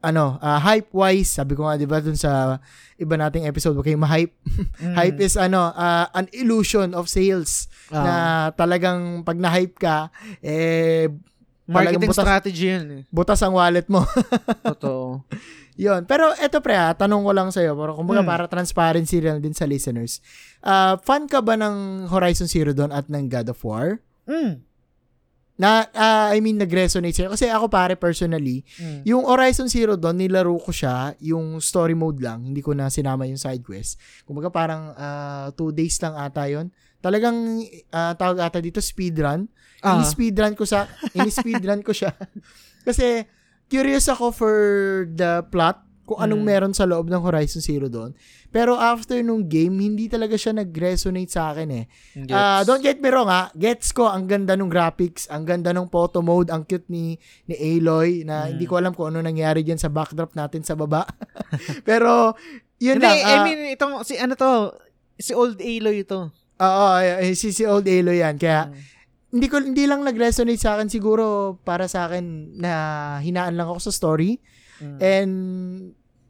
[0.00, 2.60] ano, ah, hype-wise, sabi ko nga, di ba, dun sa
[2.94, 4.32] iba nating episode, okay, ma-hype.
[4.80, 4.96] Mm.
[4.96, 7.66] Hype is, ano, ah, an illusion of sales.
[7.92, 8.00] Ah.
[8.00, 8.14] na
[8.56, 10.08] talagang, pag na-hype ka,
[10.40, 11.12] eh,
[11.66, 13.02] Marketing butas- strategy yun eh.
[13.08, 14.04] butas ang wallet mo.
[14.68, 15.24] Totoo.
[15.74, 16.04] Yun.
[16.04, 17.72] Pero eto pre ha, tanong ko lang sa'yo.
[17.72, 18.28] Pero kumbaga Hmm.
[18.28, 20.20] para transparency lang din sa listeners.
[20.60, 23.98] Ah, fan ka ba ng Horizon Zero Dawn at ng God of War?
[24.24, 24.60] Mm.
[25.54, 27.30] Na, ah, I mean, nag-resonate sa'yo.
[27.30, 29.02] Kasi ako pare, personally, Mm.
[29.04, 33.22] yung Horizon Zero Dawn, nilaro ko siya, yung story mode lang, hindi ko na sinama
[33.22, 33.96] yung side quest.
[34.22, 39.46] Kumbaga parang ah, two days lang ata yon Talagang ah, tawag ata dito speedrun.
[39.84, 40.00] Ah.
[40.00, 42.16] Ini-speedrun ko sa ini-speedrun ko siya.
[42.86, 43.28] Kasi
[43.66, 44.56] curious ako for
[45.06, 46.48] the plot kung anong Mm.
[46.48, 48.12] meron sa loob ng Horizon Zero Dawn.
[48.48, 51.84] Pero after nung game, hindi talaga siya nag-resonate sa akin eh.
[52.14, 52.28] Gets.
[52.30, 53.48] Ah, don't get me wrong ha.
[53.52, 57.56] Gets ko ang ganda ng graphics, ang ganda ng photo mode, ang cute ni ni
[57.56, 58.48] Aloy na Mm.
[58.52, 61.08] hindi ko alam kung ano nangyari diyan sa backdrop natin sa baba.
[61.88, 62.36] Pero
[62.76, 63.16] yun Hindi, lang.
[63.16, 64.76] I ah, mean, itong, si ano to,
[65.16, 66.28] si Old Aloy ito.
[66.54, 68.38] Oo, eh, si, si old Aloy yan.
[68.38, 68.76] Kaya Mm.
[69.34, 72.72] Hindi ko hindi lang nag-resonate sa akin siguro para sa akin na
[73.18, 74.38] hinaan lang ako sa story
[74.74, 74.98] Mm.
[74.98, 75.34] and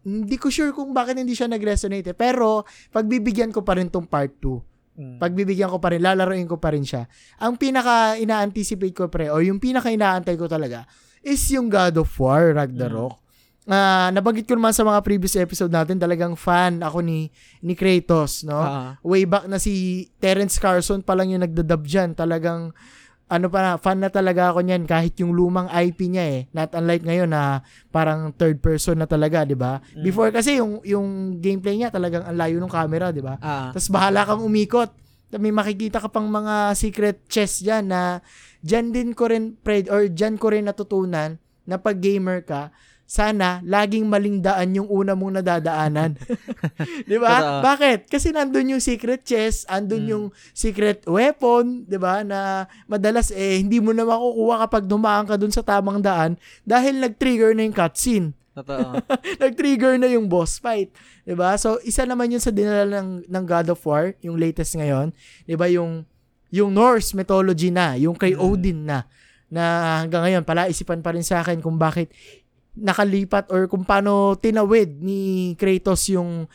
[0.04, 2.16] hindi ko sure kung bakit hindi siya nag-resonate eh.
[2.16, 4.60] Pero pagbibigyan ko pa rin tong part 2.
[4.94, 5.16] Mm.
[5.18, 7.08] pagbibigyan ko pa rin, lalaroin ko pa rin siya.
[7.42, 10.86] Ang pinaka ina-anticipate ko pre, o yung pinaka inaantay ko talaga,
[11.18, 13.23] is yung God of War, Ragnarok.
[13.64, 17.32] Ah, nabanggit ko naman sa mga previous episode natin, talagang fan ako ni
[17.64, 18.60] ni Kratos, no?
[18.60, 19.00] Ah.
[19.00, 22.12] Way back na si Terence Carson pa lang yung nagdadub dyan.
[22.12, 22.76] Talagang,
[23.24, 26.40] ano pa na, fan na talaga ako niyan kahit yung lumang IP niya eh.
[26.52, 29.80] Not unlike ngayon na parang third person na talaga, di ba?
[29.96, 30.04] Mm.
[30.04, 33.40] Before kasi yung, yung gameplay niya talagang ang layo ng camera, di ba?
[33.40, 33.72] Ah.
[33.72, 34.92] Tapos bahala kang umikot.
[35.34, 38.20] May makikita ka pang mga secret chest dyan na
[38.60, 42.68] dyan din ko rin, Fred, or dyan ko rin natutunan na pag gamer ka,
[43.14, 46.18] sana laging maling daan yung una mong nadadaanan.
[47.10, 47.62] di ba?
[47.62, 48.10] Bakit?
[48.10, 50.10] Kasi nandun yung secret chest, andun Mm.
[50.10, 52.26] yung secret weapon, di ba?
[52.26, 56.98] Na madalas eh, hindi mo na makukuha kapag dumaan ka dun sa tamang daan dahil
[56.98, 58.98] nag-trigger na yung cutscene Totoo.
[59.42, 60.90] nag-trigger na yung boss fight.
[61.22, 61.54] 'Di ba?
[61.54, 65.14] So, isa naman yun sa dinala ng, ng God of War, yung latest ngayon.
[65.42, 66.02] 'Di ba Yung,
[66.50, 68.42] yung Norse mythology na, yung kay Mm.
[68.42, 68.98] Odin na,
[69.50, 69.62] na
[70.02, 72.10] hanggang ngayon, pala isipan pa rin sa akin kung bakit
[72.74, 76.50] nakalipat or kung paano tinawid ni Kratos yung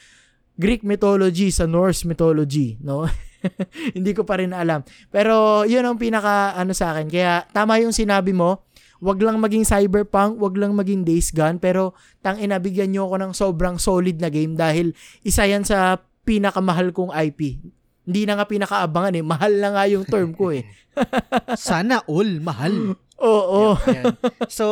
[0.59, 3.07] Greek mythology sa Norse mythology, no?
[3.95, 4.83] Hindi ko pa rin alam.
[5.07, 7.07] Pero yun ang pinaka ano sa akin.
[7.07, 8.67] Kaya tama yung sinabi mo,
[8.99, 13.33] wag lang maging cyberpunk, wag lang maging days gone, pero tang inabigyan nyo ako ng
[13.33, 14.91] sobrang solid na game dahil
[15.23, 17.63] isa yan sa pinakamahal kong IP.
[18.03, 20.67] Hindi na nga pinakaabangan eh, mahal na nga yung term ko eh.
[21.55, 22.99] Sana all mahal.
[23.19, 23.75] Oo.
[23.87, 24.15] Yan.
[24.49, 24.65] So,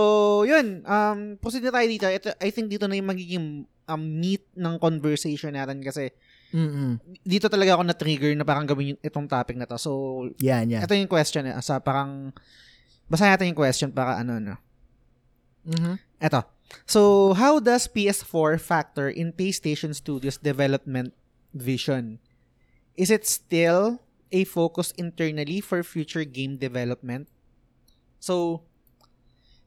[0.44, 0.82] yun.
[0.84, 2.08] Um, proceed na tayo dito.
[2.08, 3.46] Ito, I think dito na yung magiging
[3.88, 6.12] um, meat ng conversation natin kasi
[6.56, 7.00] Mm-mm.
[7.28, 9.76] dito talaga ako na-trigger na parang gawin yung, itong topic na to.
[9.76, 9.92] So,
[10.40, 10.84] Yan, yan.
[10.84, 11.44] ito yung question.
[11.44, 12.32] Eh, sa parang,
[13.08, 14.56] basa natin yung question para ano, no.
[15.68, 16.00] Mhm.
[16.24, 16.48] Ito.
[16.84, 21.12] So, how does PS4 factor in PlayStation Studios development
[21.52, 22.20] vision?
[22.96, 27.28] Is it still a focus internally for future game development?
[28.28, 28.68] So,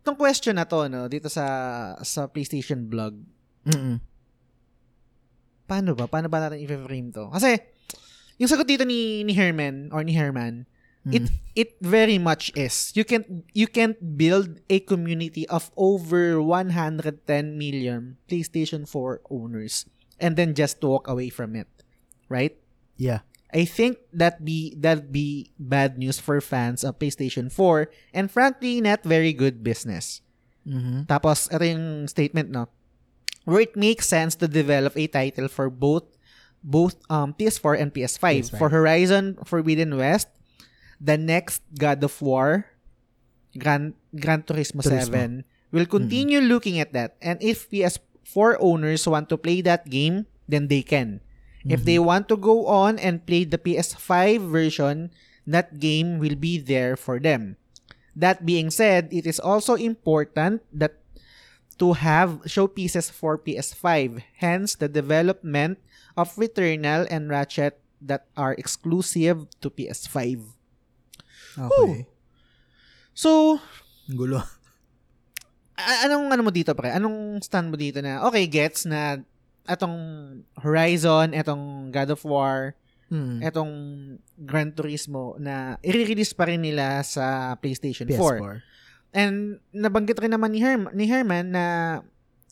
[0.04, 1.44] itong question na to, no, dito sa
[2.04, 3.16] sa PlayStation blog,
[3.64, 3.96] Mm-mm.
[5.64, 6.04] paano ba?
[6.04, 7.32] Paano ba natin i-frame to?
[7.32, 7.56] Kasi,
[8.36, 10.68] yung sagot dito ni, ni Herman, or ni Herman,
[11.08, 11.32] it Mm.
[11.56, 12.92] it very much is.
[12.92, 17.24] You can't you can't build a community of over 110
[17.56, 19.88] million PlayStation 4 owners
[20.20, 21.72] and then just walk away from it.
[22.28, 22.52] Right?
[23.00, 23.24] Yeah.
[23.53, 28.80] I think that be that be bad news for fans of PlayStation 4 and frankly
[28.80, 30.22] not very good business.
[30.66, 31.07] Mhm.
[31.11, 32.68] Tapos ito yung statement no.
[33.48, 36.05] Where it makes sense to develop a title for both
[36.62, 38.53] both um PS4 and PS5.
[38.53, 38.59] PS5.
[38.61, 40.28] For Horizon Forbidden West,
[41.01, 42.68] the next God of War,
[43.57, 45.11] Gran Gran Turismo, Turismo.
[45.11, 47.16] 7 will continue looking at that.
[47.24, 51.24] And if PS4 owners want to play that game, then they can.
[51.65, 55.12] If they want to go on and play the PS5 version,
[55.47, 57.57] that game will be there for them.
[58.16, 61.01] That being said, it is also important that
[61.81, 65.81] to have showpieces for PS5, hence the development
[66.16, 70.45] of Returnal and Ratchet that are exclusive to PS5.
[71.57, 72.07] Okay.
[73.12, 73.61] So,
[74.09, 74.41] Ang Gulo.
[75.81, 76.93] anong ano mo dito pre?
[76.93, 79.20] Anong stand mo dito na okay gets na
[79.65, 79.97] atong
[80.57, 82.73] Horizon, etong God of War,
[83.11, 83.43] Mm.
[83.43, 83.73] etong
[84.39, 88.15] Gran Turismo na i-release pa rin nila sa PlayStation 4.
[88.39, 88.55] PS4.
[89.11, 89.35] And
[89.74, 91.65] nabanggit rin naman ni, Herm- ni Herman na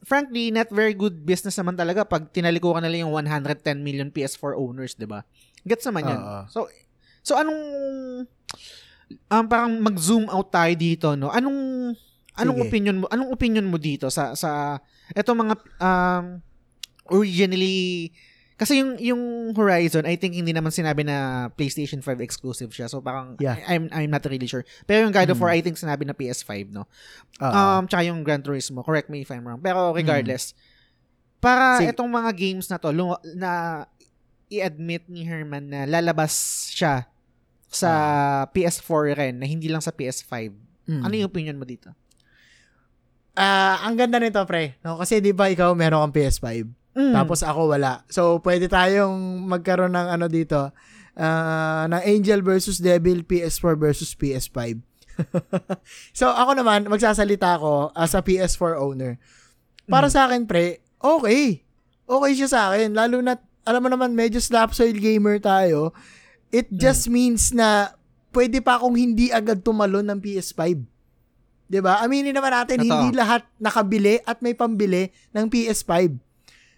[0.02, 4.94] frankly, not very good business naman talaga pag tinalikukan nila yung 110 million PS4 owners,
[4.94, 5.22] 'di ba?
[5.62, 6.20] Gets naman 'yan.
[6.20, 6.42] Oo.
[6.46, 6.58] So
[7.22, 7.62] so anong
[9.28, 11.30] um, parang mag-zoom out tayo dito, no?
[11.30, 11.92] Anong
[12.34, 12.66] anong Sige.
[12.66, 13.06] opinion mo?
[13.10, 14.78] Anong opinion mo dito sa sa
[15.10, 16.24] eto mga um
[17.10, 18.12] originally
[18.58, 19.22] Kasi yung yung
[19.54, 22.90] Horizon, I think hindi naman sinabi na PlayStation 5 exclusive siya.
[22.90, 23.54] So parang Yeah.
[23.54, 24.66] I- I'm I'm not really sure.
[24.82, 25.42] Pero yung God of Mm.
[25.46, 26.82] War, I think sinabi na PS5, no?
[27.38, 27.54] Oo.
[27.54, 28.82] Um, tsaka yung Gran Turismo.
[28.82, 29.62] Correct me if I'm wrong.
[29.62, 30.58] Pero regardless,
[31.38, 31.94] para Sige.
[31.94, 33.86] itong mga games na to, lu- na
[34.50, 36.34] i-admit ni Herman na lalabas
[36.74, 37.06] siya
[37.70, 37.90] sa
[38.50, 40.50] PS4 rin, na hindi lang sa PS5.
[40.90, 41.02] Mm.
[41.06, 41.94] Ano yung opinion mo dito?
[43.38, 44.74] Ah, ang ganda nito, pre.
[44.82, 47.14] No, kasi 'di ba ikaw meron kang PS5, Mm.
[47.14, 48.02] tapos ako wala.
[48.08, 50.72] So pwede tayong magkaroon ng ano dito,
[51.14, 54.82] ah, ng Angel versus Devil PS4 versus PS5.
[56.18, 59.18] so ako naman magsasalita ako as a PS4 owner.
[59.84, 60.12] Para Mm.
[60.12, 61.62] sa akin, pre, okay.
[62.04, 62.92] Okay siya sa akin.
[62.92, 65.92] Lalo na, alam mo naman, medyo slapsoil gamer tayo.
[66.48, 67.92] It just means na
[68.32, 70.80] pwede pa akong hindi agad tumalon ng PS5.
[71.68, 72.00] 'Di ba?
[72.00, 72.88] Aminin naman natin, Totoo.
[72.88, 76.16] hindi lahat nakabili at may pambili ng PS5.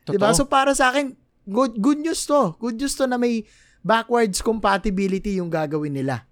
[0.06, 0.32] 'Di ba?
[0.32, 1.12] So para sa akin,
[1.44, 2.56] good good news 'to.
[2.56, 3.44] Good news 'to na may
[3.80, 6.24] backwards compatibility yung gagawin nila.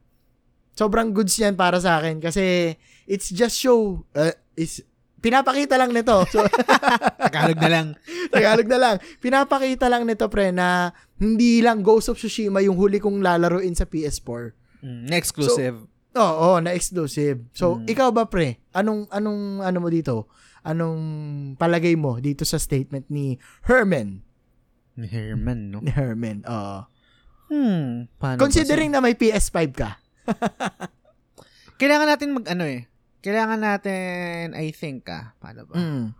[0.72, 4.84] Sobrang goods 'yan para sa akin kasi it's just show uh, is
[5.18, 6.22] pinapakita lang nito.
[6.30, 6.46] So
[7.24, 7.86] Tagalog na lang.
[8.34, 8.94] Tagalog na lang.
[9.18, 13.84] Pinapakita lang nito pre na hindi lang Ghost of Tsushima yung huli kong lalaroin sa
[13.84, 14.54] PS4.
[14.86, 15.76] Mm, na exclusive.
[16.14, 17.42] Oo, na exclusive.
[17.50, 17.90] So, Mm.
[17.90, 18.62] ikaw ba pre?
[18.70, 20.30] Anong anong ano mo dito?
[20.66, 21.02] Anong
[21.54, 24.22] palagay mo dito sa statement ni Herman?
[24.98, 25.78] Ni Herman, no?
[25.78, 26.42] Ni Herman.
[26.46, 26.78] Oo.
[27.48, 28.10] Hmm.
[28.20, 29.96] Paano Considering na may PS5 ka.
[31.80, 32.90] Kailangan natin mag ano eh.
[33.22, 35.34] Kailangan natin, I think ah.
[35.38, 35.74] Paano ba?
[35.78, 36.14] Mm.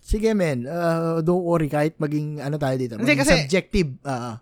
[0.00, 2.98] Sige men, uh, don't worry kahit maging ano tayo dito.
[2.98, 3.94] Maging kasi- subjective.
[4.02, 4.32] Oo.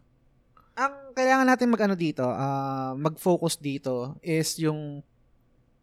[0.79, 5.05] Ang kailangan natin mag ano dito, ah, mag-focus dito is yung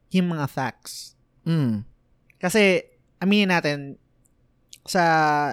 [0.09, 1.13] yung mga facts.
[1.45, 1.83] Mm.
[2.45, 2.85] Kasi
[3.17, 3.97] aminin natin
[4.85, 5.01] sa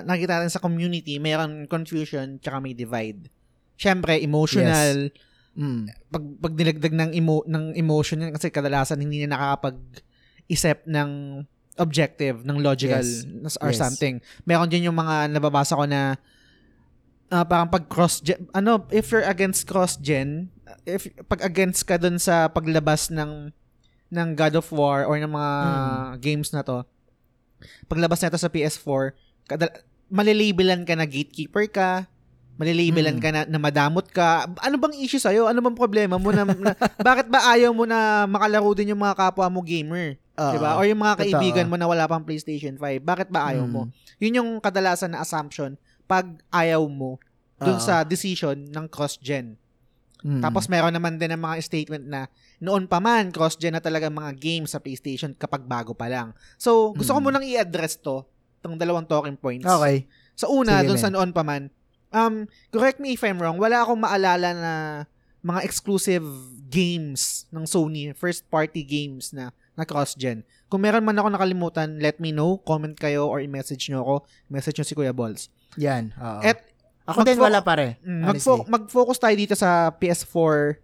[0.05, 3.33] nakita natin sa community, mayroon confusion tsaka may divide.
[3.81, 5.09] Syempre, emotional.
[5.57, 5.89] Mm.
[6.13, 11.43] Pag, pag nilagdag ng, emo, ng emotion yan, kasi kadalasan hindi na nakakapag-isip ng
[11.81, 13.57] objective, ng logical Yes.
[13.61, 13.81] or Yes.
[13.81, 14.21] something.
[14.45, 16.21] Meron din yung mga nababasa ko na
[17.33, 20.53] ah, parang pag cross-gen, ano, if you're against cross-gen,
[20.85, 23.49] if pag against ka dun sa paglabas ng
[24.13, 26.11] ng God of War or ng mga Mm.
[26.21, 26.85] games na to,
[27.89, 29.17] paglabas nito sa PS4,
[29.49, 32.05] kadal- malilibelan ka na gatekeeper ka,
[32.55, 33.23] malilibelan Mm.
[33.23, 34.45] ka na, na madamot ka.
[34.61, 35.49] Ano bang issue sa'yo?
[35.49, 36.29] Ano bang problema mo?
[36.29, 40.21] Na, na- bakit ba ayaw mo na makalaro din yung mga kapwa mo gamer?
[40.33, 40.53] Oo.
[40.53, 40.77] Diba?
[40.77, 43.01] Or yung mga kaibigan mo na wala pang PlayStation 5.
[43.01, 43.73] Bakit ba ayaw Mm.
[43.73, 43.83] mo?
[44.21, 47.17] Yun yung kadalasan na assumption pag ayaw mo
[47.57, 47.83] dun Oo.
[47.83, 49.57] sa decision ng cross-gen.
[50.21, 50.39] Mm.
[50.39, 52.21] Tapos meron naman din ng mga statement na
[52.63, 56.31] noon pa man, cross-gen na talaga mga games sa PlayStation kapag bago pa lang.
[56.55, 57.27] So, gusto ko Mm.
[57.27, 58.23] munang i-address to,
[58.57, 59.67] itong dalawang talking points.
[59.67, 60.07] Okay.
[60.33, 61.03] Sa una, Sige, dun men.
[61.03, 61.75] sa noon pa man,
[62.09, 62.35] um,
[62.71, 64.73] correct me if I'm wrong, wala akong maalala na
[65.43, 66.23] mga exclusive
[66.69, 70.45] games ng Sony, first party games na na cross-gen.
[70.69, 74.15] Kung meron man ako nakalimutan, let me know, comment kayo or i-message nyo ako,
[74.47, 75.49] message nyo si Kuya Balls.
[75.75, 76.13] Yan.
[76.15, 76.41] Oo.
[76.41, 76.61] At
[77.03, 77.99] Ako din wala pare.
[78.01, 80.79] Mm, magfo- mag-focus tayo dito sa PS4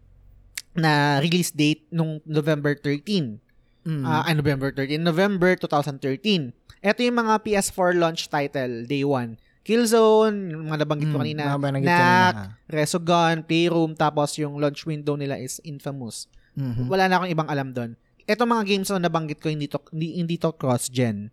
[0.78, 3.38] na release date nung November 13.
[3.82, 4.04] Mm.
[4.04, 4.98] Ay, November 13.
[4.98, 6.52] November 2013.
[6.78, 9.34] Ito yung mga PS4 launch title, day 1.
[9.62, 11.42] Killzone, yung mga nabanggit ko Mm, kanina.
[11.46, 12.56] mga bananggit Knack, kanina.
[12.68, 16.24] Resogun, Playroom, tapos yung launch window nila is Infamous.
[16.54, 16.88] Mhm.
[16.88, 17.92] Wala na akong ibang alam doon.
[18.24, 21.28] Ito mga games na nabanggit ko, hindi to, hindi, hindi to cross-gen.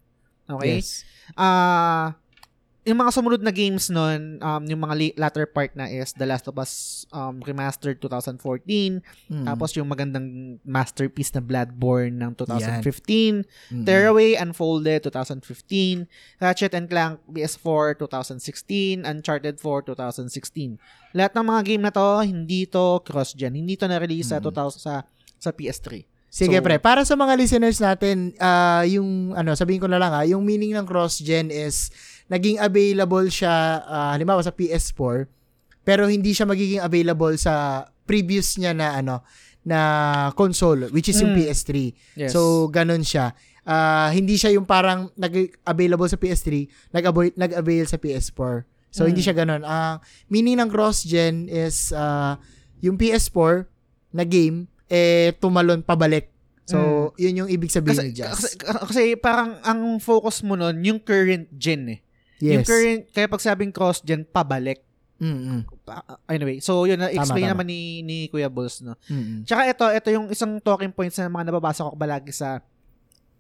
[0.45, 0.79] Okay?
[0.79, 1.01] Yes.
[1.33, 2.15] Ah,
[2.85, 6.23] yung mga sumunod na games nun, um, yung mga li- latter part na is The
[6.23, 6.73] Last of Us
[7.09, 9.41] um, Remastered 2014, Mm.
[9.43, 10.27] tapos yung magandang
[10.61, 13.41] masterpiece na Bloodborne ng 2015,
[13.71, 13.83] Mm.
[13.83, 16.05] Tearaway Unfolded 2015,
[16.37, 20.77] Ratchet and Clank PS4 2016, Uncharted 4 2016.
[21.11, 23.55] Lahat ng mga game na to, hindi to cross-gen.
[23.55, 24.45] Hindi to na-release sa Mm.
[24.45, 24.93] 2000 sa
[25.37, 26.05] sa PS3.
[26.27, 30.11] Sige So- pre, para sa mga listeners natin, ah yung ano, sabihin ko na lang
[30.11, 31.87] ha, yung meaning ng cross-gen is
[32.27, 35.29] naging available siya ah, halimbawa sa PS4
[35.81, 39.21] pero hindi siya magiging available sa previous niya na ano
[39.61, 39.79] na
[40.33, 41.41] console which is yung Mm.
[41.41, 41.69] PS3.
[42.15, 42.31] Yes.
[42.31, 43.33] So ganun siya.
[43.61, 48.61] Ah, hindi siya yung parang nag-available sa PS3, nag-avail, nag-avail sa PS4.
[48.89, 49.07] So Mm.
[49.09, 49.61] hindi siya ganun.
[49.61, 52.37] Ang meaning ng cross-gen is ah,
[52.77, 53.65] yung PS4
[54.13, 56.29] na game eh tumalon pabalik.
[56.65, 58.33] So, yun yung ibig sabihin kasi, ni Jazz.
[58.33, 61.99] kasi, kasi parang ang focus mo nun, yung current gen eh.
[62.37, 62.67] Yung yes.
[62.67, 64.83] current, kaya pag sabing cross-gen, pabalik.
[65.15, 65.63] Mm-mm.
[65.81, 67.63] Pa- Anyway, so yun, na-explain Tama, tama.
[67.63, 68.99] naman ni, ni Kuya Bulls, no?
[69.05, 69.43] Mm-mm.
[69.43, 72.59] Tsaka ito, ito yung isang talking points na mga nababasa ko palagi sa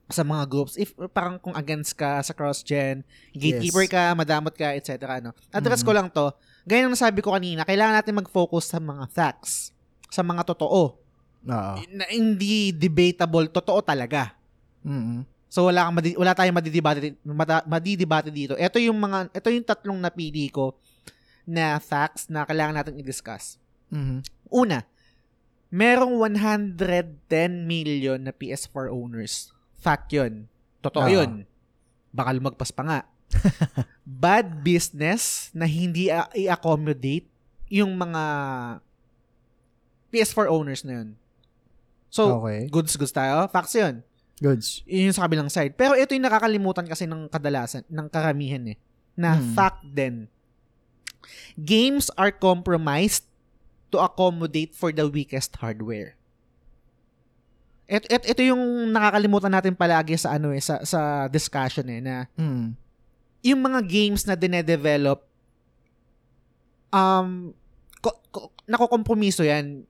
[0.05, 3.01] sa mga groups if parang kung against ka sa cross-gen,
[3.31, 3.91] gatekeeper Yes.
[3.91, 4.93] ka, madamot ka, etc.
[5.19, 5.33] No?
[5.49, 5.85] Address Mhm.
[5.85, 6.29] ko lang to.
[6.63, 9.73] Gaya ng nasabi ko kanina, kailangan natin mag-focus sa mga facts,
[10.07, 10.95] sa mga totoo.
[11.43, 11.73] Oo.
[11.89, 14.31] Na hindi debatable, totoo talaga.
[14.81, 15.25] Mm-mm.
[15.55, 17.15] So wala kang madi- wala tayong madidebate
[17.63, 18.59] madidebate dito.
[18.59, 20.75] Ito yung mga ito yung tatlong napili ko
[21.47, 23.55] na facts na kailangan natin i-discuss.
[23.87, 24.19] Mhm.
[24.51, 24.83] Una,
[25.71, 29.55] merong 110 million na PS4 owners.
[29.79, 30.51] Fact yun.
[30.83, 31.15] Totoo Oo.
[31.23, 31.47] yun.
[32.11, 32.99] Baka lumagpas pa nga.
[34.03, 37.31] Bad business na hindi a- i-accommodate
[37.71, 38.23] yung mga
[40.11, 41.09] PS4 owners na yun.
[42.11, 42.67] So, okay.
[42.67, 43.47] goods, goods tayo.
[43.47, 44.03] Facts yun.
[44.37, 44.83] Goods.
[44.83, 45.73] Yun yung sa kabilang side.
[45.73, 48.77] Pero ito yung nakakalimutan kasi ng kadalasan, ng karamihan eh.
[49.15, 49.55] Na Hmm.
[49.55, 50.27] fact din.
[51.55, 53.23] Games are compromised
[53.89, 56.19] to accommodate for the weakest hardware.
[57.85, 58.59] Ito, ito, ito yung
[58.91, 62.73] nakakalimutan natin palagi sa ano eh, sa, sa discussion eh, na Mm.
[63.45, 65.21] yung mga games na dinedevelop,
[66.89, 67.53] um,
[68.01, 69.85] ko, ko, nakokompromiso yan.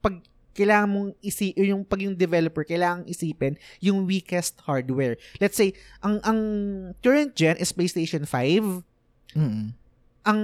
[0.00, 5.18] Pag kailangan mong isi yung pag yung developer kailangan isipin yung weakest hardware.
[5.36, 6.38] Let's say ang ang
[7.02, 8.86] current gen is PlayStation 5,
[9.34, 9.74] Mm.
[10.22, 10.40] ang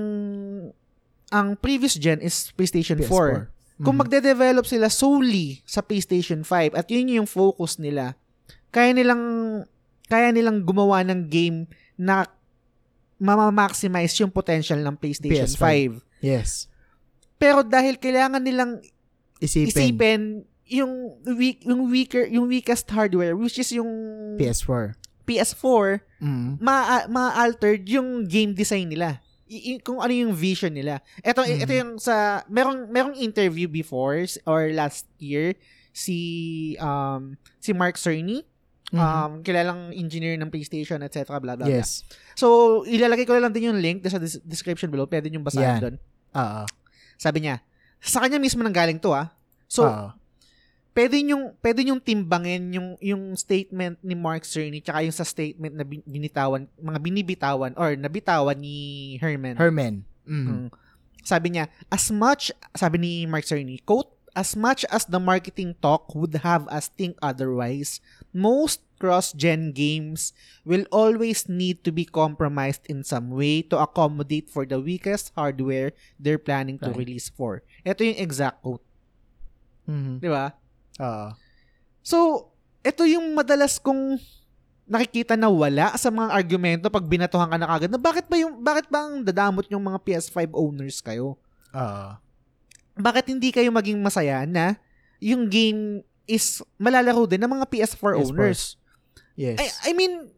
[1.31, 3.07] ang previous gen is PlayStation 4.
[3.07, 3.59] PS4.
[3.81, 8.13] Kung magde-develop sila solely sa PlayStation 5 at yun yung focus nila,
[8.69, 9.23] kaya nilang
[10.05, 11.65] kaya nilang gumawa ng game
[11.95, 12.27] na
[13.17, 16.03] mama-maximize yung potential ng PlayStation PS5.
[16.03, 16.25] 5.
[16.25, 16.67] Yes.
[17.37, 18.85] Pero dahil kailangan nilang
[19.41, 19.67] Isipin.
[19.67, 20.21] isipin
[20.71, 20.93] yung
[21.35, 23.89] weak yung weaker yung weakest hardware which is yung
[24.37, 24.95] PS4.
[25.25, 26.61] PS4 Mm.
[26.61, 26.75] ma
[27.07, 29.19] ma-altered yung game design nila.
[29.47, 31.03] I- i- kung ano yung vision nila.
[31.21, 31.59] Ito Mhm.
[31.59, 32.15] ito yung sa
[32.47, 34.15] merong merong interview before
[34.45, 35.59] or last year
[35.91, 36.19] si
[36.79, 38.47] um si Mark Cerny
[38.91, 38.99] Mhm.
[38.99, 41.67] um kilalang engineer ng PlayStation etc blah blah blah.
[41.67, 42.07] yes.
[42.35, 42.47] So
[42.85, 45.07] ilalagay ko na lang din yung link sa des- description below.
[45.07, 45.97] Pwede niyo basahin doon.
[46.33, 46.63] Oo.
[47.17, 47.59] Sabi niya,
[48.01, 49.29] sa kanya mismo nang galing to ah.
[49.71, 50.11] So Oo.
[50.97, 55.77] pwede yung pwede yung timbangin yung yung statement ni Mark Cerny tsaka yung sa statement
[55.77, 59.55] na bin- binitawan mga binibitawan or nabitawan ni Herman.
[59.55, 59.95] Herman.
[60.27, 60.47] Mm.
[60.49, 60.69] Mm.
[61.21, 66.09] Sabi niya, as much sabi ni Mark Cerny, quote, as much as the marketing talk
[66.17, 68.01] would have us think otherwise,
[68.33, 74.63] most cross-gen games will always need to be compromised in some way to accommodate for
[74.63, 77.01] the weakest hardware they're planning to Right.
[77.03, 77.65] release for.
[77.83, 78.85] Ito yung exact quote,
[79.89, 80.21] Mhm.
[80.21, 80.53] di ba?
[81.01, 81.29] Oo.
[82.01, 84.21] So, ito yung madalas kong
[84.85, 88.59] nakikita na wala sa mga argumento pag binatuhan ka na kagad na bakit ba yung
[88.59, 91.39] bakit ba ang dadamot yung mga PS5 owners kayo?
[91.71, 92.09] Oo.
[92.99, 94.77] Bakit hindi kayo maging masaya na
[95.23, 98.35] yung game is malalaro din ng mga PS4 PS4.
[98.35, 98.80] owners?
[99.41, 99.57] Yes.
[99.57, 100.29] I, I mean,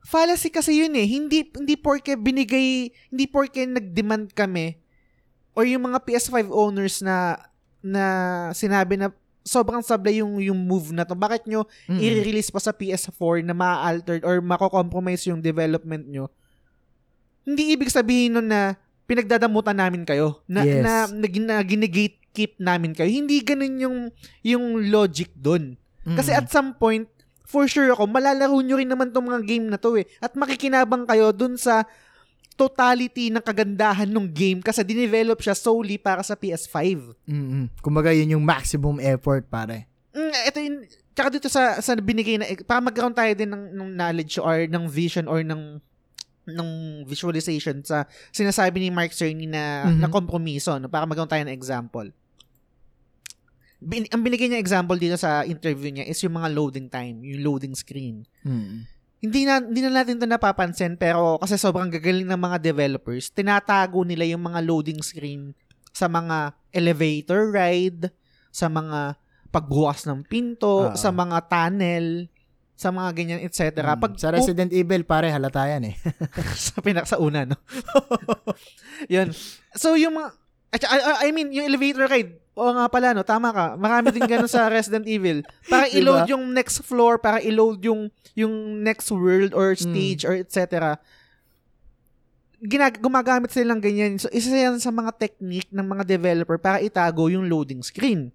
[0.00, 1.02] fallacy kasi yun eh.
[1.02, 2.68] Hindi hindi porke binigay,
[3.10, 4.78] hindi porke nag-demand kami
[5.52, 7.34] or yung mga PS5 owners na
[7.82, 8.04] na
[8.52, 9.10] sinabi na
[9.42, 11.14] sobrang sablay yung yung move na to.
[11.14, 11.98] Bakit nyo Mm.
[11.98, 16.30] i-release pa sa PS4 na ma-altered or mako-compromise yung development nyo?
[17.42, 18.74] Hindi ibig sabihin nun na
[19.06, 20.82] pinagdadamutan namin kayo na Yes.
[20.82, 23.06] na, na, na ginigate-keep namin kayo.
[23.06, 23.96] Hindi ganun yung
[24.42, 25.78] yung logic dun.
[26.04, 26.38] Kasi Mm.
[26.38, 27.06] at some point,
[27.46, 30.04] for sure ako, malalaro nyo rin naman tong mga game na to eh.
[30.18, 31.86] At makikinabang kayo dun sa
[32.56, 37.12] totality ng kagandahan ng game kasi dinevelop siya solely para sa PS5.
[37.28, 37.68] Mm-mm.
[37.78, 39.84] Kumbaga yun yung maximum effort pare.
[40.10, 40.76] Mm, ito yung,
[41.12, 44.84] tsaka dito sa, sa binigay na, para magkaroon tayo din ng, ng knowledge or ng
[44.88, 45.78] vision or ng
[46.46, 46.70] ng
[47.02, 49.98] visualization sa sinasabi ni Mark Cerny na, Mhm.
[49.98, 50.86] na kompromiso, no?
[50.86, 52.08] para magkaroon tayo ng example.
[53.76, 57.44] Bin, ang binigay niya example dito sa interview niya is yung mga loading time, yung
[57.44, 58.24] loading screen.
[58.40, 58.88] Mm.
[59.16, 64.04] Hindi na hindi na natin 'to napapansin pero kasi sobrang gagaling ng mga developers, tinatago
[64.04, 65.56] nila yung mga loading screen
[65.92, 68.12] sa mga elevator ride,
[68.52, 69.16] sa mga
[69.48, 70.96] pagbukas ng pinto, Oo.
[70.96, 72.28] sa mga tunnel,
[72.76, 73.96] sa mga ganyan, etc.
[73.96, 74.00] Mm.
[74.04, 75.96] Pag sa Resident Evil pare halata yan eh.
[76.68, 77.56] sa pinak sa una, no?
[79.12, 79.32] Yun.
[79.72, 80.28] So, yung mga,
[81.24, 83.20] I mean, yung elevator ride, oo nga pala, no?
[83.20, 83.66] Tama ka.
[83.76, 85.44] Marami din ganun sa Resident Evil.
[85.68, 86.00] Para Diba?
[86.00, 90.96] i-load yung next floor, para i-load yung, yung next world or stage or etc.
[92.64, 94.16] Ginag gumagamit sila ng ganyan.
[94.16, 98.32] So, isa yan sa mga technique ng mga developer para itago yung loading screen.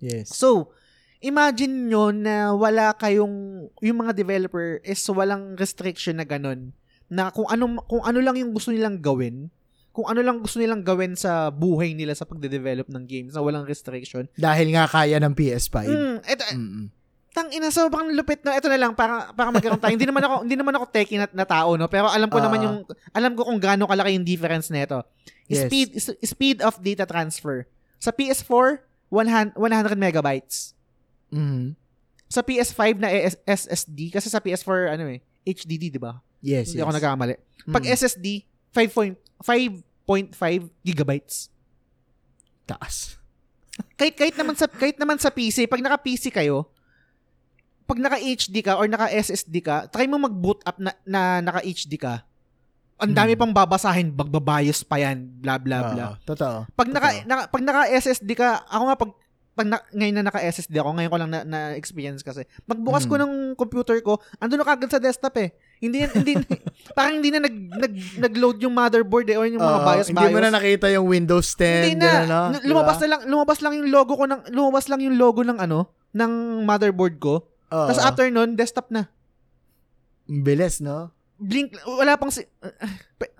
[0.00, 0.32] Yes.
[0.32, 0.72] So,
[1.20, 6.72] imagine nyo na wala kayong, yung mga developer is walang restriction na ganun.
[7.12, 9.52] Na kung ano, kung ano lang yung gusto nilang gawin,
[9.98, 13.66] kung ano lang gusto nilang gawin sa buhay nila sa pagde-develop ng games na walang
[13.66, 14.30] restriction.
[14.38, 15.74] Dahil nga kaya ng PS5.
[15.82, 16.86] Mm, eto, Mm-mm.
[17.28, 18.50] Tang ina sobrang lupit no.
[18.50, 19.90] Ito na lang para para magkaroon tayo.
[19.90, 22.44] hindi naman ako hindi naman ako techie na, na tao no, pero alam ko Ah.
[22.46, 22.76] naman yung
[23.10, 25.02] alam ko kung gaano kalaki yung difference nito.
[25.46, 25.66] Yes.
[25.66, 25.88] Speed
[26.22, 27.66] speed of data transfer.
[27.98, 28.80] Sa PS4,
[29.10, 30.78] 100, 100 megabytes.
[31.28, 31.74] Mhm.
[32.28, 36.22] Sa PS5 na AS SSD kasi sa PS4 ano eh, HDD, di ba?
[36.38, 36.84] Yes, Hindi yes.
[36.84, 37.34] ako nagkamali.
[37.66, 37.92] Pag Mm.
[37.92, 38.26] SSD,
[38.70, 39.16] 5.5
[40.82, 41.52] gigabytes.
[42.64, 43.16] Taas.
[43.94, 46.66] kahit kahit naman sa kahit naman sa PC, pag naka PC kayo,
[47.86, 51.62] pag naka HD ka or naka SSD ka, try mo mag-boot up na, na naka
[51.62, 52.26] HD ka.
[52.98, 53.40] Ang dami Hmm.
[53.40, 56.04] pang babasahin, magbabayos pa yan, bla bla bla.
[56.10, 56.66] Oo, totoo.
[56.74, 57.28] Pag naka, Totoo.
[57.30, 59.12] naka pag naka SSD ka, ako nga pag
[59.54, 62.42] pag na, ngayon na naka SSD ako, ngayon ko lang na, na experience kasi.
[62.62, 63.22] Pagbukas ko Mm.
[63.22, 65.50] ng computer ko, andun na kagad sa desktop eh.
[65.78, 66.32] Hindi hindi
[66.98, 70.26] parang hindi na nag, nag nag-load yung motherboard eh or yung mga Oo, BIOS Hindi
[70.34, 71.94] mo na nakita yung Windows 10.
[71.94, 72.10] Hindi na.
[72.10, 72.42] gano'n, no?
[72.58, 73.02] N- lumabas Diba?
[73.02, 76.32] na lang lumabas lang yung logo ko ng lumabas lang yung logo ng ano ng
[76.66, 77.46] motherboard ko.
[77.70, 77.86] Oo.
[77.86, 79.06] Tapos after nun, desktop na.
[80.26, 81.14] Bilis, no?
[81.38, 82.42] Blink wala pang si
[83.14, 83.34] pe-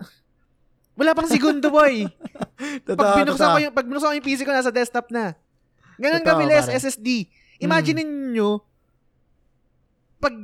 [0.95, 2.07] wala pang segundo boy.
[2.87, 3.55] Totoo, pag binuksan totoo.
[3.55, 5.35] ko yung pag binuksan ko yung PC ko nasa desktop na.
[5.99, 6.71] Ganun kabilis.
[6.71, 7.27] SSD.
[7.59, 8.63] Imagine niyo
[10.19, 10.35] pag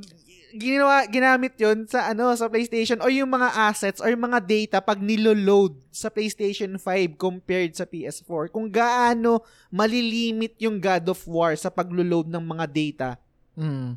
[0.56, 4.78] ginawa ginamit 'yon sa ano sa PlayStation o yung mga assets or yung mga data
[4.80, 11.54] pag nilo-load sa PlayStation 5 compared sa PS4 kung gaano malilimit yung God of War
[11.54, 13.10] sa paglo-load ng mga data
[13.56, 13.96] Mm.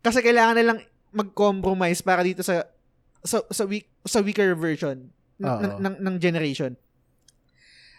[0.00, 0.80] kasi kailangan nilang
[1.12, 2.64] mag-compromise para dito sa
[3.20, 6.72] sa sa, weak, sa weaker version ng, ng, ng, ng generation.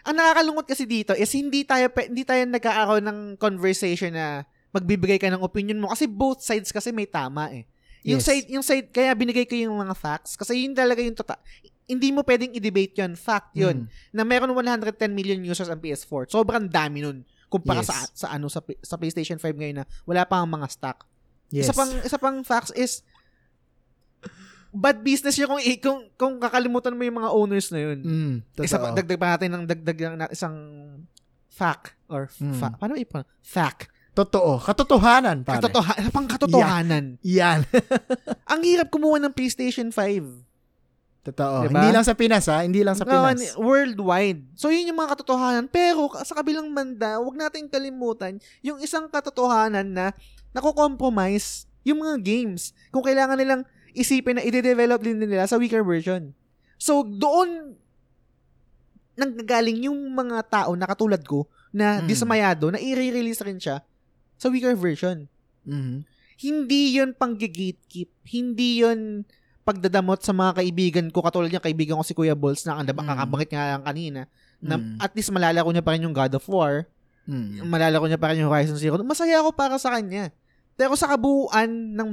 [0.04, 4.44] Ang nakakalungkot kasi dito is hindi tayo hindi tayo nagkakaroon ng conversation na
[4.74, 7.64] magbibigay ka ng opinion mo kasi both sides kasi may tama eh.
[8.04, 8.26] Yung Yes.
[8.26, 11.38] side yung side kaya binigay ko yung mga facts kasi yun talaga yung tota
[11.84, 13.14] hindi mo pwedeng i-debate yun.
[13.14, 13.86] Fact yun.
[13.86, 13.88] Mm.
[14.12, 16.28] Na meron 110 million users ang PS4.
[16.28, 17.88] Sobrang dami nun kumpara Yes.
[17.88, 21.06] sa sa ano sa, sa PlayStation 5 ngayon na wala pa ang mga stock.
[21.48, 21.70] Yes.
[21.70, 23.06] Isa pang isa pang facts is
[24.74, 28.00] bad business yun kung kung kung kakalimutan mo yung mga owners na yun.
[28.02, 28.66] Mm, totoo.
[28.66, 30.56] Isa pa, dagdag pa natin ng dagdag na isang
[31.48, 32.58] fact or Mm.
[32.58, 33.22] fa- paano ipa?
[33.40, 33.93] Fact.
[34.14, 34.61] Totoo.
[34.61, 35.57] Katotohanan, pare.
[35.57, 37.18] Katotoha- isa pang katotohanan.
[37.26, 37.65] Yan.
[38.52, 40.45] Ang hirap kumuha ng PlayStation 5.
[41.23, 41.65] Totoo.
[41.65, 41.81] Diba?
[41.81, 42.61] Hindi lang sa Pinas, ha?
[42.61, 43.56] Hindi lang sa No, Pinas.
[43.56, 44.44] worldwide.
[44.53, 45.65] So, yun yung mga katotohanan.
[45.65, 50.06] Pero, sa kabilang banda, wag natin kalimutan yung isang katotohanan na
[50.52, 52.76] nako-compromise yung mga games.
[52.91, 56.35] Kung kailangan nilang isipin na i-develop din nila sa weaker version.
[56.76, 57.80] So, doon
[59.14, 62.06] nanggagaling yung mga tao na katulad ko na Mm.
[62.06, 63.81] dismayado na i-release rin siya
[64.44, 65.32] sa weaker version.
[65.64, 66.03] Mhm.
[66.44, 68.11] Hindi yun pang gatekeep.
[68.28, 69.24] Hindi yun
[69.64, 71.24] pagdadamot sa mga kaibigan ko.
[71.24, 72.99] Katulad niya, kaibigan ko si Kuya Balls na ang Mm.
[72.99, 74.22] kakabangit nga lang kanina.
[74.60, 74.99] Na Mm.
[74.99, 76.84] at least malalaro niya pa rin yung God of War.
[77.24, 77.64] Mm.
[77.64, 78.99] Malalaro niya pa rin yung Horizon Zero.
[78.99, 80.36] Masaya ako para sa kanya.
[80.76, 82.11] Pero sa kabuuan ng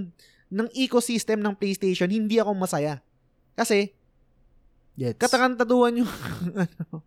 [0.51, 3.03] ng ecosystem ng PlayStation, hindi ako masaya.
[3.55, 3.91] Kasi,
[4.95, 5.19] Gets.
[5.19, 6.11] katakantaduhan yung
[6.67, 7.03] ano.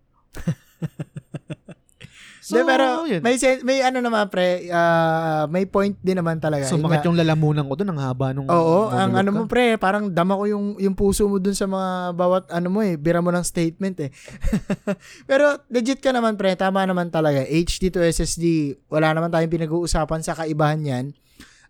[2.44, 3.24] So, Hindi, pero yun.
[3.24, 6.68] may sen- may ano naman pre, ah, may point din naman talaga.
[6.68, 7.95] Sumakit Yun yung lalamunan ko doon.
[7.95, 8.52] Ang haba nung.
[8.52, 9.38] Oo, ang ano ka.
[9.40, 12.84] mo pre, parang dama ko yung yung puso mo dun sa mga bawat ano mo
[12.84, 14.11] eh, bira mo ng statement eh.
[15.30, 17.48] pero legit ka naman pre, tama naman talaga.
[17.48, 21.06] HD to SSD, wala naman tayong pinag-uusapan sa kaibahan yan.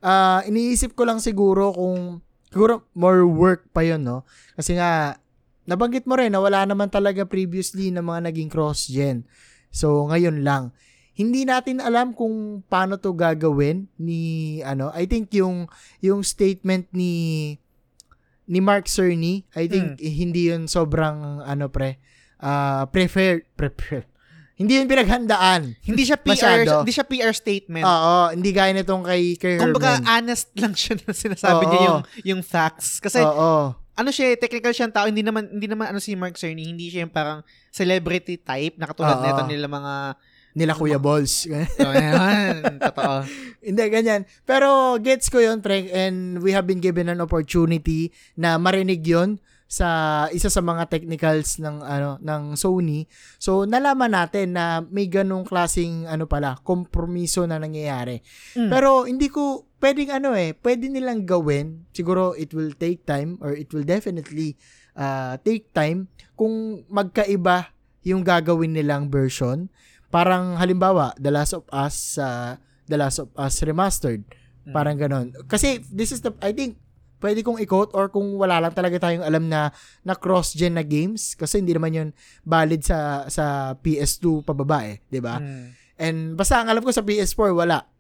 [0.02, 4.26] Ah, iniisip ko lang siguro kung siguro more work pa yun, no?
[4.58, 5.22] Kasi nga
[5.64, 9.24] nabanggit mo rin na wala naman talaga previously na mga naging cross-gen.
[9.74, 10.70] So, ngayon lang.
[11.14, 14.90] Hindi natin alam kung paano to gagawin ni ano.
[14.94, 15.70] I think yung
[16.02, 17.58] yung statement ni
[18.50, 21.98] ni Mark Cerny, I think eh, hindi yun sobrang ano pre
[22.44, 24.04] ah prefer prefer
[24.54, 25.76] hindi yun pinaghandaan.
[25.82, 26.86] Hindi siya PR, Masyado.
[26.86, 27.84] hindi siya PR statement.
[27.84, 31.70] Oo, hindi gaya nitong kay kay Kumbaga, honest lang siya na sinasabi Oo.
[31.70, 33.02] niya yung, yung facts.
[33.02, 33.74] Kasi, Oo.
[33.94, 35.06] Ano siya, eh, technical siyang tao.
[35.06, 38.90] Hindi naman, hindi naman ano si Mark Cerny, hindi siya yung parang celebrity type na
[38.90, 39.26] katulad Oo.
[39.26, 39.94] nito nila mga,
[40.54, 41.50] Nila Kuya Balls.
[41.82, 43.26] oh, yan, totoo.
[43.68, 44.22] Hindi, ganyan.
[44.46, 49.42] Pero gets ko yun, Frank, and we have been given an opportunity na marinig yon
[49.74, 53.10] sa isa sa mga technicals ng ano ng Sony.
[53.42, 58.22] So nalaman natin na may ganung klasing ano pala, kompromiso na nangyayari.
[58.54, 58.70] Mm.
[58.70, 61.84] Pero hindi ko pwedeng ano eh, pwede nilang gawin.
[61.92, 64.56] Siguro it will take time or it will definitely
[64.96, 66.08] uh, take time
[66.40, 67.76] kung magkaiba
[68.08, 69.68] yung gagawin nilang version.
[70.08, 72.56] Parang halimbawa, The Last of Us sa
[72.88, 74.24] The Last of Us Remastered.
[74.72, 75.36] Parang ganon.
[75.52, 76.80] Kasi this is the, I think,
[77.20, 79.72] pwede kong i-quote or kung wala lang talaga tayong alam na
[80.04, 82.10] na cross-gen na games kasi hindi naman yun
[82.44, 85.40] valid sa sa PS2 pababa eh, 'di ba?
[85.40, 85.66] Mm.
[86.04, 87.93] And basta ang alam ko sa PS4 wala.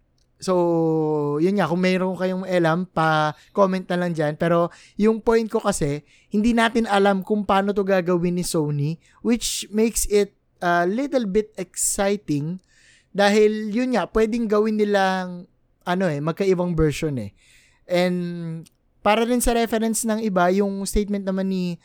[0.43, 4.35] So, yun nga, kung mayroon kayong alam, pa-comment na lang dyan.
[4.35, 9.65] Pero, yung point ko kasi, hindi natin alam kung paano to gagawin ni Sony, which
[9.71, 12.59] makes it a little bit exciting
[13.13, 15.45] dahil yun nga, pwedeng gawin nilang
[15.85, 17.31] ano eh, magkaibang version eh.
[17.85, 18.65] And
[19.05, 21.77] para rin sa reference ng iba, yung statement naman ni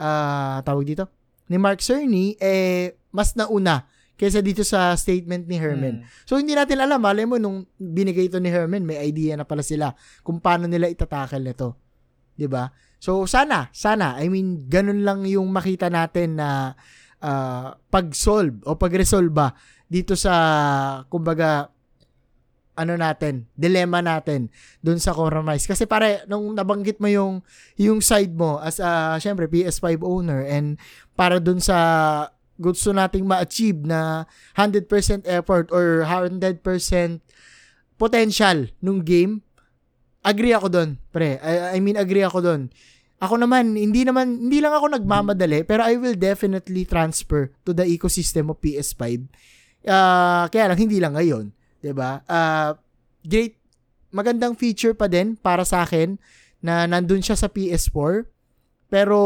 [0.00, 1.06] uh, tawag dito,
[1.46, 3.86] ni Mark Cerny, eh, mas nauna
[4.22, 6.06] kaysa dito sa statement ni Herman.
[6.06, 6.06] Mm.
[6.22, 7.02] So, hindi natin alam.
[7.02, 9.90] Malay mo, nung binigay ito ni Herman, may idea na pala sila
[10.22, 11.74] kung paano nila itatakal nito.
[12.38, 12.70] 'di ba
[13.02, 16.78] So, sana, sana, I mean, ganun lang yung makita natin na
[17.18, 19.34] uh, pag-solve o pag-resolve
[19.90, 20.30] dito sa,
[21.10, 21.66] kumbaga,
[22.78, 24.46] ano natin, dilemma natin
[24.86, 25.66] doon sa compromise.
[25.66, 27.42] Kasi pare, nung nabanggit mo yung,
[27.74, 30.78] yung side mo as a, syempre, PS5 owner and
[31.18, 31.76] para doon sa
[32.60, 34.88] gusto nating ma-achieve na 100%
[35.24, 36.60] effort or 100%
[37.96, 39.40] potential nung game,
[40.26, 41.38] agree ako doon, pre.
[41.38, 42.62] I, I mean, agree ako doon.
[43.22, 47.86] Ako naman, hindi naman, hindi lang ako nagmamadali, pero I will definitely transfer to the
[47.86, 49.30] ecosystem of PS5.
[49.86, 51.54] Uh, ah, kaya lang, hindi lang ngayon.
[51.94, 52.22] ba?
[52.26, 52.74] Uh,
[53.22, 53.62] great
[54.12, 56.20] magandang feature pa din para sa akin
[56.60, 58.28] na nandun siya sa PS4.
[58.92, 59.18] Pero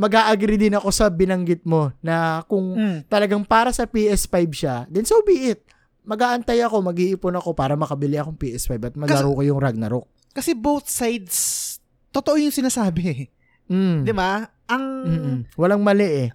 [0.00, 3.12] mag-agree din ako sa binanggit mo na kung mm.
[3.12, 5.60] talagang para sa PS5 siya, then so be it.
[6.08, 10.08] Mag-aantay ako, mag-iipon ako para makabili akong PS5 at malaro ko yung Ragnarok.
[10.32, 11.76] Kasi both sides,
[12.08, 13.28] totoo yung sinasabi.
[13.68, 14.08] Mm.
[14.08, 14.48] 'Di ba?
[14.72, 15.38] Ang Mm-mm.
[15.60, 16.30] walang mali eh.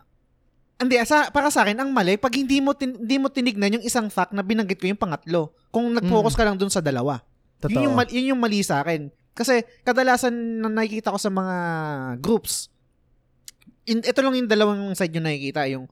[0.75, 3.85] Hindi, sa, para sa akin, ang mali, pag hindi mo, tin, hindi mo tinignan yung
[3.87, 5.55] isang fact na binanggit ko yung pangatlo.
[5.71, 6.39] Kung nag-focus mm.
[6.39, 7.23] ka lang dun sa dalawa.
[7.63, 7.79] Totoo.
[7.79, 9.07] Yun yung, yun yung mali sa akin.
[9.31, 11.55] Kasi kadalasan na nakikita ko sa mga
[12.19, 12.74] groups,
[13.85, 15.85] in, ito lang yung dalawang side yung nakikita, yung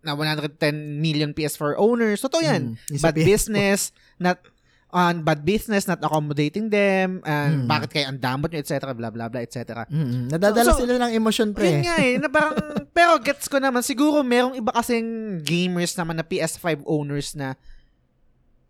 [0.00, 0.56] na 110
[0.96, 2.24] million PS4 owners.
[2.24, 2.80] Totoo yan.
[2.88, 4.40] Mm, Bad business, not
[4.90, 7.66] on bad business, not accommodating them, and mm.
[7.70, 9.86] bakit kayo ang damot nyo, etc., blah, blah, blah, etc.
[9.86, 10.34] Mm-hmm.
[10.34, 11.78] Nadadala so, so, sila ng emotion, pre.
[11.78, 12.58] Yun nga eh, na parang,
[12.96, 17.54] pero gets ko naman, siguro merong iba kasing gamers naman na PS5 owners na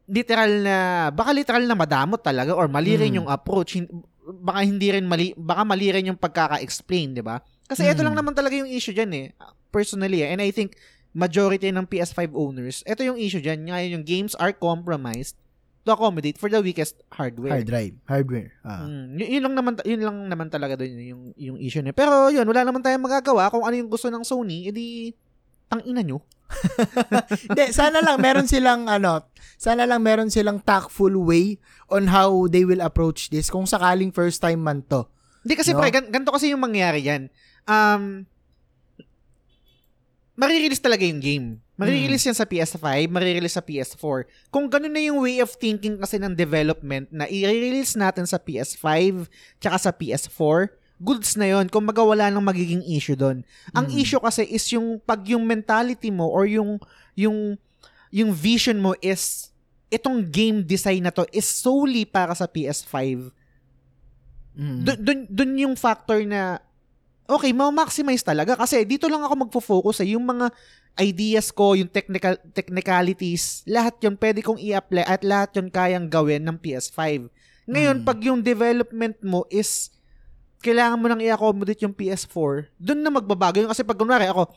[0.04, 0.76] literal na,
[1.08, 3.18] baka literal na madamot talaga or mali rin mm.
[3.24, 3.80] yung approach,
[4.20, 7.40] baka hindi rin mali, baka mali rin yung pagkaka-explain, di ba?
[7.70, 7.92] Kasi mm.
[7.94, 9.26] ito lang naman talaga yung issue dyan eh,
[9.70, 10.74] personally eh, and I think
[11.14, 15.38] majority ng PS5 owners, ito yung issue dyan, ngayon yung games are compromised
[15.86, 17.62] to accommodate for the weakest hardware.
[17.62, 18.50] Hard drive, hardware.
[18.66, 18.84] Ah.
[18.84, 21.96] Mm, y- yun lang naman yun lang naman talaga doon yung yung issue niya.
[21.96, 25.14] Pero yun, wala naman tayong magagawa kung ano yung gusto ng Sony, edi
[25.70, 26.20] ang ina nyo.
[27.46, 31.56] Hindi, sana lang meron silang ano, sana lang meron silang tactful way
[31.86, 35.06] on how they will approach this kung sakaling first time man to.
[35.46, 35.80] Hindi kasi no?
[35.80, 37.32] pre, gan- ganito kasi yung mangyayari yan.
[37.70, 38.26] Um,
[40.34, 41.48] marirelease talaga yung game.
[41.80, 44.28] Marirelease yan sa PS5, marirelease sa PS4.
[44.52, 49.24] Kung ganun na yung way of thinking kasi ng development na i-release natin sa PS5
[49.56, 53.40] tsaka sa PS4, goods na yon kung magawala ng magiging issue doon.
[53.72, 53.96] Ang mm.
[53.96, 56.76] issue kasi is yung pag yung mentality mo or yung
[57.16, 57.56] yung
[58.12, 59.48] yung vision mo is
[59.88, 63.32] itong game design na to is solely para sa PS5.
[64.52, 64.78] Mm.
[64.84, 66.60] Doon doon yung factor na
[67.30, 70.50] okay, ma-maximize talaga kasi dito lang ako magfo-focus eh yung mga
[70.98, 76.42] ideas ko, yung technical technicalities, lahat 'yon pwede kong i-apply at lahat 'yon kayang gawin
[76.42, 77.30] ng PS5.
[77.70, 78.06] Ngayon, mm.
[78.06, 79.94] pag yung development mo is
[80.60, 84.50] kailangan mo nang i-accommodate yung PS4, doon na magbabago yun kasi pag kunwari ako,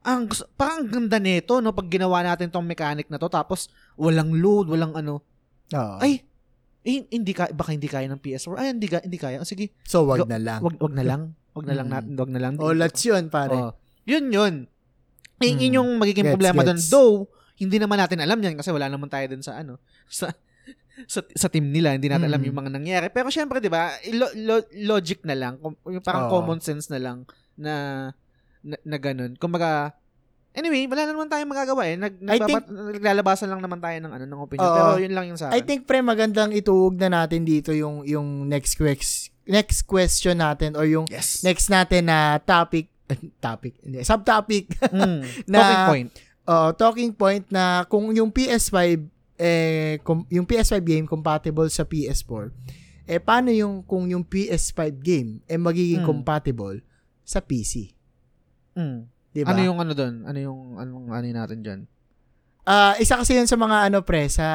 [0.00, 0.24] ang
[0.56, 3.68] parang ang ganda nito no pag ginawa natin tong mechanic na to tapos
[4.00, 5.20] walang load, walang ano.
[5.76, 6.00] Oh.
[6.00, 6.24] Ay,
[6.80, 8.56] eh, hindi ka baka hindi kaya ng PS4.
[8.56, 9.44] Ay, hindi ka hindi kaya.
[9.44, 9.76] Sige.
[9.84, 10.64] So wag na lang.
[10.64, 11.22] Wag wag na lang.
[11.56, 11.94] Wag na lang mm.
[11.94, 12.52] natin, wag na lang.
[12.58, 13.56] Oh, let's yun, pare.
[13.56, 13.72] Oh.
[14.06, 14.54] Yun yun.
[15.40, 15.58] Mm.
[15.58, 16.78] Yun yung magiging gets, problema doon.
[16.78, 17.26] Though,
[17.60, 20.32] hindi naman natin alam yan kasi wala naman tayo dun sa ano, sa
[21.08, 22.30] sa, sa team nila, hindi natin mm.
[22.34, 23.06] alam yung mga nangyari.
[23.08, 24.54] Pero syempre, 'di ba, lo, lo,
[24.84, 26.30] logic na lang, yung parang oh.
[26.38, 27.24] common sense na lang
[27.56, 27.74] na
[28.60, 29.36] na, na ganun.
[29.40, 29.96] Kumbaga,
[30.50, 31.94] Anyway, wala na naman tayong magagawa eh.
[31.94, 34.66] Nag, nagbabat, think, naglalabasan lang naman tayo ng ano ng opinion.
[34.66, 35.54] Uh, pero yun lang yung sa akin.
[35.54, 40.74] I think pre magandang ituog na natin dito yung yung next quest, next question natin
[40.74, 41.46] or yung yes.
[41.46, 42.90] next natin na topic
[43.42, 45.20] topic, hindi, subtopic mm,
[45.50, 46.10] na talking point.
[46.46, 49.02] Uh, talking point na kung yung PS5
[49.40, 52.52] eh com, yung PS5 game compatible sa PS4
[53.10, 56.08] eh paano yung kung yung PS5 game eh magiging mm.
[56.08, 56.78] compatible
[57.26, 57.90] sa PC?
[58.78, 59.09] Mm.
[59.30, 59.54] Diba?
[59.54, 60.26] Ano yung ano doon?
[60.26, 61.80] Ano yung anong ano natin diyan?
[62.66, 64.46] Ah, uh, isa kasi 'yun sa mga ano pre sa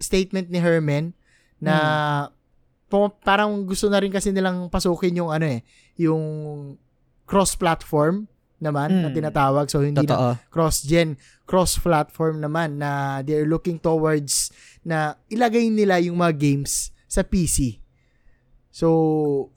[0.00, 1.12] statement ni Herman
[1.58, 1.76] na
[2.88, 3.20] mm.
[3.20, 5.60] parang gusto na rin kasi nilang pasukin yung ano eh,
[5.98, 6.22] yung
[7.28, 8.24] cross-platform
[8.58, 9.00] naman mm.
[9.04, 9.16] na hmm.
[9.16, 9.66] tinatawag.
[9.70, 10.34] So, hindi Totoo.
[10.34, 11.14] na cross-gen,
[11.46, 14.50] cross-platform naman na they're looking towards
[14.82, 17.78] na ilagay nila yung mga games sa PC.
[18.72, 18.88] So,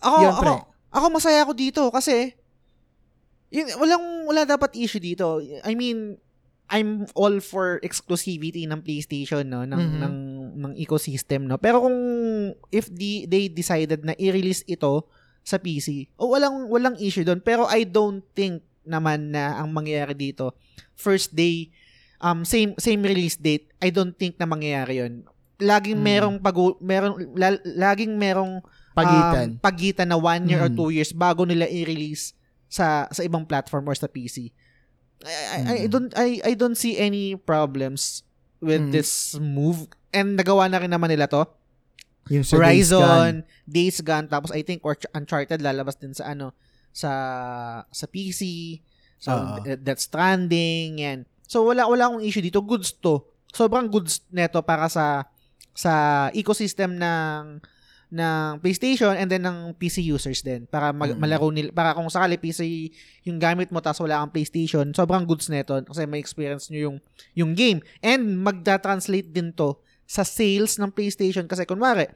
[0.04, 0.54] Ako, yun, ako, pre.
[0.94, 2.36] ako masaya ako dito kasi
[3.52, 5.38] yun, walang, wala dapat issue dito.
[5.62, 6.16] I mean,
[6.68, 9.98] I'm all for exclusivity ng PlayStation no ng Mhm.
[10.00, 10.16] ng
[10.56, 11.60] ng ecosystem no.
[11.60, 11.98] Pero kung
[12.72, 15.04] if the, they decided na i-release ito
[15.44, 17.44] sa PC, o walang walang issue doon.
[17.44, 20.56] Pero I don't think naman na ang mangyayari dito
[20.96, 21.70] first day
[22.18, 23.68] um same same release date.
[23.78, 25.28] I don't think na mangyayari 'yon.
[25.60, 26.06] Laging Mm.
[26.08, 29.48] merong pag merong la- laging merong Pagitan.
[29.50, 30.78] um, pagitan na one year or Mm.
[30.78, 32.32] two years bago nila i-release
[32.72, 34.56] sa sa ibang platform or sa PC.
[35.22, 35.92] I, I, I Mm.
[35.92, 38.24] don't I I don't see any problems
[38.58, 38.92] with Mm.
[38.92, 39.86] this move.
[40.10, 41.44] And nagawa na rin naman nila to.
[42.28, 43.02] yung sa Days Gone.
[43.02, 43.34] Horizon,
[43.66, 46.54] Days Gone, tapos I think or Uncharted lalabas din sa ano
[46.90, 47.12] sa
[47.88, 48.78] sa PC.
[49.18, 49.60] So Oo.
[49.60, 51.20] th- Death Stranding yan.
[51.44, 52.62] So wala wala akong issue dito.
[52.62, 53.26] Goods to.
[53.52, 55.28] Sobrang goods neto para sa
[55.72, 55.94] sa
[56.32, 57.60] ecosystem ng
[58.12, 61.20] ng PlayStation and then ng PC users din para mag, Mm.
[61.20, 62.92] malaro nila para kung sakali PC
[63.24, 66.98] yung gamit mo tapos wala kang PlayStation sobrang goods neto kasi may experience nyo yung
[67.34, 72.12] yung game and magda-translate din to sa sales ng PlayStation kasi kunwari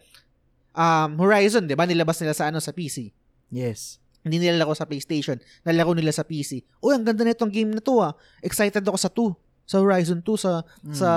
[0.75, 3.15] um Horizon 'di ba nilabas nila sa ano sa PC
[3.47, 4.03] Yes.
[4.19, 7.79] hindi nila laro sa PlayStation nalaro nila sa PC uy ang ganda nitong game na
[7.79, 8.11] to ah
[8.41, 9.31] excited ako sa 2
[9.63, 10.51] sa Horizon 2 sa
[10.83, 10.91] Mm.
[10.91, 11.09] sa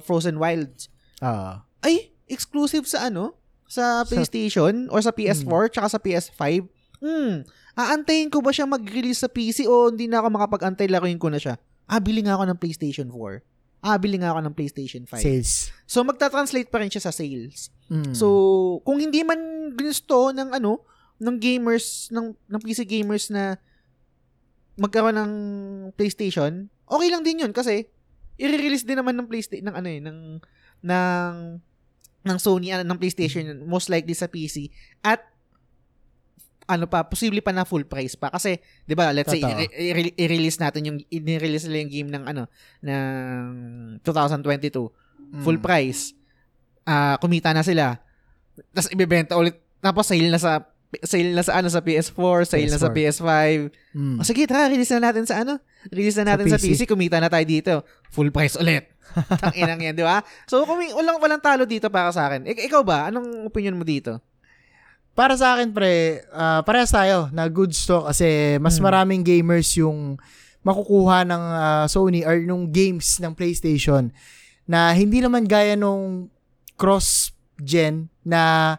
[0.00, 0.88] Frozen Wilds
[1.20, 1.68] Ah.
[1.84, 3.36] ay exclusive sa ano
[3.72, 6.68] sa PlayStation or sa PS4 tsaka sa PS5
[7.00, 7.48] hmm.
[7.72, 11.40] Aantayin ko ba siya mag-release sa PC o hindi na ako makapag-antay laruin ko na
[11.40, 11.56] siya?
[11.88, 13.40] Ah bili nga ako ng PlayStation 4
[13.82, 15.74] ah bili nga ako ng PlayStation 5 Sales.
[15.90, 17.72] so magta-translate pa rin siya sa sales.
[17.90, 18.14] Mm.
[18.14, 18.26] So,
[18.86, 20.86] kung hindi man gusto ng ano,
[21.18, 23.58] ng gamers, ng, ng PC gamers na
[24.80, 25.32] magkaroon ng
[25.98, 27.90] PlayStation, okay lang din yun kasi
[28.40, 30.18] i-release din naman ng PlayStation ng ano eh, ng
[30.82, 31.32] ng
[32.22, 34.70] ng Sony ano, ng PlayStation most likely sa PC
[35.00, 35.22] at
[36.64, 38.30] ano pa, posible pa na full price pa.
[38.30, 39.58] Kasi, di ba, let's say, Totoo.
[39.58, 42.42] i- i- i-release natin yung, i-release nila yung game ng, ano,
[42.80, 43.44] ng
[44.00, 44.88] 2022
[45.42, 45.64] full Mm.
[45.64, 46.14] price.
[46.84, 47.98] Ah, kumita na sila.
[48.70, 49.58] Tapos ibebenta ulit.
[49.80, 50.62] Tapos sale na sa
[51.02, 53.72] sale na sa ano sa PS4, sale na sa PS5.
[53.92, 54.20] Mm.
[54.20, 55.56] O sige, tara, release na natin sa ano?
[55.88, 56.86] Release na natin sa Sa PC, PC.
[56.86, 57.80] kumita na tayo dito.
[58.12, 58.91] Full price ulit.
[59.42, 60.20] Ang inang yan, di ba?
[60.44, 62.44] So, kung walang, walang talo dito para sa akin.
[62.44, 63.08] Ik- ikaw ba?
[63.08, 64.18] Anong opinion mo dito?
[65.12, 68.88] Para sa akin, pre, ah, parehas tayo na good stock kasi mas Hmm.
[68.88, 70.16] maraming gamers yung
[70.62, 74.08] makukuha ng ah, Sony or nung games ng PlayStation
[74.64, 76.30] na hindi naman gaya nung
[76.76, 78.76] cross-gen na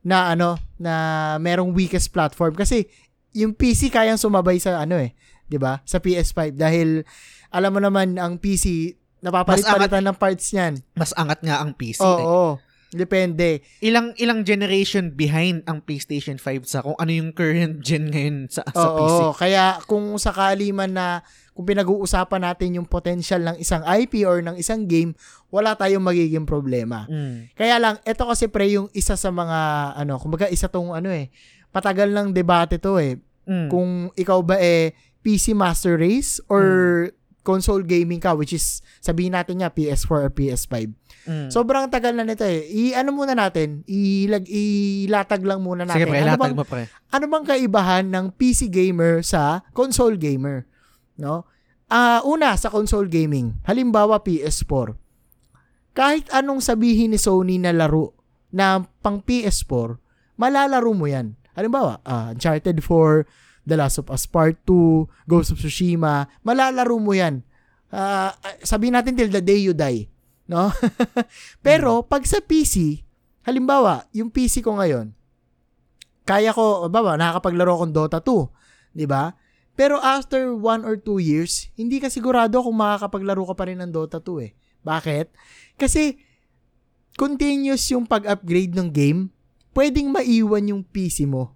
[0.00, 0.94] na ano na
[1.36, 2.86] merong weakest platform kasi
[3.32, 5.10] yung PC kayang sumabay sa ano eh
[5.44, 7.02] 'di ba sa PS5 dahil
[7.50, 8.94] alam mo naman ang PC
[9.24, 12.04] napapalit-palitan ng parts niyan Mas angat nga ang PC.
[12.04, 12.24] oo eh.
[12.24, 12.50] oo.
[12.94, 18.52] depende Ilang ilang generation behind ang PlayStation 5 sa kung ano yung current gen ngayon
[18.52, 19.20] sa, sa Oo, PC.
[19.40, 21.24] kaya kung sakali man na
[21.54, 25.14] kung pinag-uusapan natin yung potential ng isang IP or ng isang game,
[25.54, 27.06] wala tayong magiging problema.
[27.06, 27.54] Mm.
[27.54, 31.30] Kaya lang, ito kasi pre yung isa sa mga, ano, kumbaga isa tong ano eh,
[31.70, 33.22] patagal ng debate to eh.
[33.46, 33.70] Mm.
[33.70, 37.06] Kung ikaw ba eh PC Master Race or
[37.44, 40.74] console gaming ka, which is sabihin natin nga PS4 or PS5.
[41.28, 41.48] Mm.
[41.52, 42.64] Sobrang tagal na nito eh.
[42.72, 46.08] I-ano muna natin, ilag, ilatag lang muna natin.
[46.08, 46.88] Sige, pre, ano bang, mo, pre.
[46.88, 50.64] ano bang kaibahan ng PC gamer sa console gamer?
[51.20, 51.44] No?
[51.92, 54.96] Ah, una sa console gaming, halimbawa PS4.
[55.94, 58.16] Kahit anong sabihin ni Sony na laro
[58.50, 60.00] na pang PS4,
[60.40, 61.36] malalaro mo 'yan.
[61.54, 67.16] Halimbawa, ah, Uncharted 4, The Last of Us Part 2, Ghost of Tsushima, malalaro mo
[67.16, 67.40] 'yan.
[67.88, 70.08] Ah, sabihin natin till the day you die,
[70.48, 70.68] no?
[71.66, 73.00] Pero pag sa PC,
[73.44, 75.16] halimbawa, yung PC ko ngayon,
[76.24, 79.36] kaya ko, baba, nakakapaglaro akong Dota 2, 'di ba?
[79.74, 83.90] Pero after one or two years, hindi ka sigurado kung makakapaglaro ka pa rin ng
[83.90, 84.52] Dota 2 eh.
[84.86, 85.34] Bakit?
[85.74, 86.14] Kasi
[87.18, 89.20] continuous yung pag-upgrade ng game,
[89.74, 91.53] pwedeng maiwan yung PC mo.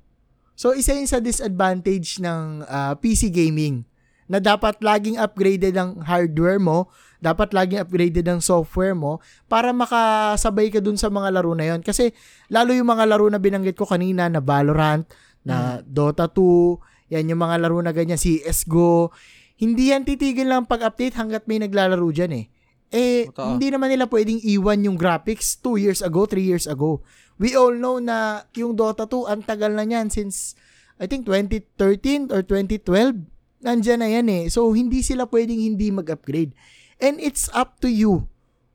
[0.59, 3.87] So, isa yun sa disadvantage ng ah, PC gaming
[4.27, 6.91] na dapat laging upgraded ang hardware mo,
[7.23, 11.81] dapat laging upgraded ang software mo para makasabay ka dun sa mga laro na yon.
[11.81, 12.11] Kasi
[12.51, 15.07] lalo yung mga laro na binanggit ko kanina na Valorant,
[15.47, 19.15] na Dota 2, yan yung mga laro na ganyan, CSGO,
[19.63, 22.45] hindi yan titigil lang pag-update hanggat may naglalaro dyan eh.
[22.89, 23.55] Eh, Totoo.
[23.55, 27.05] hindi naman nila pwedeng iwan yung graphics 2 years ago, 3 years ago.
[27.37, 30.57] We all know na yung Dota 2, ang tagal na yan since,
[30.97, 33.29] I think 2013 or 2012.
[33.59, 34.45] Nandyan na yan eh.
[34.49, 36.55] So, hindi sila pwedeng hindi mag-upgrade.
[36.99, 38.27] And it's up to you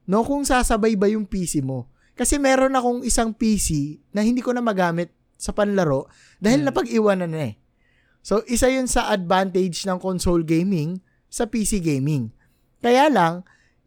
[0.03, 1.87] no, kung sasabay ba yung PC mo.
[2.13, 6.07] Kasi meron akong isang PC na hindi ko na magamit sa panlaro
[6.37, 6.67] dahil Hmm.
[6.69, 7.53] napag-iwanan na eh.
[8.19, 12.31] So, isa yun sa advantage ng console gaming sa PC gaming.
[12.79, 13.43] Kaya lang,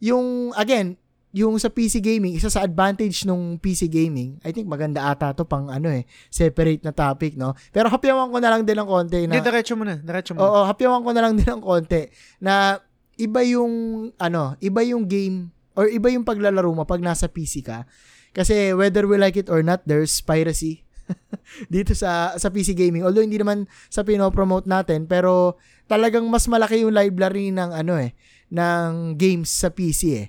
[0.06, 0.94] yung, again,
[1.36, 5.44] yung sa PC gaming, isa sa advantage nung PC gaming, I think maganda ata to
[5.44, 7.52] pang ano eh, separate na topic, no?
[7.74, 10.00] Pero hapyawan ko na lang din ng konti na, Hindi, diretso mo na.
[10.00, 12.08] Diretso mo oo, hapyawan ko na lang din ng konti
[12.40, 12.80] na
[13.20, 13.72] iba yung,
[14.16, 17.84] ano, iba yung game or iba yung paglalaro mo pag nasa PC ka.
[18.32, 20.84] Kasi whether we like it or not, there's piracy
[21.72, 23.04] dito sa sa PC gaming.
[23.04, 28.12] Although hindi naman sa pino-promote natin, pero talagang mas malaki yung library ng ano eh,
[28.52, 30.26] ng games sa PC eh.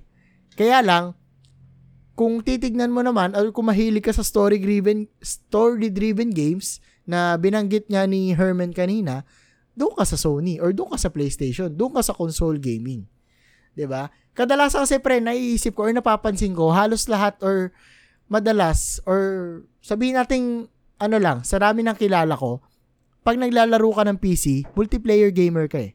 [0.58, 1.14] Kaya lang
[2.18, 7.38] kung titignan mo naman or kung mahilig ka sa story driven story driven games na
[7.38, 9.22] binanggit nga ni Herman kanina,
[9.78, 13.06] doon ka sa Sony or doon ka sa PlayStation, doon ka sa console gaming.
[13.78, 14.10] 'Di ba?
[14.34, 17.70] Kadalasan kasi pre naiisip ko or napapansin ko halos lahat or
[18.26, 20.66] madalas or sabihin nating
[20.98, 22.66] ano lang, sa dami ng kilala ko,
[23.22, 25.94] pag naglalaro ka ng PC, multiplayer gamer ka eh.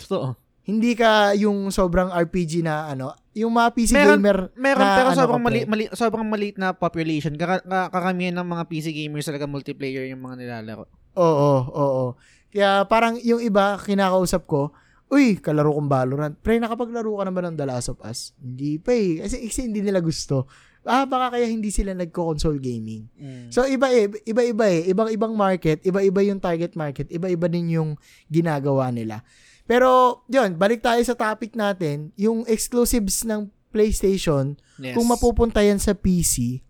[0.00, 0.47] Totoo.
[0.68, 5.08] Hindi ka yung sobrang RPG na ano, yung mga PC Meron- gamer Meron na pero
[5.08, 7.32] ano sobrang mali, mali sobrang maliit na population.
[7.32, 10.84] Kaka, ka- karamihan ng mga PC gamers talaga multiplayer yung mga nilalaro.
[11.16, 12.04] Oo, oo.
[12.52, 14.76] Kaya parang yung iba, kinakausap ko,
[15.08, 16.36] Uy, kalaro kong Valorant.
[16.36, 18.36] Pre, nakapaglaro ka na ba ng The Last of Us?
[18.36, 19.24] Hindi pa eh.
[19.24, 20.44] Kasi, kasi hindi nila gusto.
[20.84, 23.08] Ah, baka kaya hindi sila nagko-console gaming.
[23.48, 24.12] So, iba eh.
[24.28, 24.84] Iba-iba eh.
[24.92, 25.80] Ibang-ibang market.
[25.80, 27.08] Iba-iba yung target market.
[27.08, 27.96] Iba-iba din yung
[28.28, 29.24] ginagawa nila.
[29.68, 32.08] Pero, yun, balik tayo sa topic natin.
[32.16, 34.96] Yung exclusives ng PlayStation, yes.
[34.96, 36.64] kung mapupunta yan sa PC,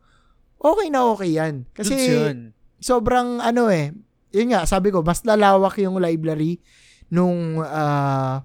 [0.58, 1.62] okay na okay yan.
[1.70, 2.50] Kasi, yun.
[2.82, 3.94] sobrang ano eh,
[4.34, 6.58] yun nga, sabi ko, mas lalawak yung library
[7.08, 8.44] nung ah,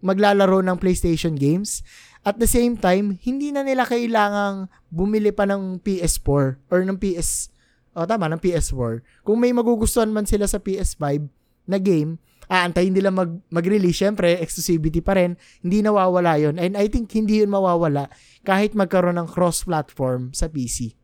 [0.00, 1.84] maglalaro ng PlayStation games.
[2.26, 7.52] At the same time, hindi na nila kailangang bumili pa ng PS4 or ng PS,
[7.94, 9.22] oh tama, ng PS4.
[9.22, 11.28] Kung may magugustuhan man sila sa PS5
[11.68, 12.18] na game,
[12.48, 14.00] aantayin nila mag, mag-release.
[14.00, 15.36] Siyempre, exclusivity pa rin.
[15.60, 18.08] Hindi nawawala yon And I think hindi yun mawawala
[18.42, 20.96] kahit magkaroon ng cross-platform sa PC.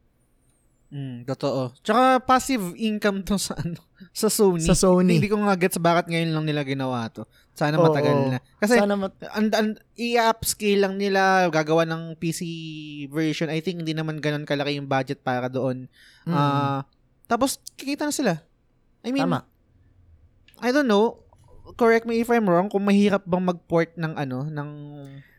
[0.95, 1.75] Mm, totoo.
[1.83, 3.83] Tsaka passive income to sa ano,
[4.15, 4.63] sa Sony.
[4.63, 5.19] Sa Sony.
[5.19, 7.27] Hindi ko nga gets bakit ngayon lang nila ginawa to.
[7.51, 7.91] Sana Oo.
[7.91, 8.39] matagal na.
[8.63, 12.41] Kasi Sana mat- and, and, i-upscale lang nila, gagawa ng PC
[13.11, 13.51] version.
[13.51, 15.91] I think hindi naman ganun kalaki yung budget para doon.
[16.31, 16.35] Mm.
[16.35, 16.87] Ah,
[17.27, 18.33] tapos kikita na sila.
[19.03, 19.43] I mean, Tama.
[20.63, 21.24] I don't know.
[21.75, 24.71] Correct me if I'm wrong kung mahirap bang mag-port ng ano ng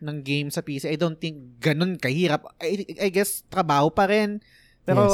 [0.02, 0.90] ng game sa PC.
[0.90, 2.42] I don't think ganun kahirap.
[2.58, 4.42] I, I guess trabaho pa rin.
[4.82, 5.06] Pero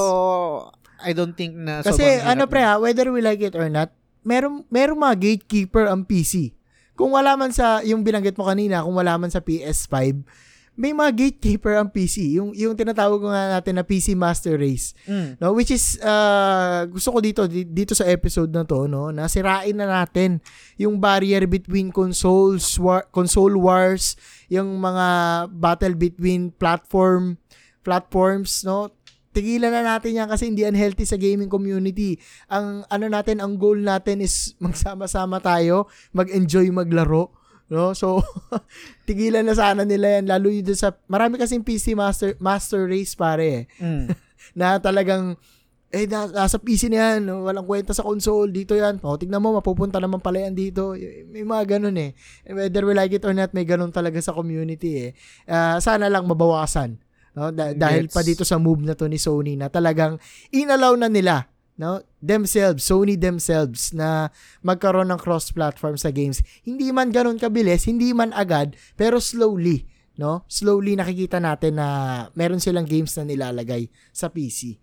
[1.05, 3.93] I don't think na Kasi ano pre ha, whether we like it or not,
[4.25, 6.57] meron merong mga gatekeeper ang PC.
[6.97, 10.25] Kung wala man sa yung binanggit mo kanina, kung wala man sa PS5,
[10.73, 12.41] may mga gatekeeper ang PC.
[12.41, 14.97] Yung yung tinatawag nga natin na PC Master Race.
[15.05, 15.37] Mm.
[15.37, 19.29] No, which is uh, gusto ko dito di- dito sa episode na to, no, na
[19.29, 20.41] sirain na natin
[20.81, 24.17] yung barrier between consoles, war, console wars,
[24.49, 25.07] yung mga
[25.53, 27.37] battle between platform
[27.85, 28.89] platforms, no?
[29.33, 32.21] Tigilan na natin yan kasi hindi unhealthy sa gaming community.
[32.53, 37.33] Ang ano natin, ang goal natin is magsama-sama tayo, mag-enjoy maglaro,
[37.73, 37.97] no?
[37.97, 38.21] So
[39.09, 43.49] tigilan na sana nila yan lalo yun sa marami kasing PC master master race pare
[43.49, 44.13] eh Mm.
[44.59, 45.41] na talagang
[45.89, 47.45] eh na, nasa PC na yan, no?
[47.45, 48.97] walang kwenta sa console, dito yan.
[49.05, 50.97] O, tignan mo, mapupunta naman pala yan dito.
[51.29, 52.17] May mga ganun eh.
[52.49, 55.11] Whether we like it or not, may ganun talaga sa community eh.
[55.45, 56.97] Ah, sana lang mabawasan.
[57.37, 57.53] No?
[57.53, 58.17] Da- dahil Gets.
[58.17, 60.17] pa dito sa move na to ni Sony na talagang
[60.49, 64.29] inalaw na nila no themselves Sony themselves na
[64.61, 70.45] magkaroon ng cross-platform sa games hindi man ganun kabilis hindi man agad pero slowly no
[70.47, 71.89] slowly nakikita natin na
[72.33, 74.77] meron silang games na nilalagay sa PC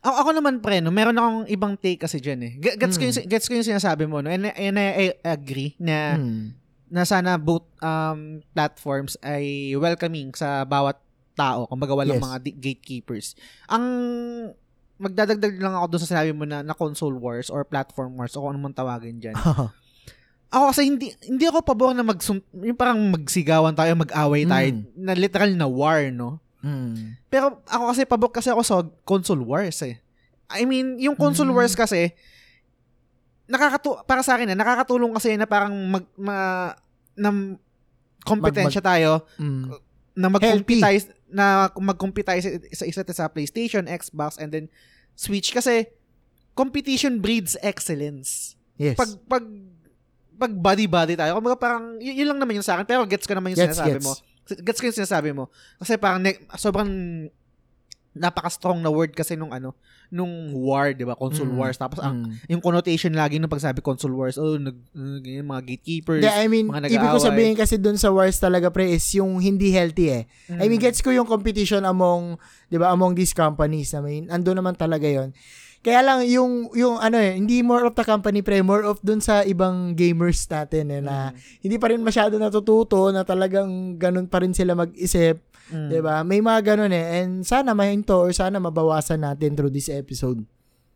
[0.00, 2.52] Ako, ako naman pre, no, meron akong ibang take kasi dyan eh.
[2.56, 4.32] Gets, ko yung, gets ko yung sinasabi mo, no?
[4.32, 4.88] And, and I,
[5.20, 6.56] I agree na, Hmm.
[6.88, 10.96] na sana both um, platforms ay welcoming sa bawat
[11.36, 12.24] tao, kumbaga walang Yes.
[12.24, 13.36] mga gatekeepers.
[13.68, 13.84] Ang
[15.00, 18.44] magdadagdag lang ako doon sa sinabi mo na, na console wars or platform wars o
[18.44, 19.32] kung ano man tawagin dyan.
[20.50, 22.18] Ako kasi hindi hindi ako pabor na mag
[22.52, 24.82] yung parang magsigawan tayo, mag-away tayo, Mm.
[24.98, 26.42] na literal na war, no?
[26.58, 27.14] Hmm.
[27.30, 30.02] Pero ako kasi pabor kasi ako sa console wars eh.
[30.50, 31.56] I mean, yung console Mm.
[31.56, 32.10] wars kasi
[33.46, 36.74] nakakatu para sa akin na nakakatulong kasi na parang mag ma,
[37.14, 37.30] na
[38.22, 39.70] kompetensya tayo Hmm.
[40.14, 40.82] Na mag-compete
[41.30, 44.66] na mag-compete tayo sa, sa isa't isa sa PlayStation, Xbox and then
[45.14, 45.86] Switch kasi
[46.54, 48.56] competition breeds excellence.
[48.74, 48.96] Yes.
[48.96, 49.44] Pag pag
[50.40, 53.36] pag body-body tayo, kumbaga parang y- yun lang naman yung sa akin pero gets ko
[53.36, 54.06] naman yung Gets, sinasabi gets.
[54.08, 54.14] mo
[54.50, 55.46] Gets ko yung sinasabi mo.
[55.78, 56.90] Kasi parang ne- sobrang
[58.10, 59.72] napaka-strong na word kasi nung ano,
[60.10, 61.14] nung war, 'di ba?
[61.14, 61.56] Console Mm.
[61.56, 61.78] wars.
[61.78, 62.34] Tapos ang Mm.
[62.50, 66.22] yung connotation lagi nung pagsabi console wars, oh, nag, uh, ganyan, mga gatekeepers.
[66.26, 67.28] Hindi, I mean, mga ibig ko nag-aaway.
[67.30, 70.24] sabihin kasi dun sa wars talaga pre is yung hindi healthy eh.
[70.50, 70.90] I mean, Mm.
[70.90, 72.34] gets ko yung competition among,
[72.66, 73.94] 'di ba, among these companies.
[73.94, 75.30] I mean, ando naman talaga 'yon.
[75.80, 79.16] Kaya lang yung yung ano eh, hindi more of the company pre, more of dun
[79.16, 81.36] sa ibang gamers natin eh, na Mm.
[81.64, 85.40] hindi pa rin masyado natututo na talagang ganun pa rin sila mag-isip,
[85.70, 85.88] Mm.
[85.88, 86.26] 'di ba?
[86.26, 87.22] May mga ganun eh.
[87.22, 90.42] And sana mahinto or sana mabawasan natin through this episode.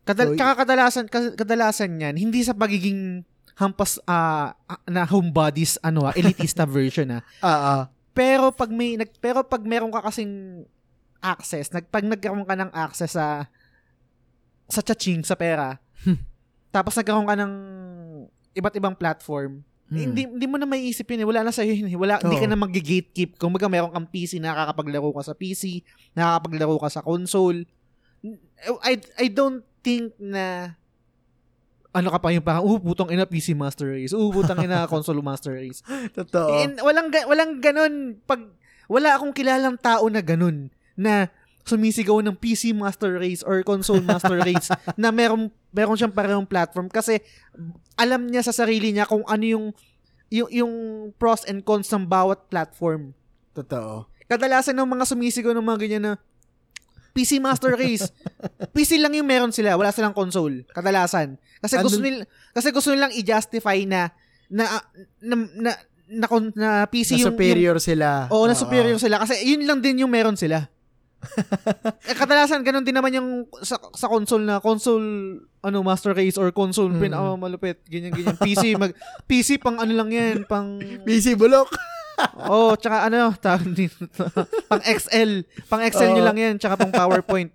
[0.05, 3.25] Kadal- So, kadalasan kadalasan yan hindi sa pagiging
[3.55, 4.53] hampas ah,
[4.85, 7.21] na homebodies ano ah, elitista version ah.
[7.41, 7.81] Ah, ah.
[8.11, 10.63] Pero pag may nag pero pag meron ka kasing
[11.19, 13.49] access, nag pag nagkaroon ka ng access sa
[14.69, 15.79] sa chaching sa pera.
[16.75, 17.53] tapos nagkaroon ka ng
[18.55, 19.63] iba't ibang platform.
[19.85, 20.01] Hmm.
[20.01, 21.27] Hindi hindi mo na maiisip yun eh.
[21.29, 21.85] Wala na sa yun.
[21.85, 21.93] eh.
[21.93, 23.37] Wala hindi ka na magi-gatekeep.
[23.37, 25.85] Kung baga meron kang PC, nakakapaglaro ka sa PC,
[26.17, 27.69] nakakapaglaro ka sa console.
[28.81, 30.73] I I don't think na
[31.95, 34.11] ano ka pa yung parang, uh, putang ina PC Master Race.
[34.11, 35.79] Uh, putang ina console Master Race.
[36.11, 36.49] Totoo.
[36.59, 38.41] And walang walang ganun pag
[38.89, 41.29] wala akong kilalang tao na ganun na
[41.65, 44.69] sumisigaw ng PC Master Race or Console Master Race
[45.01, 47.19] na meron meron siyang parehong platform kasi
[47.97, 49.65] alam niya sa sarili niya kung ano yung
[50.29, 50.73] yung, yung
[51.17, 53.13] pros and cons ng bawat platform.
[53.53, 54.09] Totoo.
[54.25, 56.13] Kadalasan ng mga sumisigaw ng mga ganyan na
[57.15, 58.05] PC Master Race.
[58.75, 60.65] PC lang yung meron sila, wala silang console.
[60.69, 61.39] Kadalasan.
[61.61, 64.11] Kasi gusto nila kasi gusto nilang i-justify na
[64.51, 64.81] na
[65.21, 65.71] na na,
[66.09, 68.29] na, na, na PC Na yung, yung superior sila.
[68.29, 68.61] Oo, na Oo.
[68.61, 69.17] superior sila.
[69.17, 70.69] Kasi yun lang din yung meron sila.
[72.09, 73.29] eh, kadalasan, ganun din naman yung
[73.61, 77.01] sa, sa console na console ano master race or console Mm.
[77.01, 78.13] pin oh, malupit ganyan.
[78.13, 78.93] Ganyan PC mag
[79.25, 80.77] PC pang ano lang yan pang
[81.07, 81.73] Busy bulok.
[82.47, 83.65] oh tsaka ano tawag
[84.71, 86.27] pang XL pang XL nyo Oo.
[86.31, 87.51] lang yan tsaka pang PowerPoint.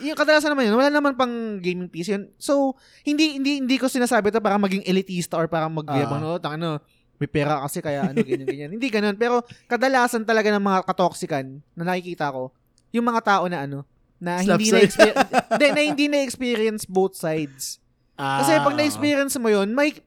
[0.00, 1.32] Yung kadalasan naman yun wala naman pang
[1.62, 2.24] gaming PC yun.
[2.36, 2.74] So
[3.06, 6.82] hindi hindi hindi ko sinasabi to para maging elitista or para magyabang no tang ano
[7.14, 8.70] may pera kasi kaya ano ganyan ganyan.
[8.74, 9.14] Hindi ganun.
[9.14, 12.50] Pero kadalasan talaga ng mga katoksikan na nakikita ko
[12.94, 13.82] yung mga tao na ano
[14.22, 15.26] na Slap hindi na experience
[15.58, 17.82] na hindi na experience both sides
[18.14, 19.98] kasi Ah, pag na-experience mo yun may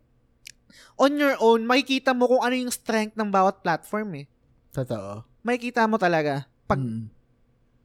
[0.95, 4.25] on your own makikita mo kung ano yung strength ng bawat platform eh
[4.71, 5.27] Totoo.
[5.43, 7.11] makikita mo talaga pag Mm.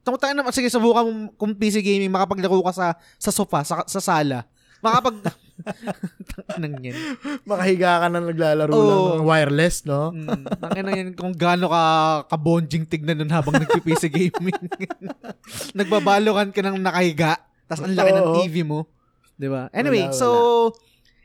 [0.03, 4.03] Tungtang naman, sige, subukan mo kung PC gaming, makapaglaro ka sa, sa sofa, sa, sa
[4.03, 4.43] sala.
[4.83, 5.15] Makapag...
[6.49, 6.97] Tangan yan.
[7.47, 8.83] Makahiga ka na naglalaro Oo.
[8.85, 10.11] lang ng wireless, no?
[10.11, 11.83] Mm, Tangan yan kung gaano ka
[12.31, 14.57] kabonjing tignan nun habang nagpi-PC gaming.
[15.77, 18.27] Nagbabalokan ka ng nakahiga, tapos ang laki ng.
[18.43, 18.85] TV mo.
[19.37, 19.67] 'Di ba?
[19.73, 20.27] Anyway, Wala, so,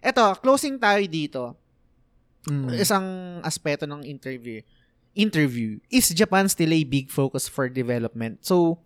[0.01, 1.43] eto, closing tayo dito.
[2.48, 2.69] Mm.
[2.81, 3.06] Isang
[3.44, 4.65] aspeto ng interview.
[5.12, 5.82] Interview.
[5.90, 8.40] Is Japan still a big focus for development?
[8.47, 8.81] So,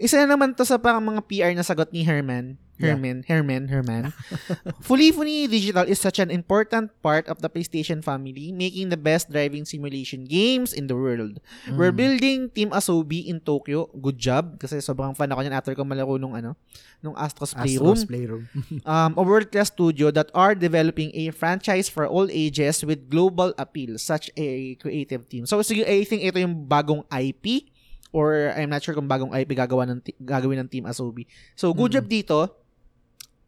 [0.00, 2.56] isa na naman to sa parang mga PR na sagot ni Herman.
[2.80, 2.96] Yeah.
[2.96, 4.04] Herman, Herman, Herman.
[4.80, 9.28] Fully Funi Digital is such an important part of the PlayStation family, making the best
[9.28, 11.38] driving simulation games in the world.
[11.68, 12.00] We're Mm.
[12.00, 13.92] building Team Asobi in Tokyo.
[13.92, 14.56] Good job.
[14.56, 16.56] Kasi sobrang fan ako niyan after ko malaro nung ano,
[16.98, 18.42] nung Astros Playroom Astros Playroom.
[18.88, 24.00] um, a world-class studio that are developing a franchise for all ages with global appeal,
[24.00, 25.44] such a creative team.
[25.44, 27.68] So, sige, I think ito yung bagong IP
[28.10, 31.30] or I'm not sure kung bagong IP gagawa ng ti- gagawin ng Team Asobi.
[31.54, 31.96] So, good Mm.
[32.00, 32.38] job dito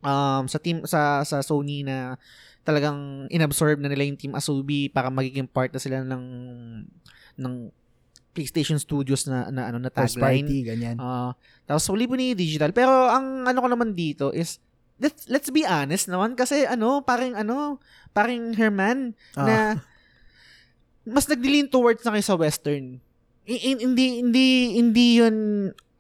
[0.03, 2.19] um, sa team sa sa Sony na
[2.63, 6.25] talagang inabsorb na nila yung Team Asobi para magiging part na sila ng
[7.39, 7.55] ng
[8.33, 10.47] PlayStation Studios na na ano na tagline.
[10.47, 10.97] party, ganyan.
[10.97, 11.35] Ah,
[11.67, 12.71] tapos huli po ni digital.
[12.71, 14.57] Pero ang ano ko naman dito is
[14.97, 17.83] let's, let's be honest naman kasi ano, parang ano,
[18.15, 19.45] parang Herman Ah.
[19.45, 19.57] na
[21.03, 23.03] mas nagdilin towards na kayo sa western.
[23.43, 24.47] Hindi hindi
[24.79, 25.37] hindi 'yun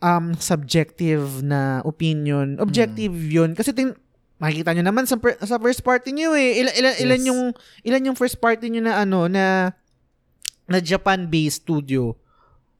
[0.03, 2.59] um subjective na opinion.
[2.59, 3.95] Objective 'yun kasi tin
[4.37, 6.59] makikita nyo naman sa, per- sa first party nyo eh.
[6.59, 7.29] Ilan, ilan, ilan Yes.
[7.31, 7.41] yung
[7.83, 9.71] ilan yung first party nyo na ano na
[10.67, 12.19] na Japan-based studio.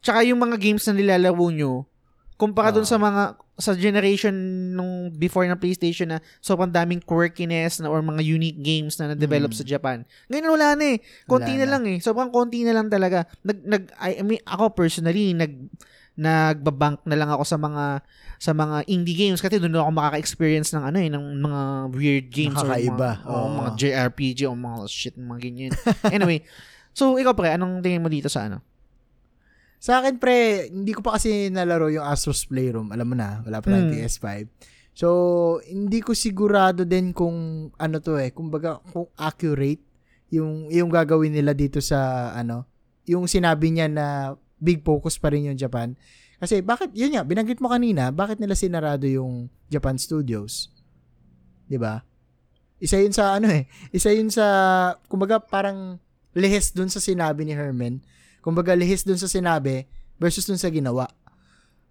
[0.03, 1.87] Tsaka yung mga games na nilalaro nyo,
[2.35, 2.91] kumpara dun Ah.
[2.91, 3.23] sa mga
[3.55, 4.35] sa generation
[4.75, 9.55] nung before ng PlayStation na sobrang daming quirkiness na or mga unique games na na-develop
[9.55, 9.59] Mm.
[9.61, 9.99] sa Japan.
[10.27, 10.99] Ngayon wala na eh.
[11.31, 11.73] Konti Wala na na.
[11.79, 11.99] lang eh.
[12.03, 13.23] Sobrang konti na lang talaga.
[13.47, 15.71] Nag nag I mean ako personally nag
[16.13, 18.05] nagbabank na lang ako sa mga
[18.37, 22.59] sa mga indie games kasi doon ako makaka-experience ng ano eh ng mga weird games
[22.59, 23.11] or Nakakaiba.
[23.17, 25.73] mga, oh, mga JRPG o mga shit mga ganyan.
[26.07, 26.45] anyway,
[26.97, 28.61] so ikaw pre, anong tingin mo dito sa ano?
[29.83, 32.95] Sa akin, pre, hindi ko pa kasi nalaro yung Astros Playroom.
[32.95, 33.99] Alam mo na, wala pa tayong Hmm.
[33.99, 34.27] PS5.
[34.95, 35.09] So,
[35.67, 37.35] hindi ko sigurado din kung
[37.75, 39.83] ano to eh, kumbaga kung accurate
[40.31, 42.63] yung yung gagawin nila dito sa ano,
[43.11, 44.07] yung sinabi niya na
[44.63, 45.99] big focus pa rin yung Japan.
[46.39, 50.71] Kasi bakit, yun nga, binanggit mo kanina, bakit nila sinarado yung Japan Studios?
[51.67, 52.07] 'Di ba?
[52.79, 54.47] Isa yun sa ano eh, isa yun sa,
[55.07, 55.99] kumbaga parang
[56.35, 58.03] lihis dun sa sinabi ni Herman.
[58.43, 59.87] Kumbaga lihis dun sa sinabi
[60.19, 61.07] versus dun sa ginawa.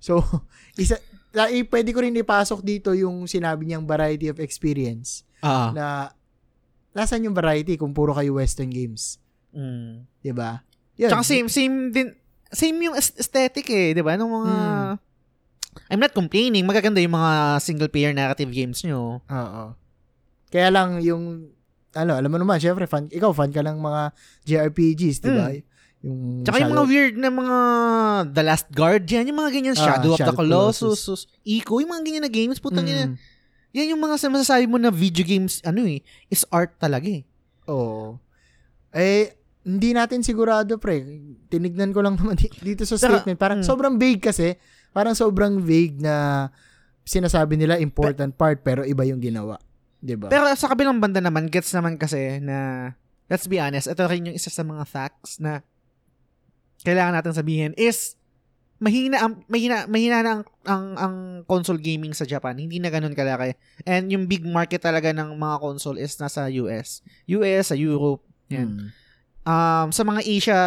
[0.04, 0.20] So,
[0.82, 1.00] isa,
[1.48, 5.72] eh, pwede ko rin ipasok dito yung sinabi niyang variety of experience Ah.
[5.72, 5.86] na
[6.92, 9.16] nasan yung variety kung puro kayo western games,
[9.56, 10.06] Mm.
[10.20, 10.60] 'di ba?
[11.00, 11.08] Yun.
[11.08, 12.12] Tsaka same, same din,
[12.52, 14.14] same yung aes- aesthetic eh, di ba?
[14.14, 14.94] Nung mga, Mm.
[15.88, 19.24] I'm not complaining, magaganda yung mga single player narrative games nyo.
[19.24, 19.64] Oo.
[20.48, 21.48] Kaya lang yung
[21.92, 24.02] ano, alam mo naman, syempre fan, ikaw fan ka ng mga
[24.46, 25.48] JRPGs, 'di ba?
[26.02, 27.58] Yung Tsaka yung mga Shadow- weird na mga
[28.32, 31.22] The Last Guardian, yung mga ganyan, Ah, Shadow of the Shadow Colossus, Colossus.
[31.42, 32.92] Ico, yung mga ganyan na games, putang Mm.
[32.92, 33.06] ina.
[33.72, 37.24] Yan yung mga sa- masasabi mo na video games, ano eh, is art talaga eh.
[37.66, 38.20] Oo.
[38.90, 41.06] Eh, hindi natin sigurado, pre.
[41.50, 43.38] Tinignan ko lang naman di- dito sa statement.
[43.38, 43.68] Parang mm.
[43.68, 44.58] sobrang vague kasi.
[44.92, 46.50] Parang sobrang vague na
[47.06, 49.58] sinasabi nila important part pero iba yung ginawa.
[50.02, 50.30] 'Di ba?
[50.30, 52.92] Pero sa kabilang banda naman, gets naman kasi na,
[53.30, 55.62] let's be honest, ito rin yung isa sa mga facts na
[56.82, 58.18] kailangan natin sabihin is
[58.82, 61.16] mahina ang mahina mahina na ang, ang ang
[61.46, 62.58] console gaming sa Japan.
[62.58, 63.54] Hindi na ganoon kalaki.
[63.86, 67.06] And yung big market talaga ng mga console is nasa US.
[67.30, 68.82] US, sa Europe, yan.
[68.82, 69.01] Mm.
[69.42, 70.60] Um sa mga Asia,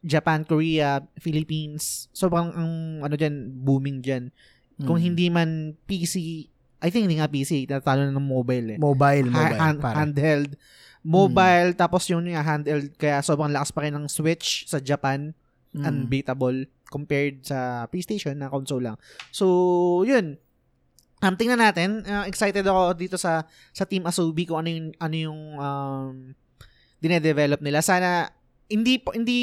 [0.00, 4.24] Japan, Korea, Philippines, sobrang ang ano diyan booming diyan.
[4.80, 5.04] Kung Mm.
[5.04, 5.50] hindi man
[5.84, 6.48] PC,
[6.80, 9.60] I think hindi nga PC, tatalo na ng mobile eh mobile, ha- mobile.
[9.60, 9.96] hand- pare.
[9.98, 10.50] handheld
[11.00, 15.32] mobile tapos yun yung handheld kaya sobrang lakas pa rin ng Switch sa Japan
[15.70, 15.84] Mm.
[15.86, 16.58] unbeatable
[16.88, 18.96] compared sa PlayStation na console lang
[19.30, 19.46] so
[20.02, 20.34] yun
[21.18, 25.14] um, tingnan natin Uh, excited ako dito sa sa Team Asobi kung ano yung ano
[25.14, 26.14] yung um,
[27.00, 28.28] dine-develop nila sana
[28.66, 29.40] hindi po- hindi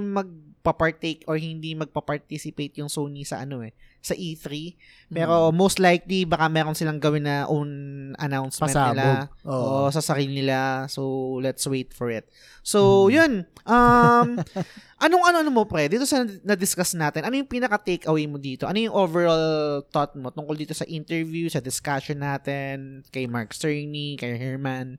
[0.00, 4.74] magpa-partake or hindi magpa-participate yung Sony sa ano eh sa E3
[5.08, 5.54] pero Mm.
[5.54, 7.70] most likely baka meron silang gawin na own
[8.16, 8.96] announcement pasabog.
[8.96, 9.06] nila
[9.44, 9.86] Oo.
[9.86, 10.88] o sa sarili nila.
[10.88, 11.02] So,
[11.38, 12.26] let's wait for it.
[12.62, 13.10] So, Mm.
[13.12, 13.32] yun.
[13.62, 14.28] Um,
[15.04, 15.86] anong ano, ano mo, pre?
[15.86, 18.66] Dito sa na-discuss natin, ano yung pinaka-takeaway mo dito?
[18.66, 19.44] Ano yung overall
[19.86, 24.98] thought mo tungkol dito sa interview, sa discussion natin, kay Mark Cerny, kay Herman,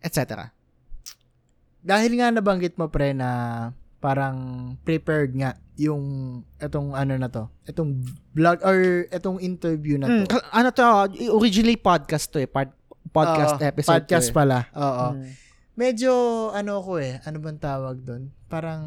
[0.00, 0.50] etc.
[1.84, 3.28] Dahil nga nabanggit mo pre na
[4.00, 4.36] parang
[4.80, 6.02] prepared nga yung
[6.56, 8.00] etong ano na to, etong
[8.32, 8.76] vlog or
[9.08, 10.32] etong interview na Mm, to.
[10.32, 10.84] ka- ano to,
[11.30, 12.46] originally podcast to eh.
[12.46, 12.72] Pod-
[13.06, 14.36] podcast Oo, episode Podcast to eh.
[14.36, 14.58] pala.
[14.72, 15.06] Oo.
[15.14, 15.28] Mm.
[15.74, 16.12] Medyo
[16.50, 18.22] ano ko eh, ano bang tawag doon?
[18.46, 18.82] Parang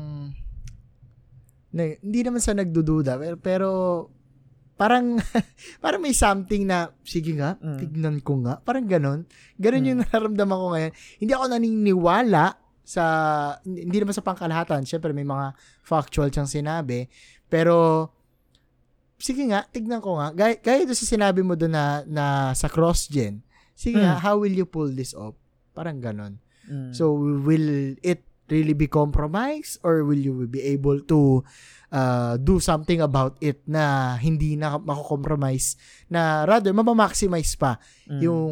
[1.70, 3.70] na, hindi naman sa nagdududa pero, pero
[4.74, 5.20] parang
[5.84, 7.78] parang may something na sige nga, Mm.
[7.78, 8.58] tignan ko nga.
[8.60, 9.28] Parang ganon.
[9.56, 9.88] Ganon Mm.
[9.88, 10.92] yung nararamdaman ko ngayon.
[11.20, 12.44] Hindi ako naniniwala
[12.88, 13.04] sa
[13.68, 14.88] hindi naman sa pangkalahatan.
[14.88, 15.52] Syempre may mga
[15.84, 17.12] factual siyang sinabi,
[17.52, 18.08] pero
[19.20, 20.32] sige nga, tignan ko nga.
[20.32, 23.44] Gaya, gaya doon sa sinabi mo doon na, na sa cross-gen.
[23.76, 24.22] Sige nga, Mm.
[24.24, 25.36] how will you pull this off?
[25.74, 26.40] Parang ganon.
[26.66, 26.94] Mm.
[26.94, 31.44] So, will it really be compromised or will you be able to
[31.92, 35.76] uh, do something about it na hindi na mako-compromise
[36.08, 37.76] na rather mapamaximize pa
[38.08, 38.20] Mm.
[38.24, 38.48] yung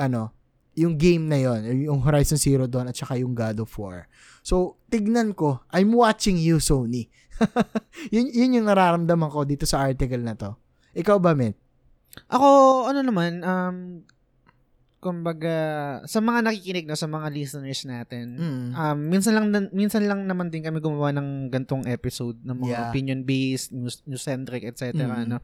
[0.00, 0.32] ano
[0.74, 4.06] yung game na yon yung Horizon Zero Dawn at saka yung God of War.
[4.42, 7.08] So, tignan ko, I'm watching you, Sony.
[8.14, 10.54] yun, yun yung nararamdaman ko dito sa article na to.
[10.94, 11.58] Ikaw ba, Mint?
[12.30, 12.46] Ako,
[12.86, 13.76] ano naman, um,
[15.02, 15.54] kumbaga,
[16.08, 18.68] sa mga nakikinig na, sa mga listeners natin, Mm.
[18.72, 22.84] um, minsan lang, minsan lang naman din kami gumawa ng gantong episode ng mga Yeah.
[22.88, 24.96] opinion-based, news, news-centric, etc.
[24.96, 25.28] Mm.
[25.28, 25.36] Ano.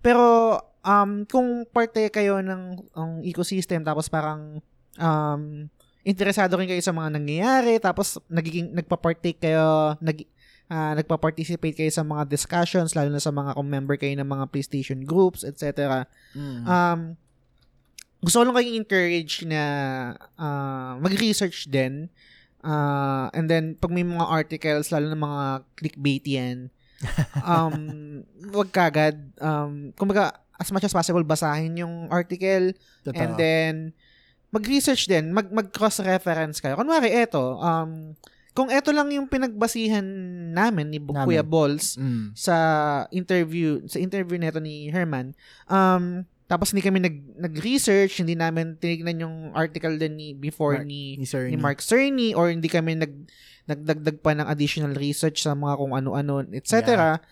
[0.00, 2.62] Pero, um, kung parte kayo ng
[2.96, 4.60] ang ecosystem, tapos parang,
[4.96, 5.68] um,
[6.04, 10.24] interesado rin kayo sa mga nangyayari, tapos nagiging, nagpa-partake kayo, nag,
[10.72, 14.44] ah, nagpa-participate kayo sa mga discussions, lalo na sa mga kung member kayo ng mga
[14.48, 16.02] PlayStation groups, etc.
[16.32, 16.64] Mm.
[16.64, 17.00] Um,
[18.24, 19.62] gusto ko lang kayong encourage na
[20.40, 22.08] ah, mag-research din.
[22.64, 25.44] Ah, and then, pag may mga articles, lalo na mga
[25.76, 26.72] clickbait yan,
[27.42, 27.74] um,
[28.52, 29.16] wag kagad.
[29.40, 32.76] Um, kumbaga, as much as possible, basahin yung article.
[33.04, 33.16] Totoo.
[33.16, 33.74] And then,
[34.50, 35.32] mag-research din.
[35.32, 36.76] Mag, mag-cross-reference kayo.
[36.76, 38.12] Kunwari, eto, um,
[38.50, 40.02] kung eto lang yung pinagbasihan
[40.50, 41.22] namin ni Namin.
[41.22, 42.34] Kuya Balls, Mm.
[42.34, 42.56] sa
[43.14, 45.32] interview sa interview nito ni Herman
[45.70, 50.90] um tapos hindi kami nag nag-research hindi namin tinignan yung article din ni before Mark-
[50.90, 53.14] ni Ni Sir ni Mark Cerny or hindi kami nag
[53.64, 57.22] nagdagdag pa ng additional research sa mga kung ano-ano etc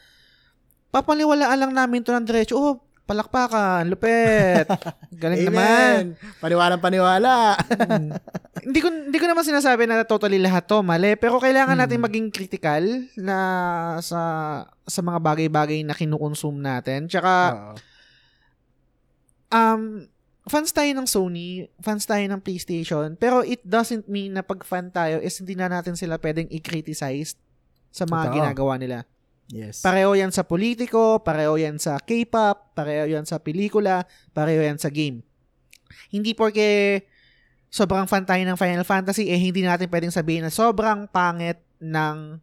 [0.88, 2.78] papaniwalaan lang namin to ng diretso oh
[3.08, 4.68] palakpakan, lupet.
[5.16, 6.12] Galing naman.
[6.12, 6.20] Amen.
[6.44, 7.56] Paniwalang paniwala.
[7.56, 8.12] Hmm.
[8.68, 11.88] hindi ko hindi ko naman sinasabi na totally lahat to mali, pero kailangan Hmm.
[11.88, 12.84] natin maging critical
[13.16, 13.38] na
[14.04, 14.20] sa
[14.84, 17.08] sa mga bagay-bagay na kinukonsume natin.
[17.08, 17.74] Tsaka Oo.
[19.52, 20.08] Um
[20.48, 24.88] fans tayo ng Sony, fans tayo ng PlayStation, pero it doesn't mean na pag fan
[24.88, 27.36] tayo is hindi na natin sila pwedeng i-criticize
[27.92, 28.36] sa mga Totoo.
[28.40, 28.98] ginagawa nila.
[29.52, 29.84] yes.
[29.84, 34.88] Pareho yan sa politiko, pareho yan sa K-pop, pareho yan sa pelikula, pareho yan sa
[34.88, 35.20] game.
[36.08, 37.04] Hindi porque
[37.68, 42.40] sobrang fan tayo ng Final Fantasy, eh hindi natin pwedeng sabihin na sobrang pangit ng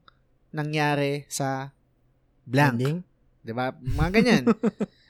[0.53, 1.73] nangyari sa
[2.45, 2.77] blank.
[2.77, 2.97] Ending?
[3.41, 3.73] 'Di ba?
[3.73, 4.43] Mga ganyan.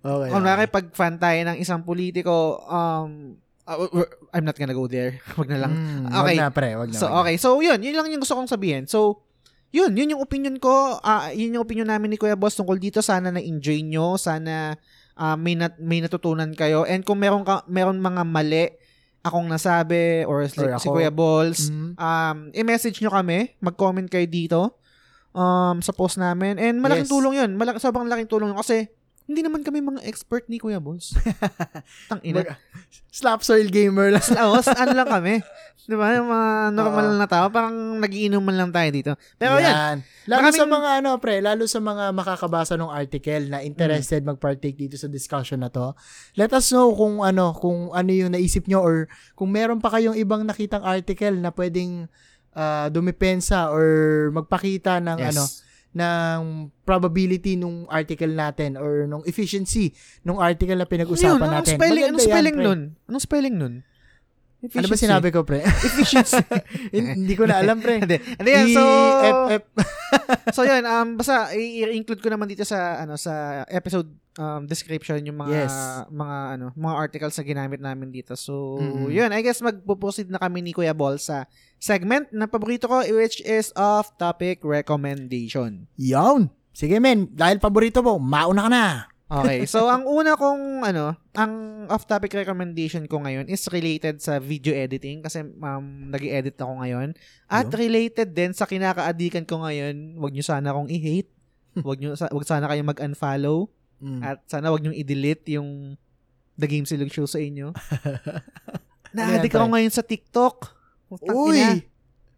[0.00, 0.28] Okay.
[0.28, 5.18] Kunwari, pag fan tayo ng isang politiko, um, uh, w- I'm not gonna go there.
[5.38, 5.72] Wag na lang.
[5.72, 6.36] Mm, Okay.
[6.36, 6.68] Wag na, pre.
[6.74, 6.96] Wag na.
[6.96, 7.18] So, wag na.
[7.22, 7.36] okay.
[7.36, 7.78] So, yun.
[7.78, 8.84] Yun lang yung gusto kong sabihin.
[8.84, 9.22] So,
[9.70, 9.92] yun.
[9.92, 10.98] Yun yung opinion ko.
[10.98, 12.98] ah yun yung opinion namin ni Kuya Boss tungkol dito.
[12.98, 14.14] Sana na-enjoy nyo.
[14.14, 14.74] Sana
[15.14, 16.82] ah, may, nat- may natutunan kayo.
[16.82, 18.72] And kung meron, ka, meron mga mali
[19.20, 20.96] akong nasabi or, like, si ako.
[20.96, 21.92] Kuya Balls, Mm.
[21.94, 23.52] um, i-message nyo kami.
[23.60, 24.60] Mag-comment kayo dito
[25.30, 26.56] um, sa post namin.
[26.56, 27.12] And malaking Yes.
[27.12, 27.50] tulong yun.
[27.52, 28.58] Malak- sobrang laking tulong yun.
[28.58, 28.88] Kasi,
[29.30, 31.14] hindi naman kami mga expert ni Kuya Balls.
[32.10, 32.58] Tang ina.
[33.08, 34.26] Slap soil gamer lang.
[34.26, 35.38] Tapos, ano lang kami.
[35.80, 36.14] Di ba?
[36.14, 37.18] Yung mga normal Oo.
[37.18, 37.46] na tao.
[37.46, 39.12] Parang nagiinuman lang tayo dito.
[39.36, 39.70] Pero yan.
[39.70, 39.96] Yan.
[40.26, 44.34] Lalo Maraming- sa mga ano, pre, lalo sa mga makakabasa ng article na interested Mm.
[44.34, 45.94] mag-partake dito sa discussion na to.
[46.34, 50.14] Let us know kung ano, kung ano yung naisip nyo or kung meron pa kayong
[50.14, 52.10] ibang nakitang article na pwedeng
[52.50, 53.86] ah, dumipensa or
[54.32, 55.30] magpakita ng Yes.
[55.30, 55.42] ano,
[55.90, 56.40] ng
[56.80, 59.90] probability nung article natin or nung efficiency
[60.20, 60.92] nung article na Ano yun?
[60.92, 61.74] pinag-usapan Anong natin.
[61.76, 62.64] spelling, anong yan, spelling pre.
[62.64, 62.80] nun?
[63.04, 63.74] Anong spelling nun?
[64.60, 65.04] Ano ba Efficiency.
[65.08, 65.64] sinabi ko, pre?
[65.88, 66.36] Efficiency.
[66.92, 67.96] Hindi ko na alam, pre.
[67.96, 68.20] Hindi.
[68.20, 68.66] Hindi yan.
[68.70, 68.82] So,
[69.24, 69.62] EFF.
[70.56, 70.84] so yun.
[70.84, 74.04] Um, basta, i-include ko naman dito sa, ano, sa episode
[74.36, 75.72] um, description yung mga, Yes.
[76.12, 78.36] mga, ano, mga articles na ginamit namin dito.
[78.36, 79.08] So, Mm.
[79.08, 79.30] yun.
[79.32, 81.48] I guess magpo-proceed na kami ni Kuya Ball sa
[81.80, 85.88] segment na paborito ko, which is off-topic recommendation.
[85.96, 86.52] Yun.
[86.76, 87.32] Sige, men.
[87.32, 88.86] Dahil paborito mo, mauna ka na.
[89.30, 89.64] Okay.
[89.64, 95.24] So, ang una kong, ano, ang off-topic recommendation ko ngayon is related sa video editing
[95.24, 97.16] kasi um, nag edit ako ngayon.
[97.48, 97.80] At Yo.
[97.80, 100.20] related din sa kinaka-adikan ko ngayon.
[100.20, 101.32] Huwag nyo sana akong i-hate.
[101.80, 103.72] Huwag nyo, sa- huwag sana kayong mag-unfollow.
[104.04, 104.20] Mm.
[104.20, 105.96] At sana huwag nyo i-delete yung
[106.60, 107.72] The Game Silog Show sa inyo.
[109.16, 110.79] Yan, ako ngayon sa TikTok.
[111.10, 111.70] Putang ina.
[111.74, 111.82] Uy!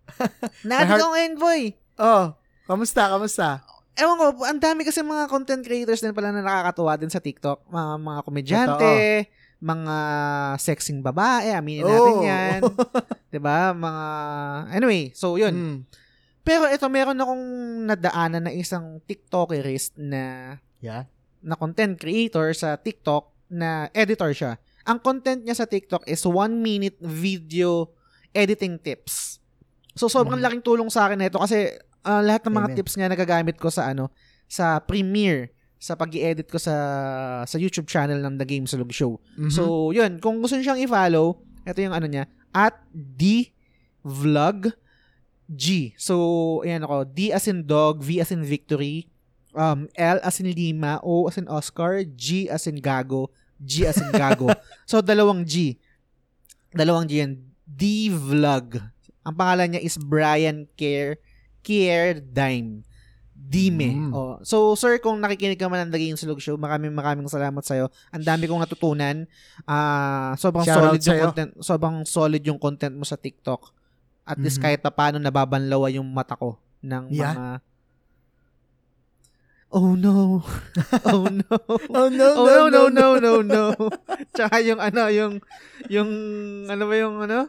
[0.68, 1.60] My ako ngayon, boy.
[2.00, 2.32] Oh,
[2.64, 3.60] kamusta, kamusta?
[3.92, 7.68] Ewan ko, ang dami kasi mga content creators din pala na nakakatuwa din sa TikTok.
[7.68, 8.92] Mga, mga komedyante,
[9.60, 9.96] mga
[10.56, 12.24] sexing babae, aminin natin Oh.
[12.24, 12.60] yan.
[13.30, 14.04] 'Di ba Mga,
[14.72, 15.52] anyway, so yun.
[15.52, 15.78] Mm.
[16.42, 17.44] Pero ito, meron akong
[17.86, 21.06] nadaanan na isang TikTokerist na, Yeah.
[21.38, 24.52] na content creator sa TikTok na editor siya.
[24.82, 27.92] Ang content niya sa TikTok is one minute video
[28.32, 29.38] editing tips.
[29.92, 30.46] So, sobrang Mhm.
[30.48, 31.68] laking tulong sa akin na ito kasi
[32.02, 32.76] ah, lahat ng mga Amen.
[32.82, 34.10] tips nga nagagamit ko sa ano,
[34.50, 36.74] sa Premiere, sa pag edit ko sa
[37.46, 39.22] sa YouTube channel ng The Game Sulog Show.
[39.38, 39.50] Mhm.
[39.54, 40.18] So, yun.
[40.18, 43.54] Kung gusto niyo siyang i-follow, ito yung ano niya, at D
[44.02, 44.74] Vlog
[45.46, 45.92] G.
[45.94, 46.16] So,
[46.64, 47.06] ayan ako.
[47.06, 49.06] D as in dog, V as in victory,
[49.52, 53.30] um, L as in lima, O as in Oscar, G as in gago,
[53.60, 54.48] G as in gago.
[54.90, 55.76] so, dalawang G.
[56.72, 57.51] Dalawang G yan.
[57.72, 58.80] D Vlog.
[59.22, 61.16] Ang pangalan niya is Brian Care
[61.62, 62.82] Care Dime.
[63.32, 63.90] Dime.
[63.90, 64.12] Mm.
[64.14, 64.38] Oh.
[64.46, 67.90] So, sir, kung nakikinig ka man ng Game Sulog Show, maraming maraming salamat sa'yo.
[68.14, 69.26] Ang dami kong natutunan.
[69.66, 73.74] Ah, sobrang Shout solid yung content, sobrang solid yung content mo sa TikTok.
[74.22, 74.64] At least Mhm.
[74.64, 77.34] kahit pa paano nababanlawa yung mata ko ng Yeah.
[77.34, 77.50] mga
[79.72, 80.44] Oh no.
[81.08, 81.48] oh no.
[81.88, 83.64] Oh, no, oh no, no, no, no, no.
[84.36, 85.40] Tsaka yung ano, yung
[85.88, 86.10] yung
[86.68, 87.48] ano ba yung ano?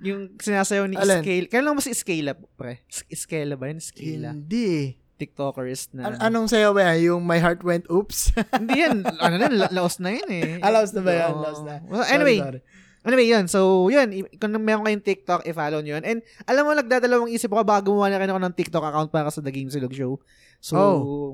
[0.00, 1.20] Yung sinasayaw ni Alin?
[1.20, 1.46] Scale.
[1.46, 2.80] Kailan lang mo si Scale up, pre?
[2.88, 3.80] Scale ba yun?
[3.80, 4.96] Scale Hindi.
[5.20, 6.08] TikTokerist na.
[6.08, 7.12] An- anong sayo ba yan?
[7.12, 8.32] Yung My Heart Went Oops?
[8.56, 9.04] Hindi yan.
[9.04, 10.56] Ano na, la- laos na yun eh.
[10.64, 11.30] Ah, laos na ba yan?
[11.30, 11.42] Oo.
[11.44, 11.74] Laos na.
[11.84, 12.88] Well, anyway, Sorry, sorry.
[13.00, 13.44] Anyway, yun.
[13.48, 14.08] So, yun.
[14.36, 16.04] Kung meron kayong TikTok, i-follow nyo yun.
[16.04, 19.28] And alam mo, nagdadalawang isip ako bago gumawa na rin ako ng TikTok account para
[19.28, 20.20] sa The Game Silog Show.
[20.60, 21.28] So, Oh.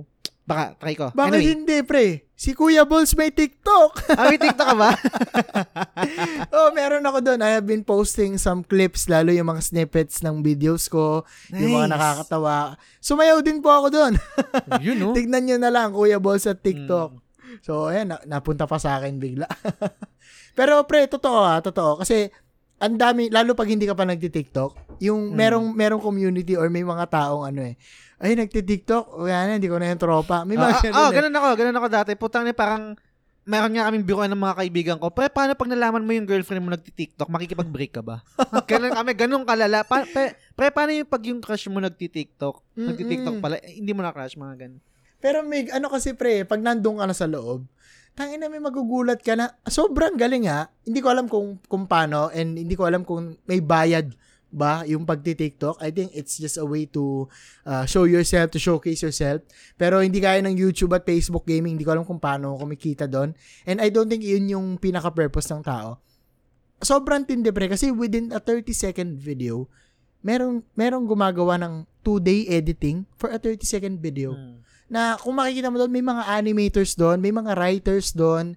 [0.47, 1.11] Baka try ko.
[1.11, 2.07] Bakit anyway, hindi, pre?
[2.33, 4.15] Si Kuya Balls may TikTok.
[4.15, 4.91] ah, may TikTok ka ba?
[6.57, 7.41] oh, meron ako doon.
[7.41, 11.89] I have been posting some clips, lalo yung mga snippets ng videos ko, yung mga
[11.89, 11.95] Nice.
[11.97, 12.55] nakakatawa.
[12.99, 14.13] Sumayaw din po ako doon.
[14.79, 15.13] yun, no?
[15.17, 17.17] Tignan nyo na lang, Kuya Balls at TikTok.
[17.17, 17.25] Mm.
[17.65, 19.49] So, ayan, na- napunta pa sa akin bigla.
[20.59, 22.01] Pero pre, totoo ha, totoo.
[22.01, 22.29] Kasi,
[22.77, 25.35] ang dami, lalo pag hindi ka pa nagti-TikTok, yung Mm.
[25.35, 27.81] merong, merong community or may mga taong ano eh,
[28.17, 30.49] ay, nagti-TikTok, o yan, hindi ko na yung tropa.
[30.49, 31.15] May Ah, mga ah, ganun ah, eh.
[31.21, 32.11] ganun ako, ganun ako dati.
[32.17, 32.97] Putang ni parang
[33.47, 36.65] meron nga kaming biruan ng mga kaibigan ko, pre, paano pag nalaman mo yung girlfriend
[36.65, 38.25] mo nagti-TikTok, makikipag-break ka ba?
[38.71, 39.87] ganun kami, ganun kalala.
[39.87, 42.75] Pa, pre, pre, paano yung pag yung crush mo nagti-TikTok?
[42.75, 44.83] Nagti-TikTok pala, eh, hindi mo na crush, mga ganun.
[45.23, 47.69] Pero may, ano kasi pre, pag nandun ka na sa loob,
[48.17, 50.67] tangin na may magugulat ka na, sobrang galing ha.
[50.83, 54.11] Hindi ko alam kung, kung paano, and hindi ko alam kung may bayad
[54.57, 55.85] ba yung pagti-TikTok.
[55.85, 57.29] I think it's just a way to
[57.63, 59.45] uh, show yourself, to showcase yourself.
[59.77, 63.37] Pero hindi kaya ng YouTube at Facebook gaming, hindi ko alam kung paano kumikita doon.
[63.69, 66.01] And I don't think yun yung pinaka-purpose ng tao.
[66.81, 69.69] Sobrang tindi pre, kasi within a 30 second video,
[70.21, 74.57] merong, merong gumagawa ng 2-day editing for a 30 second video Mm.
[74.87, 78.55] na kung makikita mo doon, may mga animators doon, may mga writers doon.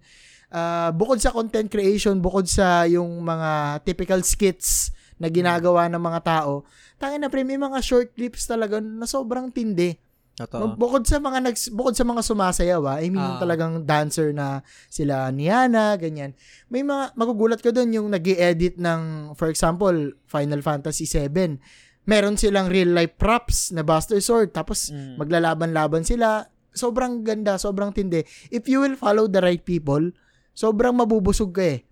[0.50, 4.90] Ah, bukod sa content creation, bukod sa yung mga typical skits
[5.20, 6.64] na ginagawa ng mga tao,
[6.96, 9.94] tangin na pre, may mga short clips talaga na sobrang tindi.
[10.34, 10.80] Totoo.
[10.80, 13.36] Bukod sa mga nags, bukod sa mga sumasayaw, ah, I mean Ah.
[13.38, 16.32] talagang dancer na sila Niana, ganyan.
[16.72, 19.92] May mga magugulat ka doon yung nag edit ng for example,
[20.24, 21.60] Final Fantasy 7.
[22.08, 25.20] Meron silang real life props na Buster Sword tapos Mm.
[25.20, 26.48] maglalaban-laban sila.
[26.72, 28.24] Sobrang ganda, sobrang tindi.
[28.48, 30.16] If you will follow the right people,
[30.56, 31.84] sobrang mabubusog ka eh.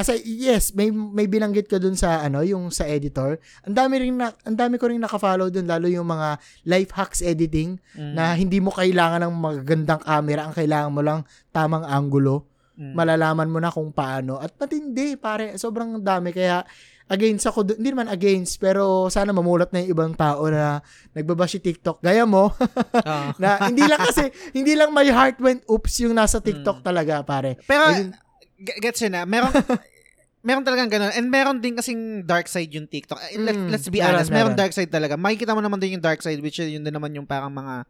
[0.00, 3.36] As I- yes, may may binanggit ka dun sa ano, yung sa editor.
[3.62, 7.20] Ang dami rin na, ang dami ko rin naka-follow dun lalo yung mga life hacks
[7.20, 8.12] editing Mm.
[8.16, 11.20] na hindi mo kailangan ng magagandang camera, ang kailangan mo lang
[11.50, 12.48] tamang angulo.
[12.80, 12.96] Mm.
[12.96, 14.40] Malalaman mo na kung paano.
[14.40, 15.52] At matindi, pare.
[15.54, 16.32] Sobrang dami.
[16.32, 16.64] Kaya,
[17.06, 20.80] against ako, hindi naman against, pero sana mamulat na yung ibang tao na
[21.12, 22.00] nagbabash si TikTok.
[22.00, 22.56] Gaya mo,
[23.04, 23.36] Ah.
[23.36, 26.46] na hindi lang kasi, hindi lang my heart went oops yung nasa Mm.
[26.46, 27.60] TikTok talaga, pare.
[27.62, 28.16] Pero, Ayun.
[28.60, 29.48] Gets yun na, meron,
[30.46, 31.12] meron talagang ganun.
[31.12, 33.16] And meron din kasing dark side yung TikTok.
[33.26, 34.58] Eh, Let, Mm, let's be meron, honest, meron meron.
[34.58, 35.16] dark side talaga.
[35.16, 37.84] Makikita mo naman din yung dark side, which is yun din naman yung parang mga,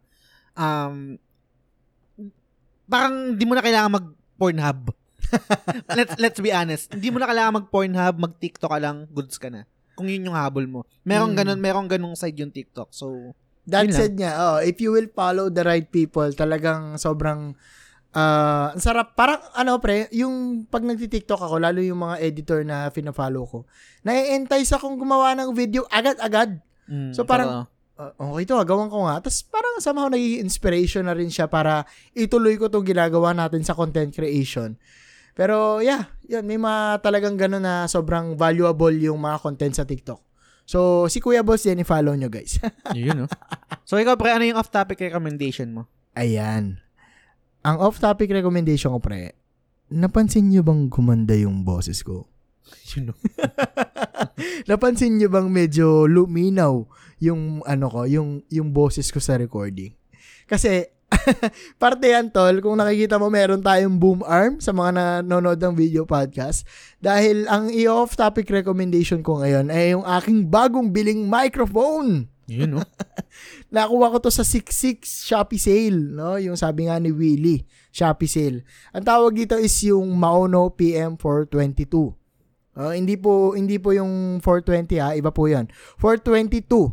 [0.54, 1.18] um,
[2.86, 4.90] parang di mo na kailangan mag Pornhub.
[5.98, 6.90] let's let's be honest.
[6.90, 9.62] Hindi mo na kailangan mag Pornhub, mag TikTok ka lang, goods ka na.
[9.94, 10.82] Kung yun yung habol mo.
[11.04, 11.38] Merong Mm.
[11.38, 12.90] ganun, merong ganung side yung TikTok.
[12.90, 13.36] So,
[13.68, 17.54] That said nga, oh, if you will follow the right people, talagang sobrang
[18.14, 19.14] ah, ang sarap.
[19.14, 23.58] Parang ano pre, yung pag nagti-TikTok ako, lalo yung mga editor na fina-follow ko,
[24.02, 26.58] nai-entice akong gumawa ng video agad-agad.
[26.90, 27.66] mm, So, parang-.
[28.00, 29.20] Ah, okay to, gawan ko nga.
[29.20, 31.84] Tapos parang somehow naging inspiration na rin siya para
[32.16, 34.80] ituloy ko itong ginagawa natin sa content creation.
[35.36, 40.20] Pero yeah, yun, may mga talagang gano'n na sobrang valuable yung mga content sa TikTok.
[40.70, 42.62] So, si Kuya Boss yan, i-follow nyo guys.
[42.94, 43.28] yun, no?
[43.82, 45.90] So, ikaw, pre, ano yung off-topic recommendation mo?
[46.14, 46.78] Ayan.
[47.60, 49.36] Ang off-topic recommendation ko, pre,
[49.92, 52.24] napansin nyo bang gumanda yung boses ko?
[52.96, 53.14] Yun, no?
[54.70, 56.88] napansin nyo bang medyo luminaw
[57.20, 59.92] yung ano ko, yung yung boses ko sa recording?
[60.48, 60.88] Kasi
[61.82, 66.08] parte yan tol, kung nakikita mo meron tayong boom arm sa mga nanonood ng video
[66.08, 66.64] podcast
[66.96, 72.24] dahil ang i-off topic recommendation ko ngayon ay yung aking bagong biling microphone.
[72.50, 72.82] Yun, no?
[73.74, 76.34] Nakuha ko to sa 66 Shopee sale, no?
[76.34, 77.62] Yung sabi nga ni Willie,
[77.94, 78.66] Shopee sale.
[78.90, 82.18] Ang tawag dito is yung Maono PM422.
[82.80, 85.66] Oh, hindi po hindi po yung 420 ha, iba po 'yan.
[85.98, 86.90] 422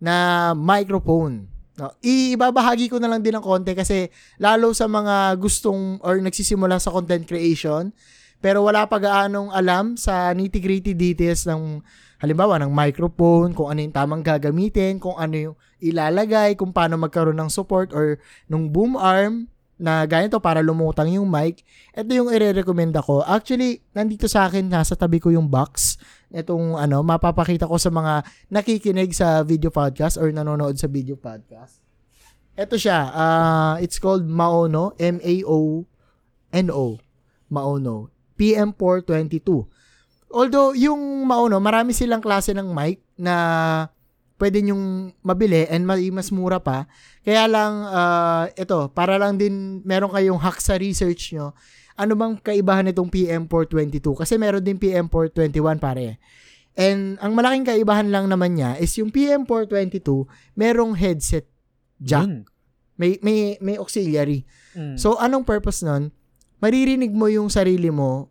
[0.00, 1.48] na microphone.
[1.78, 4.10] No, ibabahagi ko na lang din ng konti kasi
[4.42, 7.94] lalo sa mga gustong or nagsisimula sa content creation
[8.38, 11.82] pero wala pa gaanong alam sa nitty-gritty details ng
[12.18, 17.38] halimbawa ng microphone, kung ano yung tamang gagamitin, kung ano yung ilalagay, kung paano magkaroon
[17.38, 18.18] ng support or
[18.50, 19.46] nung boom arm
[19.78, 21.62] na ganito para lumutang yung mic.
[21.94, 23.22] Ito yung ire-recommend ako.
[23.22, 25.94] Actually, nandito sa akin, nasa tabi ko yung box.
[26.34, 31.78] Itong ano, mapapakita ko sa mga nakikinig sa video podcast or nanonood sa video podcast.
[32.58, 33.06] Ito siya.
[33.14, 34.98] ah, it's called Maono.
[34.98, 36.84] M-A-O-N-O.
[37.48, 38.17] Maono.
[38.38, 39.66] PM422.
[40.30, 43.34] Although, yung Maono, marami silang klase ng mic na
[44.38, 46.86] pwede nyong mabili and ma- mas mura pa.
[47.26, 51.52] Kaya lang, ah, ito, para lang din meron kayong hack sa research nyo,
[51.98, 54.22] ano bang kaibahan nitong PM422?
[54.22, 56.22] Kasi meron din PM421 pare.
[56.78, 61.50] And ang malaking kaibahan lang naman niya is yung PM422, merong headset
[61.98, 62.30] jack.
[62.30, 62.46] Yun.
[62.94, 64.46] May, may, may auxiliary.
[64.74, 64.94] Mm.
[64.94, 66.14] So, anong purpose nun?
[66.58, 68.30] Maririnig mo yung sarili mo,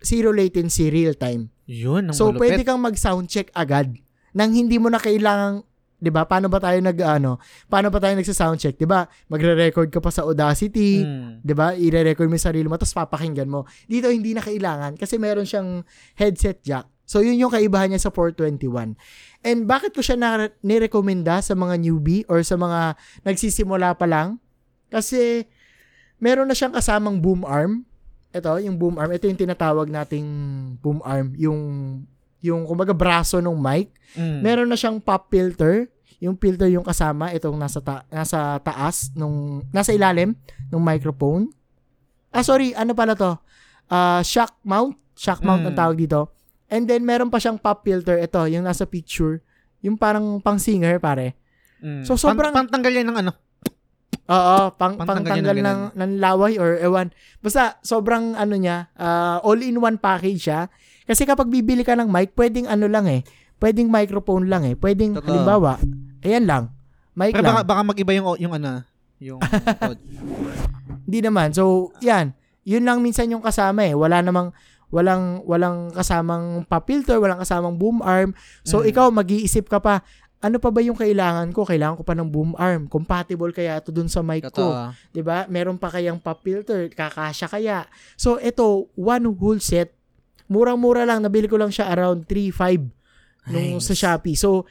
[0.00, 1.48] zero latency, real time.
[1.66, 2.40] yun, ang So, malupit.
[2.40, 3.90] pwede kang mag-sound check agad
[4.30, 5.66] nang hindi mo na kailangang
[5.96, 6.22] 'di ba?
[6.22, 7.40] Paano ba tayo nag ano?
[7.66, 9.08] Paano ba tayo nagsa-sound check, 'di ba?
[9.26, 11.40] Magre-record ka pa sa Audacity, Mm.
[11.40, 11.72] 'di ba?
[11.72, 13.64] Ire-record mo sarili mo tapos papakinggan mo.
[13.84, 15.82] Dito hindi na kailangan kasi meron siyang
[16.14, 16.84] headset jack.
[17.02, 18.92] So, yun yung kaibahan niya sa 421.
[19.40, 20.30] And bakit ko siya na
[20.60, 22.92] nirekomenda sa mga newbie or sa mga
[23.22, 24.38] nagsisimula pa lang?
[24.86, 25.46] Kasi
[26.16, 27.84] meron na siyang kasamang boom arm
[28.36, 30.28] ito, yung boom arm, ito yung tinatawag nating
[30.84, 31.60] boom arm, yung
[32.44, 33.88] yung kumbaga braso ng mic.
[34.12, 34.38] Mm.
[34.44, 35.88] Meron na siyang pop filter.
[36.20, 40.36] Yung filter yung kasama, itong nasa ta- nasa taas nung nasa ilalim
[40.68, 41.48] ng microphone.
[42.28, 43.36] Ah sorry, ano pala to?
[43.88, 45.80] Ah, shock mount, shock mount ang Mm.
[45.80, 46.20] tawag dito.
[46.68, 49.40] And then meron pa siyang pop filter, ito, yung nasa picture,
[49.80, 51.36] yung parang pang singer pare.
[51.80, 52.04] Mm.
[52.04, 53.32] So, sobrang- Pan- pantanggal yan ng ano.
[54.26, 57.14] Oo, pang pangtanggal yun ng ng, laway or ewan.
[57.38, 60.60] Basta sobrang ano niya, ah, all-in-one package siya.
[61.06, 63.22] Kasi kapag bibili ka ng mic, pwedeng ano lang eh.
[63.56, 64.74] Pwedeng microphone lang eh.
[64.74, 65.30] Pwedeng Totoo.
[65.30, 65.78] halimbawa,
[66.20, 66.64] ayan lang.
[67.14, 67.54] Mic Pero lang.
[67.54, 68.82] baka, baka mag-iba yung, yung ano,
[69.16, 69.38] yung
[71.06, 71.54] Hindi naman.
[71.54, 72.34] So, yan.
[72.66, 73.94] Yun lang minsan yung kasama eh.
[73.94, 74.50] Wala namang
[74.86, 78.34] walang walang kasamang pop filter, walang kasamang boom arm.
[78.62, 78.90] So Mm.
[78.90, 80.02] ikaw mag-iisip ka pa,
[80.46, 81.66] ano pa ba yung kailangan ko?
[81.66, 82.86] Kailangan ko pa ng boom arm.
[82.86, 84.70] Compatible kaya ito dun sa mic ko?
[84.70, 84.94] Totoo.
[85.10, 85.44] 'di ba?
[85.46, 87.78] Meron pa kayang pop filter, kakasya kaya.
[88.14, 89.90] So ito, one whole set.
[90.46, 92.94] Murang-mura lang, nabili ko lang siya around 3.5
[93.50, 93.90] nung Nice.
[93.90, 94.38] sa Shopee.
[94.38, 94.62] So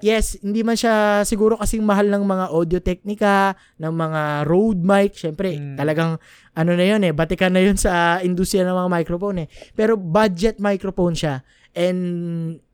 [0.00, 5.12] yes, hindi man siya siguro kasing mahal ng mga audio technica, ng mga Rode mic.
[5.12, 5.76] Syempre, Mm.
[5.76, 6.16] talagang
[6.52, 9.48] ano na 'yon eh, batikan na 'yon sa industriya ng mga microphone eh.
[9.72, 11.40] Pero budget microphone siya.
[11.72, 12.00] And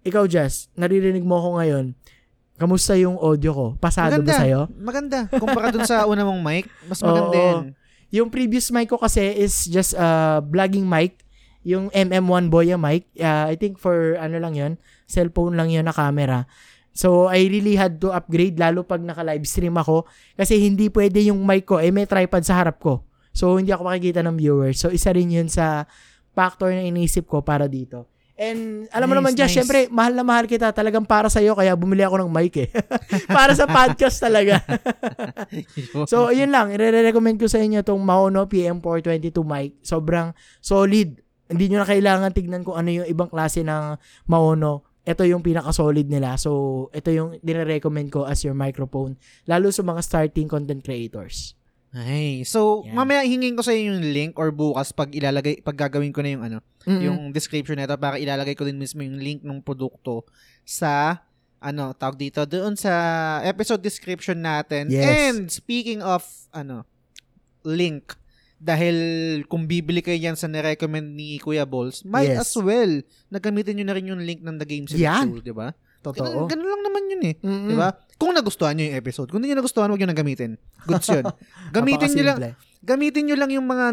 [0.00, 1.84] ikaw, Jess, naririnig mo ako ngayon.
[2.54, 3.66] Kamusta yung audio ko?
[3.82, 4.70] Pasado ba sa'yo?
[4.78, 5.26] Maganda.
[5.26, 7.42] Kumpara dun sa una mong mic, mas maganda Oo.
[7.42, 7.64] yan.
[8.14, 11.26] Yung previous mic ko kasi is just a vlogging mic.
[11.66, 13.10] Yung MM1 Boya mic.
[13.18, 14.72] Uh, I think for ano lang yon
[15.10, 16.46] cellphone lang yon na camera.
[16.94, 20.06] So, I really had to upgrade lalo pag naka-live stream ako
[20.38, 23.02] kasi hindi pwede yung mic ko, eh may tripod sa harap ko.
[23.34, 24.78] So, hindi ako makikita ng viewers.
[24.78, 25.90] So, isa rin yun sa
[26.38, 28.06] factor na inisip ko para dito.
[28.34, 29.58] And alam mo Nice, naman Josh, nice.
[29.62, 30.74] syempre, mahal na mahal kita.
[30.74, 32.68] Talagang para sa'yo, kaya bumili ako ng mic eh.
[33.36, 34.58] para sa podcast talaga.
[36.10, 36.74] So, yun lang.
[36.74, 39.78] I-recommend ko sa inyo itong Maono PM422 mic.
[39.86, 41.22] Sobrang solid.
[41.46, 43.94] Hindi nyo na kailangan tignan kung ano yung ibang klase ng
[44.26, 44.82] Maono.
[45.06, 46.34] Ito yung pinaka-solid nila.
[46.40, 49.14] So, ito yung dire-recommend ko as your microphone.
[49.46, 51.54] Lalo sa mga starting content creators.
[51.94, 52.98] Ay, so Yan.
[52.98, 56.34] mamaya hingin ko sa iyo yung link or bukas pag ilalagay pag gagawin ko na
[56.34, 57.00] yung ano, Mm-mm.
[57.00, 60.26] yung description nito para ilalagay ko din mismo yung link ng produkto
[60.66, 61.22] sa
[61.62, 62.92] ano, tawag dito doon sa
[63.40, 64.90] episode description natin.
[64.90, 65.06] Yes.
[65.06, 66.82] And speaking of ano,
[67.62, 68.12] link
[68.58, 68.96] dahil
[69.46, 72.48] kung bibili kayo yan sa nirecommend ni Kuya Balls, might Yes.
[72.48, 74.86] as well na gamitin nyo na rin yung link ng The Game.
[74.88, 75.70] Show, di ba?
[76.00, 76.20] Totoo.
[76.20, 77.34] Ganun, ganun lang naman yun eh.
[77.40, 77.68] Mm-mm.
[77.70, 77.88] Di ba?
[78.14, 79.28] Kung nagustuhan nyo yung episode.
[79.28, 80.54] Kung hindi nyo nagustuhan, huwag nyo nang gamitin.
[80.86, 81.24] Goods yun.
[81.76, 82.38] gamitin nyo lang,
[82.84, 83.84] gamitin nyo lang yung mga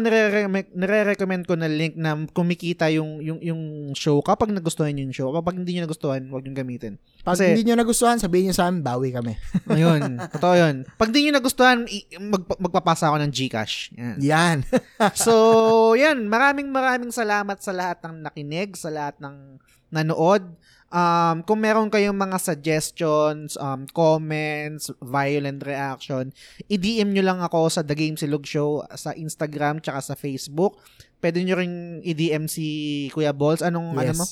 [0.76, 3.62] nire-recommend ko na link na kumikita yung, yung, yung
[3.98, 5.28] show kapag nagustuhan nyo yung show.
[5.34, 7.02] Kapag hindi nyo nagustuhan, huwag nyo gamitin.
[7.26, 9.34] Pag Kasi- hindi nyo nagustuhan, sabihin nyo sa amin, bawi kami.
[9.74, 10.22] Ayun.
[10.30, 10.76] totoo yun.
[10.94, 11.78] Pag hindi nyo nagustuhan,
[12.22, 13.90] mag, magpapasa ako ng Gcash.
[13.96, 14.16] Yan.
[14.22, 14.58] Yan.
[15.18, 16.30] So, yan.
[16.30, 19.58] Maraming maraming salamat sa lahat ng nakinig, sa lahat ng
[19.92, 20.56] nanood.
[20.92, 26.36] Um, kung meron kayong mga suggestions, um, comments, violent reaction,
[26.68, 30.76] i-DM nyo lang ako sa The Game Silog Show sa Instagram tsaka sa Facebook.
[31.24, 33.64] Pwede nyo ring i-DM si Kuya Balls.
[33.64, 34.26] Anong, ano mo?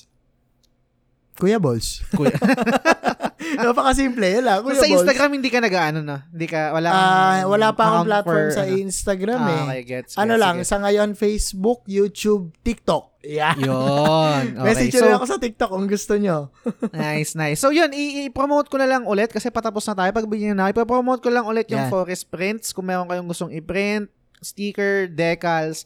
[1.41, 2.05] Kuya Balls.
[2.13, 2.37] Kuya.
[3.65, 4.27] Napakasimple.
[4.39, 4.59] Yun lang.
[4.61, 4.95] Kuya sa Balls.
[5.01, 6.17] Instagram, hindi ka nag-ano, no?
[6.29, 8.77] Hindi ka, wala kang Ah, wala pa akong platform for, sa ano.
[8.77, 9.61] Instagram Ah, eh.
[9.61, 10.69] okay, gets, Ano gets, lang, sige.
[10.69, 13.05] sa ngayon, Facebook, YouTube, TikTok.
[13.21, 13.55] Yeah.
[13.57, 14.45] Yun.
[14.61, 14.65] Okay.
[14.65, 16.49] Message so, ako sa TikTok kung gusto nyo.
[16.97, 17.61] nice, nice.
[17.61, 20.11] So, yun, i-promote ko na lang ulit kasi patapos na tayo.
[20.13, 21.93] Pagbigyan na, ipapromote ko lang ulit yung Yan.
[21.93, 22.73] Forest Prints.
[22.73, 24.09] Kung meron kayong gustong i-print,
[24.41, 25.85] sticker, decals,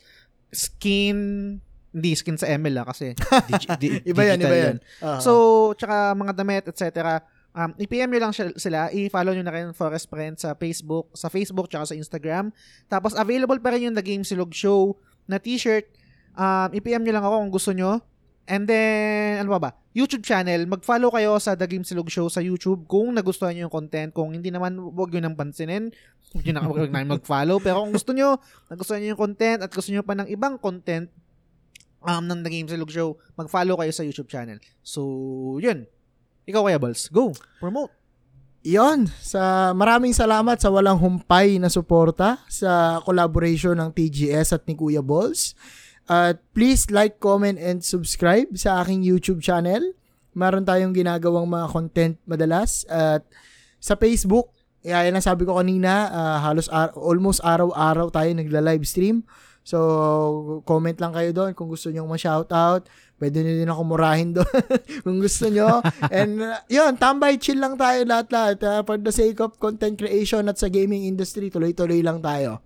[0.55, 1.19] skin,
[1.95, 3.15] hindi skin sa ML ah, kasi
[3.47, 4.77] digi- di- Iba yan, digital iba yan.
[4.99, 5.19] Ah.
[5.23, 5.33] So,
[5.79, 7.23] tsaka mga damit, etc.
[7.55, 11.71] Um, i-PM nyo lang sila, i-follow nyo na rin Forest Friends sa Facebook, sa Facebook
[11.71, 12.51] tsaka sa Instagram.
[12.91, 14.99] Tapos available pa rin yung The Game Silog Show
[15.31, 15.87] na t-shirt.
[16.35, 18.03] Um, i-PM nyo lang ako kung gusto nyo.
[18.45, 19.71] And then, ano pa ba?
[19.97, 20.67] YouTube channel.
[20.69, 24.11] Mag-follow kayo sa The Game Silog Show sa YouTube kung nagustuhan nyo yung content.
[24.11, 25.95] Kung hindi naman, huwag nyo nang pansinin.
[26.35, 27.63] Huwag nyo na, huwag na mag-follow.
[27.63, 31.09] Pero kung gusto nyo, nagustuhan nyo yung content at gusto nyo pa ng ibang content
[32.05, 34.61] um, ng The Game Silog Show, mag-follow kayo sa YouTube channel.
[34.85, 35.01] So,
[35.63, 35.89] yun.
[36.45, 36.79] Ikaw kaya.
[37.09, 37.33] Go.
[37.61, 37.93] Promote.
[38.65, 44.73] Yon, sa maraming salamat sa walang humpay na suporta sa collaboration ng TGS at ni
[44.73, 45.53] Kuya Balls.
[46.09, 49.93] At please like, comment, and subscribe sa aking YouTube channel.
[50.33, 52.89] Meron tayong ginagawang mga content madalas.
[52.89, 53.29] At
[53.81, 54.49] sa Facebook,
[54.85, 59.29] yan ang sabi ko kanina, ah, halos ar- almost araw-araw tayo nagla-live stream.
[59.65, 62.85] So, comment lang kayo doon kung gusto nyo ma-shoutout.
[63.17, 64.61] Pwede nyo din ako murahin doon
[65.09, 65.81] kung gusto nyo.
[66.13, 68.61] And uh, yun, tambay, chill lang tayo lahat-lahat.
[68.61, 72.61] Uh, for the sake of content creation at sa gaming industry, tuloy-tuloy lang tayo.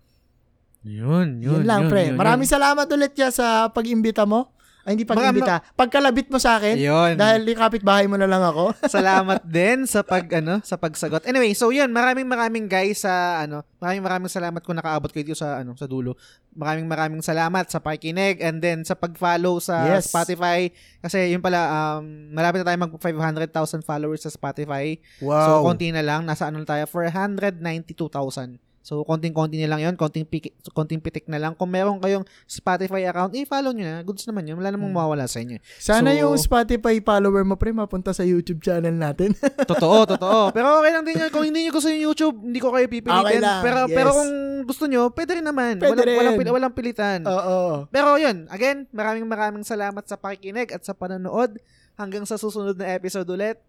[0.83, 1.63] Yun, Yun, yun.
[1.63, 2.03] lang, yun, pre.
[2.11, 4.51] yun, Maraming salamat ulit ya sa pag-imbita mo.
[4.89, 5.61] Ay, hindi pag-imbita.
[5.77, 6.81] Pagkalabit mo sa akin.
[6.81, 7.21] Yun.
[7.21, 8.73] Dahil kapit-bahay mo na lang ako.
[8.89, 11.29] salamat din sa pag ano, sa pagsagot.
[11.29, 15.37] Anyway, so yun, maraming maraming guys sa ano, maraming maraming salamat kung nakaabot kayo dito
[15.37, 16.17] sa ano, sa dulo.
[16.57, 20.09] Maraming maraming salamat sa pakikinig and then sa pag-follow sa Yes.
[20.09, 21.69] Spotify kasi yun pala
[22.01, 24.97] um malapit na tayo mag 500,000 followers sa Spotify.
[25.21, 25.69] So Wow.
[25.69, 28.57] konti na lang, nasa ano tayo 492,000.
[28.89, 31.53] So konting-konti na lang 'yon, konting piki, konting pitik na lang.
[31.53, 34.01] Kung meron kayong Spotify account, i-follow niyo na.
[34.01, 34.57] Goods naman 'yun.
[34.57, 35.61] Wala namang mawawala sa inyo.
[35.77, 39.37] Sana So- yung Spotify follower mo, pre, mapunta sa YouTube channel natin.
[39.69, 40.49] Totoo, totoo.
[40.57, 41.29] Pero okay lang din yun.
[41.29, 43.21] Kung hindi niyo gusto yung YouTube, hindi ko kayo pipilitin.
[43.21, 43.93] Okay lang, pero yes.
[43.93, 44.31] pero kung
[44.65, 45.77] gusto niyo, pwede rin naman.
[45.77, 46.41] Pwede walang, walang, rin.
[46.41, 47.19] pil- walang pilitan.
[47.29, 47.85] Oo.
[47.93, 51.61] Pero yun, again, maraming maraming salamat sa pakikinig at sa panonood.
[52.01, 53.61] Hanggang sa susunod na episode ulit.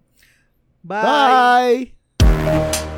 [0.79, 1.91] Bye!
[2.23, 2.88] Bye!